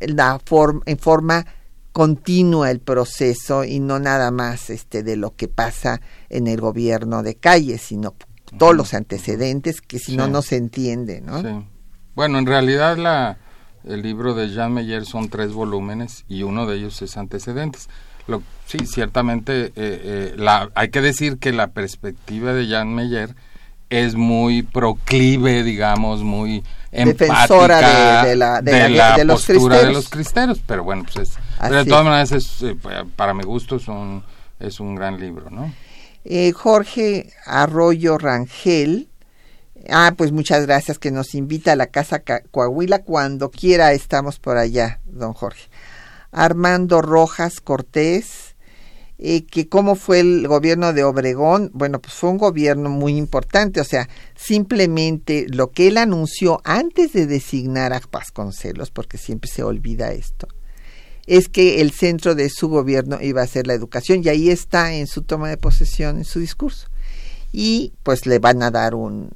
la 0.00 0.40
en 0.86 0.98
forma 0.98 1.46
continúa 1.92 2.70
el 2.70 2.80
proceso 2.80 3.64
y 3.64 3.78
no 3.78 3.98
nada 3.98 4.30
más 4.30 4.70
este 4.70 5.02
de 5.02 5.16
lo 5.16 5.36
que 5.36 5.46
pasa 5.46 6.00
en 6.30 6.46
el 6.46 6.60
gobierno 6.60 7.22
de 7.22 7.34
calle, 7.36 7.78
sino 7.78 8.14
todos 8.58 8.74
los 8.74 8.94
antecedentes 8.94 9.80
que 9.80 9.98
si 9.98 10.16
no 10.16 10.28
no 10.28 10.42
se 10.42 10.56
entiende, 10.56 11.20
¿no? 11.20 11.70
Bueno, 12.14 12.38
en 12.38 12.46
realidad 12.46 12.96
la 12.96 13.38
el 13.84 14.02
libro 14.02 14.34
de 14.34 14.48
Jean 14.50 14.72
Meyer 14.72 15.04
son 15.04 15.28
tres 15.28 15.52
volúmenes 15.52 16.24
y 16.28 16.44
uno 16.44 16.66
de 16.66 16.76
ellos 16.76 17.02
es 17.02 17.16
antecedentes. 17.16 17.88
Lo, 18.28 18.42
sí, 18.66 18.86
ciertamente 18.86 19.66
eh, 19.66 19.72
eh, 19.76 20.34
la, 20.36 20.70
hay 20.74 20.90
que 20.90 21.00
decir 21.00 21.38
que 21.38 21.52
la 21.52 21.68
perspectiva 21.68 22.52
de 22.52 22.68
Jean 22.68 22.94
Meyer 22.94 23.34
es 23.90 24.14
muy 24.14 24.62
proclive, 24.62 25.62
digamos, 25.64 26.22
muy 26.22 26.64
defensora 26.90 28.24
de, 28.24 28.36
la, 28.36 28.62
de, 28.62 28.88
la, 28.88 29.18
los 29.24 29.44
postura 29.44 29.80
de 29.80 29.92
los 29.92 30.08
cristeros, 30.08 30.60
pero 30.66 30.82
bueno, 30.82 31.04
pues 31.12 31.36
es, 31.60 31.70
de 31.70 31.84
todas 31.84 32.04
maneras 32.04 32.32
es, 32.32 32.62
eh, 32.62 32.76
para 33.16 33.34
mi 33.34 33.42
gusto 33.42 33.76
es 33.76 33.88
un, 33.88 34.22
es 34.60 34.80
un 34.80 34.94
gran 34.94 35.20
libro, 35.20 35.50
¿no? 35.50 35.72
Eh, 36.24 36.52
Jorge 36.52 37.32
Arroyo 37.44 38.16
Rangel, 38.16 39.08
ah, 39.90 40.14
pues 40.16 40.32
muchas 40.32 40.66
gracias 40.66 40.98
que 40.98 41.10
nos 41.10 41.34
invita 41.34 41.72
a 41.72 41.76
la 41.76 41.86
Casa 41.86 42.22
Coahuila 42.50 43.02
cuando 43.02 43.50
quiera 43.50 43.92
estamos 43.92 44.38
por 44.38 44.56
allá, 44.56 45.00
don 45.04 45.32
Jorge. 45.32 45.68
Armando 46.30 47.02
Rojas 47.02 47.60
Cortés, 47.60 48.56
eh, 49.18 49.44
que 49.44 49.68
cómo 49.68 49.94
fue 49.94 50.20
el 50.20 50.48
gobierno 50.48 50.92
de 50.92 51.04
Obregón, 51.04 51.70
bueno, 51.74 52.00
pues 52.00 52.14
fue 52.14 52.30
un 52.30 52.38
gobierno 52.38 52.88
muy 52.88 53.16
importante, 53.16 53.80
o 53.80 53.84
sea, 53.84 54.08
simplemente 54.34 55.46
lo 55.48 55.70
que 55.70 55.88
él 55.88 55.98
anunció 55.98 56.60
antes 56.64 57.12
de 57.12 57.26
designar 57.26 57.92
a 57.92 58.00
Vasconcelos, 58.10 58.90
porque 58.90 59.18
siempre 59.18 59.50
se 59.50 59.62
olvida 59.62 60.12
esto, 60.12 60.48
es 61.26 61.48
que 61.48 61.80
el 61.80 61.92
centro 61.92 62.34
de 62.34 62.48
su 62.48 62.68
gobierno 62.68 63.20
iba 63.20 63.42
a 63.42 63.46
ser 63.46 63.66
la 63.66 63.74
educación 63.74 64.22
y 64.24 64.28
ahí 64.28 64.50
está 64.50 64.92
en 64.94 65.06
su 65.06 65.22
toma 65.22 65.48
de 65.50 65.56
posesión, 65.56 66.16
en 66.16 66.24
su 66.24 66.40
discurso. 66.40 66.88
Y 67.52 67.92
pues 68.02 68.26
le 68.26 68.38
van 68.38 68.62
a 68.62 68.70
dar 68.70 68.94
una 68.94 69.28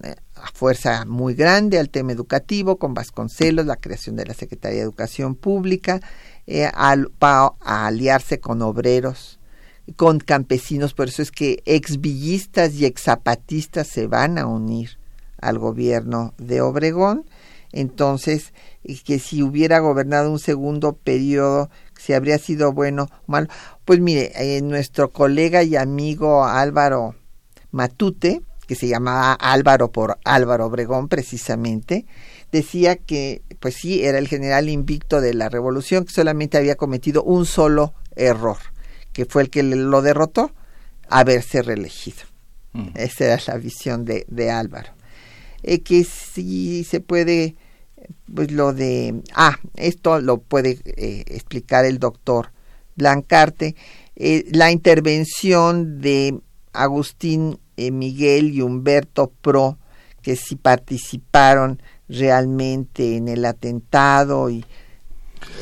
fuerza 0.53 1.05
muy 1.05 1.35
grande 1.35 1.79
al 1.79 1.91
tema 1.91 2.13
educativo 2.13 2.77
con 2.77 2.95
Vasconcelos, 2.95 3.67
la 3.67 3.77
creación 3.77 4.17
de 4.17 4.27
la 4.27 4.35
Secretaría 4.35 4.79
de 4.79 4.85
Educación 4.85 5.35
Pública, 5.35 6.01
eh, 6.47 6.71
a 6.75 7.87
aliarse 7.87 8.41
con 8.41 8.63
obreros 8.63 9.39
con 9.95 10.19
campesinos, 10.19 10.95
por 10.95 11.09
eso 11.09 11.23
es 11.23 11.31
que 11.31 11.63
exvillistas 11.65 12.75
y 12.75 12.87
exzapatistas 12.87 13.87
se 13.87 14.09
van 14.09 14.39
a 14.39 14.47
unir 14.47 14.99
al 15.41 15.59
gobierno 15.59 16.35
de 16.39 16.61
Obregón. 16.61 17.25
Entonces, 17.73 18.53
que 19.05 19.19
si 19.19 19.43
hubiera 19.43 19.79
gobernado 19.81 20.31
un 20.31 20.39
segundo 20.39 20.95
periodo, 20.97 21.71
si 21.99 22.15
habría 22.15 22.39
sido 22.39 22.73
bueno 22.73 23.09
o 23.27 23.33
malo. 23.33 23.49
Pues 23.85 24.01
mire, 24.01 24.33
eh, 24.37 24.63
nuestro 24.63 25.13
colega 25.13 25.63
y 25.63 25.77
amigo 25.77 26.45
Álvaro 26.45 27.15
Matute, 27.71 28.43
que 28.67 28.75
se 28.75 28.89
llamaba 28.89 29.33
Álvaro 29.35 29.91
por 29.91 30.19
Álvaro 30.25 30.67
Obregón 30.67 31.09
precisamente, 31.09 32.07
decía 32.53 32.97
que, 32.97 33.43
pues 33.61 33.77
sí, 33.77 34.05
era 34.05 34.19
el 34.19 34.29
general 34.29 34.69
invicto 34.69 35.21
de 35.21 35.35
la 35.35 35.49
revolución, 35.49 36.05
que 36.05 36.13
solamente 36.13 36.59
había 36.59 36.77
cometido 36.77 37.23
un 37.23 37.47
solo 37.47 37.95
error 38.17 38.59
que 39.17 39.25
fue 39.25 39.41
el 39.41 39.49
que 39.49 39.63
lo 39.63 40.03
derrotó, 40.03 40.53
haberse 41.09 41.63
reelegido. 41.63 42.19
Esa 42.95 43.25
era 43.25 43.43
la 43.47 43.57
visión 43.57 44.05
de, 44.05 44.27
de 44.29 44.51
Álvaro. 44.51 44.91
Eh, 45.63 45.81
que 45.81 46.05
si 46.05 46.85
se 46.85 47.01
puede, 47.01 47.57
pues 48.35 48.51
lo 48.51 48.75
de, 48.75 49.23
ah, 49.35 49.59
esto 49.75 50.21
lo 50.21 50.37
puede 50.37 50.81
eh, 50.85 51.25
explicar 51.29 51.87
el 51.87 51.99
doctor 51.99 52.53
Blancarte, 52.95 53.75
eh, 54.17 54.45
la 54.51 54.71
intervención 54.71 56.03
de 56.03 56.39
Agustín 56.75 57.59
Miguel 57.77 58.53
y 58.55 58.63
Humberto 58.63 59.33
Pro, 59.41 59.79
que 60.23 60.37
si 60.37 60.57
participaron 60.57 61.81
realmente 62.09 63.17
en 63.17 63.29
el 63.29 63.45
atentado 63.45 64.51
y 64.51 64.65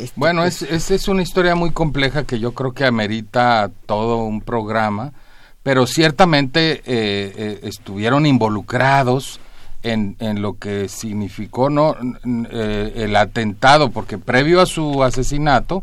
este, 0.01 0.12
bueno, 0.17 0.43
pues, 0.43 0.62
es, 0.62 0.91
es, 0.91 1.09
una 1.09 1.23
historia 1.23 1.55
muy 1.55 1.71
compleja 1.71 2.25
que 2.25 2.39
yo 2.39 2.53
creo 2.53 2.73
que 2.73 2.85
amerita 2.85 3.71
todo 3.87 4.25
un 4.25 4.41
programa, 4.41 5.12
pero 5.62 5.87
ciertamente 5.87 6.77
eh, 6.79 6.83
eh, 6.87 7.61
estuvieron 7.62 8.27
involucrados 8.27 9.41
en, 9.83 10.17
en, 10.19 10.43
lo 10.43 10.59
que 10.59 10.89
significó 10.89 11.71
no 11.71 11.97
eh, 12.51 12.93
el 12.97 13.15
atentado, 13.17 13.91
porque 13.91 14.19
previo 14.19 14.61
a 14.61 14.67
su 14.67 15.03
asesinato 15.03 15.83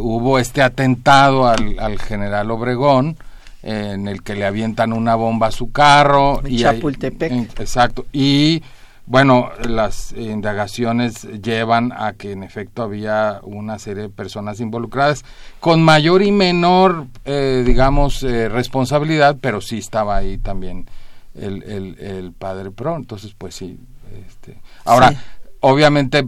hubo 0.00 0.38
este 0.40 0.60
atentado 0.62 1.46
al, 1.46 1.78
al 1.78 2.00
general 2.00 2.50
Obregón, 2.50 3.16
en 3.62 4.08
el 4.08 4.22
que 4.22 4.34
le 4.34 4.46
avientan 4.46 4.92
una 4.92 5.14
bomba 5.14 5.48
a 5.48 5.52
su 5.52 5.72
carro. 5.72 6.40
y 6.46 6.58
Chapultepec. 6.58 7.60
exacto. 7.60 8.06
Y 8.12 8.62
bueno, 9.06 9.50
las 9.68 10.12
indagaciones 10.12 11.22
llevan 11.40 11.92
a 11.96 12.14
que 12.14 12.32
en 12.32 12.42
efecto 12.42 12.82
había 12.82 13.40
una 13.44 13.78
serie 13.78 14.04
de 14.04 14.08
personas 14.08 14.58
involucradas 14.58 15.24
con 15.60 15.82
mayor 15.82 16.22
y 16.22 16.32
menor, 16.32 17.06
eh, 17.24 17.62
digamos, 17.64 18.22
eh, 18.24 18.48
responsabilidad, 18.48 19.36
pero 19.40 19.60
sí 19.60 19.78
estaba 19.78 20.16
ahí 20.16 20.38
también 20.38 20.86
el, 21.34 21.62
el, 22.00 22.32
padre 22.32 22.72
Pro. 22.72 22.96
Entonces, 22.96 23.34
pues 23.36 23.54
sí. 23.54 23.78
Este. 24.26 24.60
Ahora, 24.84 25.12
obviamente 25.60 26.26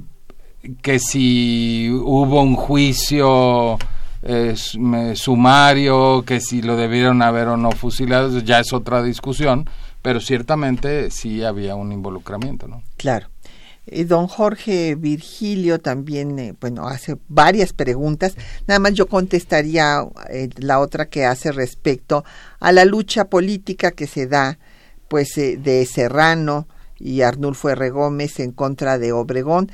que 0.82 0.98
si 0.98 1.90
hubo 1.90 2.42
un 2.42 2.56
juicio 2.56 3.78
eh, 4.28 4.54
sumario, 5.16 6.22
que 6.24 6.40
si 6.40 6.62
lo 6.62 6.76
debieron 6.76 7.22
haber 7.22 7.48
o 7.48 7.56
no 7.56 7.72
fusilado, 7.72 8.38
ya 8.40 8.60
es 8.60 8.72
otra 8.72 9.02
discusión 9.02 9.68
pero 10.02 10.20
ciertamente 10.20 11.10
sí 11.10 11.44
había 11.44 11.74
un 11.74 11.92
involucramiento, 11.92 12.68
¿no? 12.68 12.82
Claro. 12.96 13.28
Y 13.84 14.04
don 14.04 14.26
Jorge 14.26 14.94
Virgilio 14.94 15.80
también, 15.80 16.38
eh, 16.38 16.54
bueno, 16.60 16.86
hace 16.86 17.16
varias 17.28 17.72
preguntas. 17.72 18.34
Nada 18.66 18.80
más 18.80 18.92
yo 18.92 19.06
contestaría 19.06 20.02
eh, 20.30 20.50
la 20.56 20.80
otra 20.80 21.08
que 21.08 21.24
hace 21.24 21.52
respecto 21.52 22.24
a 22.60 22.70
la 22.72 22.84
lucha 22.84 23.26
política 23.26 23.92
que 23.92 24.06
se 24.06 24.26
da, 24.26 24.58
pues, 25.08 25.36
eh, 25.38 25.56
de 25.56 25.86
Serrano 25.86 26.68
y 26.98 27.22
Arnulfo 27.22 27.70
R. 27.70 27.90
Gómez 27.90 28.40
en 28.40 28.52
contra 28.52 28.98
de 28.98 29.12
Obregón 29.12 29.70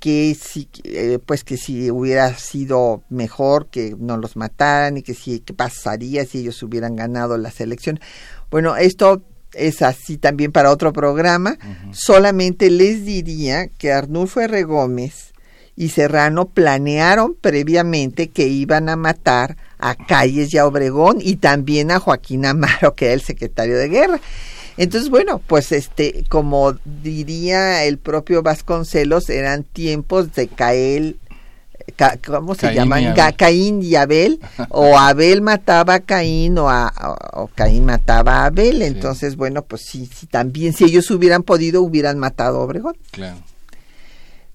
que 0.00 0.36
si 0.40 0.68
pues 1.26 1.44
que 1.44 1.56
si 1.56 1.90
hubiera 1.90 2.34
sido 2.36 3.02
mejor 3.08 3.68
que 3.68 3.94
no 3.98 4.16
los 4.16 4.36
mataran 4.36 4.96
y 4.96 5.02
que 5.02 5.14
si 5.14 5.40
qué 5.40 5.54
pasaría 5.54 6.24
si 6.24 6.38
ellos 6.38 6.62
hubieran 6.62 6.96
ganado 6.96 7.38
la 7.38 7.50
selección 7.50 8.00
bueno 8.50 8.76
esto 8.76 9.22
es 9.54 9.82
así 9.82 10.18
también 10.18 10.52
para 10.52 10.70
otro 10.70 10.92
programa. 10.92 11.56
Solamente 11.92 12.70
les 12.70 13.04
diría 13.04 13.68
que 13.68 13.92
Arnulfo 13.92 14.40
R. 14.40 14.62
Gómez 14.64 15.32
y 15.76 15.90
Serrano 15.90 16.48
planearon 16.48 17.36
previamente 17.40 18.28
que 18.28 18.48
iban 18.48 18.88
a 18.88 18.96
matar 18.96 19.56
a 19.78 19.94
Calles 19.94 20.52
y 20.52 20.58
a 20.58 20.66
Obregón 20.66 21.18
y 21.20 21.36
también 21.36 21.90
a 21.90 22.00
Joaquín 22.00 22.46
Amaro, 22.46 22.94
que 22.94 23.06
era 23.06 23.14
el 23.14 23.22
secretario 23.22 23.76
de 23.76 23.88
guerra. 23.88 24.20
Entonces, 24.78 25.10
bueno, 25.10 25.42
pues 25.46 25.72
este, 25.72 26.24
como 26.30 26.74
diría 27.02 27.84
el 27.84 27.98
propio 27.98 28.42
Vasconcelos, 28.42 29.28
eran 29.28 29.64
tiempos 29.64 30.32
de 30.34 30.48
Cael 30.48 31.18
¿cómo 32.26 32.54
se 32.54 32.74
llaman? 32.74 33.14
Caín 33.36 33.82
y 33.82 33.94
Abel, 33.94 34.40
o 34.70 34.96
Abel 34.98 35.42
mataba 35.42 35.94
a 35.94 36.00
Caín 36.00 36.58
o, 36.58 36.70
a, 36.70 36.92
o 37.34 37.48
Caín 37.48 37.84
mataba 37.84 38.42
a 38.42 38.46
Abel. 38.46 38.82
Entonces, 38.82 39.36
bueno, 39.36 39.62
pues 39.62 39.82
sí, 39.82 40.08
sí, 40.12 40.26
también 40.26 40.72
si 40.72 40.84
ellos 40.84 41.10
hubieran 41.10 41.42
podido, 41.42 41.82
hubieran 41.82 42.18
matado 42.18 42.58
a 42.58 42.64
Obregón. 42.64 42.96
Claro. 43.10 43.38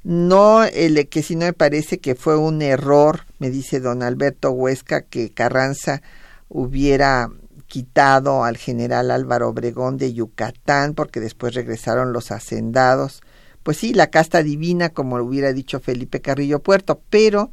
No, 0.03 0.63
el 0.63 1.07
que 1.07 1.23
sí 1.23 1.35
no 1.35 1.45
me 1.45 1.53
parece 1.53 1.99
que 1.99 2.15
fue 2.15 2.37
un 2.37 2.61
error, 2.61 3.21
me 3.39 3.49
dice 3.49 3.79
don 3.79 4.03
Alberto 4.03 4.51
Huesca, 4.51 5.01
que 5.01 5.29
Carranza 5.29 6.01
hubiera 6.49 7.29
quitado 7.73 8.43
al 8.43 8.57
general 8.57 9.09
Álvaro 9.09 9.49
Obregón 9.49 9.97
de 9.97 10.13
Yucatán, 10.13 10.93
porque 10.93 11.19
después 11.19 11.55
regresaron 11.55 12.13
los 12.13 12.31
hacendados 12.31 13.23
pues 13.63 13.77
sí, 13.77 13.93
la 13.93 14.07
casta 14.07 14.43
divina, 14.43 14.89
como 14.89 15.15
hubiera 15.15 15.53
dicho 15.53 15.79
Felipe 15.79 16.21
Carrillo 16.21 16.59
Puerto, 16.59 17.01
pero 17.09 17.49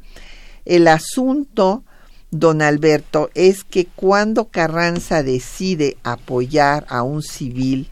el 0.65 0.87
asunto, 0.87 1.83
don 2.29 2.61
Alberto, 2.61 3.29
es 3.33 3.63
que 3.63 3.85
cuando 3.87 4.49
Carranza 4.49 5.23
decide 5.23 5.97
apoyar 6.03 6.85
a 6.89 7.01
un 7.01 7.23
civil, 7.23 7.89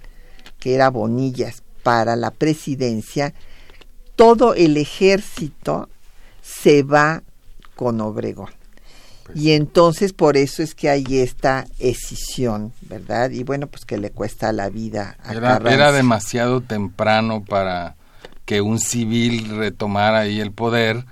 que 0.59 0.75
era 0.75 0.89
Bonillas, 0.89 1.63
para 1.81 2.17
la 2.17 2.31
presidencia, 2.31 3.33
todo 4.17 4.53
el 4.53 4.75
ejército 4.75 5.87
se 6.41 6.83
va 6.83 7.23
con 7.77 8.01
Obregón. 8.01 8.58
Pues 9.31 9.43
y 9.43 9.53
entonces 9.53 10.13
por 10.13 10.37
eso 10.37 10.63
es 10.63 10.73
que 10.73 10.89
hay 10.89 11.05
esta 11.19 11.65
escisión, 11.77 12.73
¿verdad? 12.81 13.29
Y 13.29 13.43
bueno, 13.43 13.67
pues 13.67 13.85
que 13.85 13.97
le 13.97 14.09
cuesta 14.09 14.51
la 14.51 14.69
vida 14.69 15.17
a 15.23 15.33
era, 15.33 15.61
era 15.65 15.91
demasiado 15.91 16.61
temprano 16.61 17.43
para 17.47 17.95
que 18.45 18.61
un 18.61 18.79
civil 18.79 19.55
retomara 19.57 20.21
ahí 20.21 20.39
el 20.39 20.51
poder. 20.51 21.05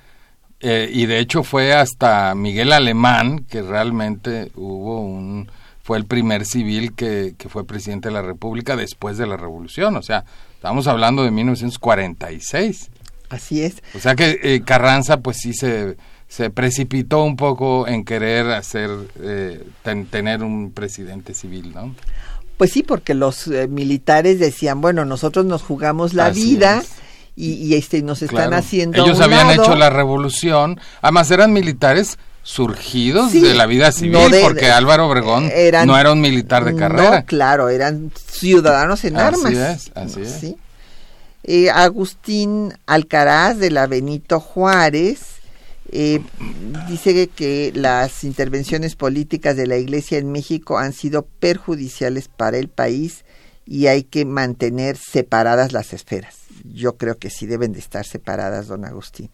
Eh, 0.60 0.90
y 0.92 1.06
de 1.06 1.20
hecho 1.20 1.44
fue 1.44 1.74
hasta 1.74 2.34
Miguel 2.34 2.74
Alemán 2.74 3.46
que 3.48 3.62
realmente 3.62 4.52
hubo 4.56 5.02
un 5.02 5.48
fue 5.84 5.98
el 5.98 6.06
primer 6.06 6.46
civil 6.46 6.96
que, 6.96 7.36
que 7.38 7.48
fue 7.48 7.66
presidente 7.66 8.10
de 8.10 8.14
la 8.14 8.22
República 8.22 8.76
después 8.76 9.18
de 9.18 9.28
la 9.28 9.38
Revolución. 9.38 9.96
O 9.96 10.02
sea, 10.02 10.26
estamos 10.56 10.88
hablando 10.88 11.24
de 11.24 11.32
1946. 11.32 12.90
Así 13.30 13.64
es. 13.64 13.76
O 13.96 14.00
sea 14.00 14.16
que 14.16 14.40
eh, 14.42 14.62
Carranza 14.64 15.22
pues 15.22 15.38
sí 15.38 15.54
se, 15.54 15.98
se 16.28 16.50
precipitó 16.50 17.24
un 17.24 17.36
poco 17.36 17.88
en 17.88 18.06
querer 18.06 18.52
hacer, 18.52 18.90
eh, 19.22 19.66
tener 20.12 20.44
un 20.44 20.72
presidente 20.72 21.34
civil, 21.34 21.74
¿no? 21.74 21.96
Pues 22.58 22.72
sí, 22.72 22.84
porque 22.84 23.14
los 23.14 23.48
eh, 23.48 23.68
militares 23.68 24.40
decían, 24.40 24.82
bueno, 24.82 25.06
nosotros 25.06 25.46
nos 25.46 25.62
jugamos 25.62 26.14
la 26.14 26.30
vida. 26.30 26.84
Y, 27.40 27.54
y, 27.54 27.76
este 27.76 28.02
nos 28.02 28.24
están 28.24 28.56
haciendo 28.56 29.06
ellos 29.06 29.22
habían 29.22 29.52
hecho 29.52 29.76
la 29.76 29.92
revolución 29.92 30.80
además 31.04 31.30
eran 31.30 31.54
militares 31.54 32.18
surgidos 32.48 33.34
de 33.34 33.54
la 33.54 33.66
vida 33.66 33.92
civil, 33.92 34.18
porque 34.42 34.72
Álvaro 34.72 35.08
Obregón 35.08 35.52
no 35.86 36.00
era 36.00 36.12
un 36.14 36.22
militar 36.22 36.64
de 36.64 36.76
carrera. 36.76 37.20
No, 37.20 37.26
claro, 37.26 37.68
eran 37.68 38.10
ciudadanos 38.16 39.04
en 39.04 39.18
armas. 39.18 39.54
Así 39.54 39.58
es, 39.58 39.92
así 39.94 40.22
es. 40.22 40.56
Eh, 41.50 41.70
Agustín 41.70 42.74
Alcaraz 42.86 43.58
de 43.58 43.72
la 43.72 43.88
Benito 43.88 44.42
Juárez 44.42 45.38
eh, 45.90 46.20
dice 46.90 47.28
que 47.28 47.72
las 47.74 48.26
intervenciones 48.26 48.98
políticas 48.98 49.56
de 49.56 49.66
la 49.66 49.78
Iglesia 49.78 50.18
en 50.18 50.30
México 50.30 50.78
han 50.78 50.92
sido 50.92 51.26
perjudiciales 51.40 52.28
para 52.28 52.58
el 52.58 52.68
país 52.68 53.24
y 53.66 53.88
hay 53.88 54.04
que 54.04 54.26
mantener 54.26 54.98
separadas 54.98 55.72
las 55.72 55.94
esferas. 55.94 56.36
Yo 56.66 56.98
creo 56.98 57.18
que 57.18 57.30
sí 57.30 57.46
deben 57.46 57.72
de 57.72 57.80
estar 57.80 58.06
separadas, 58.06 58.68
don 58.68 58.84
Agustín. 58.84 59.30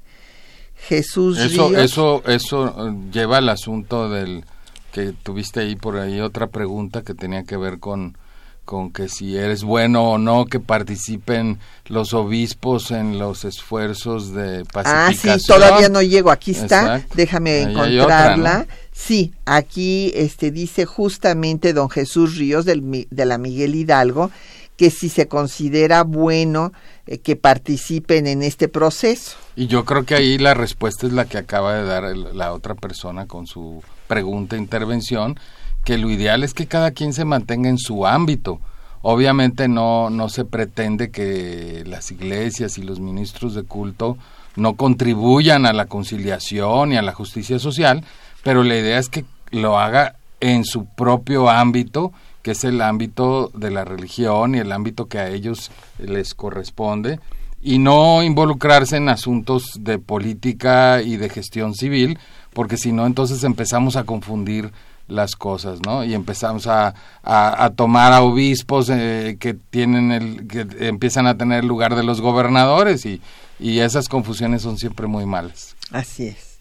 Jesús 0.76 1.39
eso, 1.39 1.76
Eso, 1.76 2.24
eso 2.28 2.89
eh, 2.89 2.95
lleva 3.11 3.38
al 3.38 3.49
asunto 3.49 4.09
del 4.09 4.45
que 4.91 5.14
tuviste 5.24 5.61
ahí 5.61 5.76
por 5.76 5.97
ahí 5.97 6.22
otra 6.22 6.45
pregunta 6.47 7.01
que 7.01 7.16
tenía 7.16 7.43
que 7.43 7.57
ver 7.57 7.80
con 7.80 8.18
con 8.66 8.91
que 8.91 9.09
si 9.09 9.38
eres 9.38 9.64
bueno 9.64 10.11
o 10.11 10.18
no 10.18 10.45
que 10.45 10.59
participen 10.59 11.59
los 11.88 12.14
obispos 12.14 12.91
en 12.91 13.20
los 13.20 13.43
esfuerzos 13.45 14.34
de 14.34 14.64
pacificación. 14.66 15.34
Ah, 15.34 15.39
sí, 15.39 15.45
todavía 15.45 15.89
no 15.89 16.01
llego, 16.01 16.32
aquí 16.32 16.51
está, 16.51 17.03
déjame 17.16 17.61
encontrarla. 17.61 18.68
Sí, 18.91 19.34
aquí 19.45 20.11
este 20.16 20.51
dice 20.51 20.86
justamente 20.86 21.74
don 21.74 21.89
Jesús 21.89 22.38
Ríos 22.38 22.64
del, 22.64 23.07
de 23.09 23.26
la 23.26 23.38
Miguel 23.38 23.76
Hidalgo 23.76 24.32
que 24.78 24.89
si 24.89 25.09
se 25.09 25.28
considera 25.28 26.03
bueno 26.03 26.74
eh, 27.05 27.20
que 27.20 27.36
participen 27.36 28.28
en 28.28 28.43
este 28.43 28.68
proceso. 28.68 29.38
Y 29.55 29.68
yo 29.68 29.86
creo 29.86 30.05
que 30.05 30.16
ahí 30.16 30.38
la 30.38 30.53
respuesta 30.53 31.05
es 31.05 31.14
la 31.14 31.26
que 31.26 31.38
acaba 31.38 31.76
de 31.76 31.84
dar 31.84 32.16
la 32.16 32.53
otra 32.53 32.76
persona 32.76 33.28
con 33.28 33.45
su 33.45 33.84
pregunta 34.07 34.55
e 34.55 34.59
intervención, 34.59 35.39
que 35.84 35.97
lo 35.97 36.09
ideal 36.09 36.43
es 36.43 36.53
que 36.53 36.67
cada 36.67 36.91
quien 36.91 37.13
se 37.13 37.25
mantenga 37.25 37.69
en 37.69 37.77
su 37.77 38.05
ámbito. 38.05 38.59
Obviamente 39.01 39.67
no, 39.67 40.09
no 40.09 40.29
se 40.29 40.45
pretende 40.45 41.11
que 41.11 41.84
las 41.86 42.11
iglesias 42.11 42.77
y 42.77 42.84
los 42.84 42.99
ministros 42.99 43.53
de 43.53 43.63
culto 43.63 44.17
no 44.55 44.75
contribuyan 44.75 45.65
a 45.65 45.73
la 45.73 45.88
conciliación 45.88 46.93
y 46.93 46.97
a 46.97 47.01
la 47.01 47.13
justicia 47.13 47.59
social, 47.59 48.05
pero 48.43 48.63
la 48.63 48.77
idea 48.77 48.99
es 48.99 49.09
que 49.09 49.25
lo 49.51 49.77
haga 49.79 50.15
en 50.39 50.63
su 50.63 50.86
propio 50.86 51.49
ámbito 51.49 52.13
que 52.43 52.51
es 52.51 52.63
el 52.65 52.81
ámbito 52.81 53.49
de 53.55 53.71
la 53.71 53.86
religión 53.86 54.53
y 54.53 54.59
el 54.59 54.71
ámbito 54.71 55.07
que 55.07 55.17
a 55.17 55.29
ellos 55.29 55.71
les 55.97 56.36
corresponde, 56.36 57.19
y 57.61 57.79
no 57.79 58.21
involucrarse 58.21 58.97
en 58.97 59.07
asuntos 59.07 59.71
de 59.79 59.97
política 59.97 61.01
y 61.01 61.15
de 61.15 61.29
gestión 61.29 61.73
civil, 61.73 62.19
porque 62.53 62.75
si 62.75 62.91
no, 62.91 63.05
entonces 63.05 63.45
empezamos 63.45 63.95
a 63.95 64.03
confundir 64.03 64.71
las 65.14 65.36
cosas, 65.36 65.80
¿no? 65.86 66.03
Y 66.03 66.14
empezamos 66.14 66.68
a, 66.68 66.93
a, 67.24 67.70
tomar 67.76 68.11
a 68.14 68.22
obispos 68.22 68.89
eh, 68.89 69.38
que 69.39 69.53
tienen 69.53 70.11
el, 70.11 70.47
que 70.47 70.66
empiezan 70.88 71.28
a 71.28 71.38
tener 71.38 71.64
lugar 71.64 71.95
de 71.95 72.03
los 72.03 72.22
gobernadores 72.22 73.05
y, 73.05 73.22
y 73.59 73.80
esas 73.80 74.09
confusiones 74.09 74.61
son 74.61 74.78
siempre 74.78 75.07
muy 75.07 75.26
malas. 75.26 75.76
Así 75.91 76.28
es. 76.28 76.59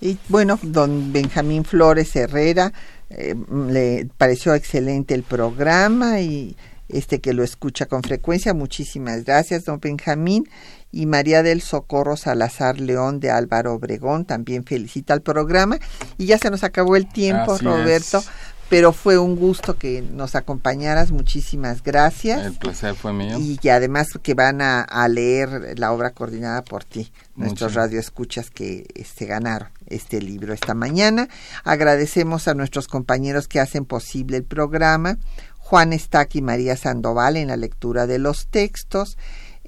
Y 0.00 0.18
bueno, 0.28 0.58
don 0.62 1.12
Benjamín 1.12 1.64
Flores 1.64 2.14
Herrera 2.14 2.72
eh, 3.10 3.34
le 3.68 4.08
pareció 4.16 4.54
excelente 4.54 5.14
el 5.14 5.22
programa 5.22 6.20
y 6.20 6.56
este 6.88 7.20
que 7.20 7.32
lo 7.32 7.42
escucha 7.42 7.86
con 7.86 8.02
frecuencia. 8.02 8.54
Muchísimas 8.54 9.24
gracias, 9.24 9.64
don 9.64 9.80
Benjamín. 9.80 10.48
Y 10.90 11.06
María 11.06 11.42
del 11.42 11.60
Socorro 11.60 12.16
Salazar 12.16 12.80
León 12.80 13.20
de 13.20 13.30
Álvaro 13.30 13.74
Obregón 13.74 14.24
también 14.24 14.64
felicita 14.64 15.12
al 15.14 15.22
programa. 15.22 15.78
Y 16.16 16.26
ya 16.26 16.38
se 16.38 16.50
nos 16.50 16.64
acabó 16.64 16.96
el 16.96 17.08
tiempo, 17.08 17.58
Roberto 17.58 18.22
pero 18.68 18.92
fue 18.92 19.18
un 19.18 19.36
gusto 19.36 19.78
que 19.78 20.02
nos 20.02 20.34
acompañaras. 20.34 21.10
Muchísimas 21.10 21.82
gracias. 21.82 22.44
El 22.44 22.54
placer 22.54 22.94
fue 22.94 23.12
mío. 23.12 23.38
Y 23.38 23.56
que 23.56 23.70
además 23.70 24.08
que 24.22 24.34
van 24.34 24.60
a, 24.60 25.08
leer 25.08 25.78
la 25.78 25.92
obra 25.92 26.10
coordinada 26.10 26.62
por 26.62 26.84
ti, 26.84 27.10
nuestros 27.34 27.74
radioescuchas 27.74 28.50
que 28.50 28.86
se 28.94 29.02
este, 29.02 29.26
ganaron 29.26 29.68
este 29.86 30.20
libro 30.20 30.52
esta 30.52 30.74
mañana. 30.74 31.28
Agradecemos 31.64 32.46
a 32.46 32.54
nuestros 32.54 32.88
compañeros 32.88 33.48
que 33.48 33.60
hacen 33.60 33.86
posible 33.86 34.36
el 34.36 34.44
programa. 34.44 35.18
Juan 35.56 35.92
Estac 35.92 36.34
y 36.34 36.42
María 36.42 36.76
Sandoval 36.76 37.36
en 37.36 37.48
la 37.48 37.56
lectura 37.56 38.06
de 38.06 38.18
los 38.18 38.46
textos, 38.48 39.18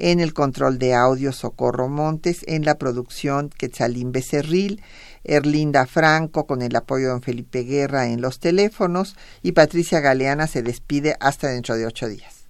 en 0.00 0.18
el 0.18 0.32
control 0.32 0.78
de 0.78 0.94
audio 0.94 1.30
Socorro 1.30 1.88
Montes, 1.88 2.42
en 2.46 2.64
la 2.64 2.78
producción 2.78 3.50
Quetzalín 3.50 4.12
Becerril, 4.12 4.82
Erlinda 5.24 5.86
Franco 5.86 6.46
con 6.46 6.62
el 6.62 6.74
apoyo 6.74 7.04
de 7.04 7.10
don 7.12 7.22
Felipe 7.22 7.62
Guerra 7.64 8.06
en 8.06 8.22
los 8.22 8.40
teléfonos 8.40 9.14
y 9.42 9.52
Patricia 9.52 10.00
Galeana 10.00 10.46
se 10.46 10.62
despide 10.62 11.16
hasta 11.20 11.48
dentro 11.48 11.76
de 11.76 11.86
ocho 11.86 12.08
días. 12.08 12.46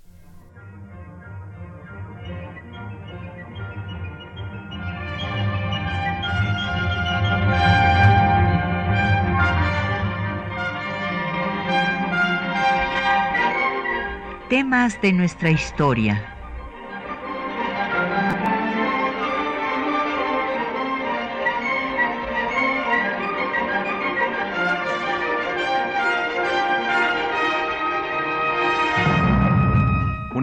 Temas 14.48 15.00
de 15.00 15.12
nuestra 15.12 15.50
historia 15.50 16.39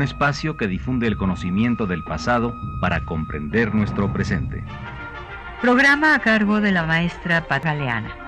espacio 0.08 0.56
que 0.58 0.68
difunde 0.68 1.06
el 1.06 1.18
conocimiento 1.18 1.86
del 1.86 2.04
pasado 2.04 2.56
para 2.82 3.04
comprender 3.04 3.76
nuestro 3.76 4.12
presente. 4.12 4.64
Programa 5.62 6.16
a 6.16 6.20
cargo 6.20 6.62
de 6.62 6.72
la 6.72 6.84
maestra 6.84 7.48
Pataleana. 7.48 8.27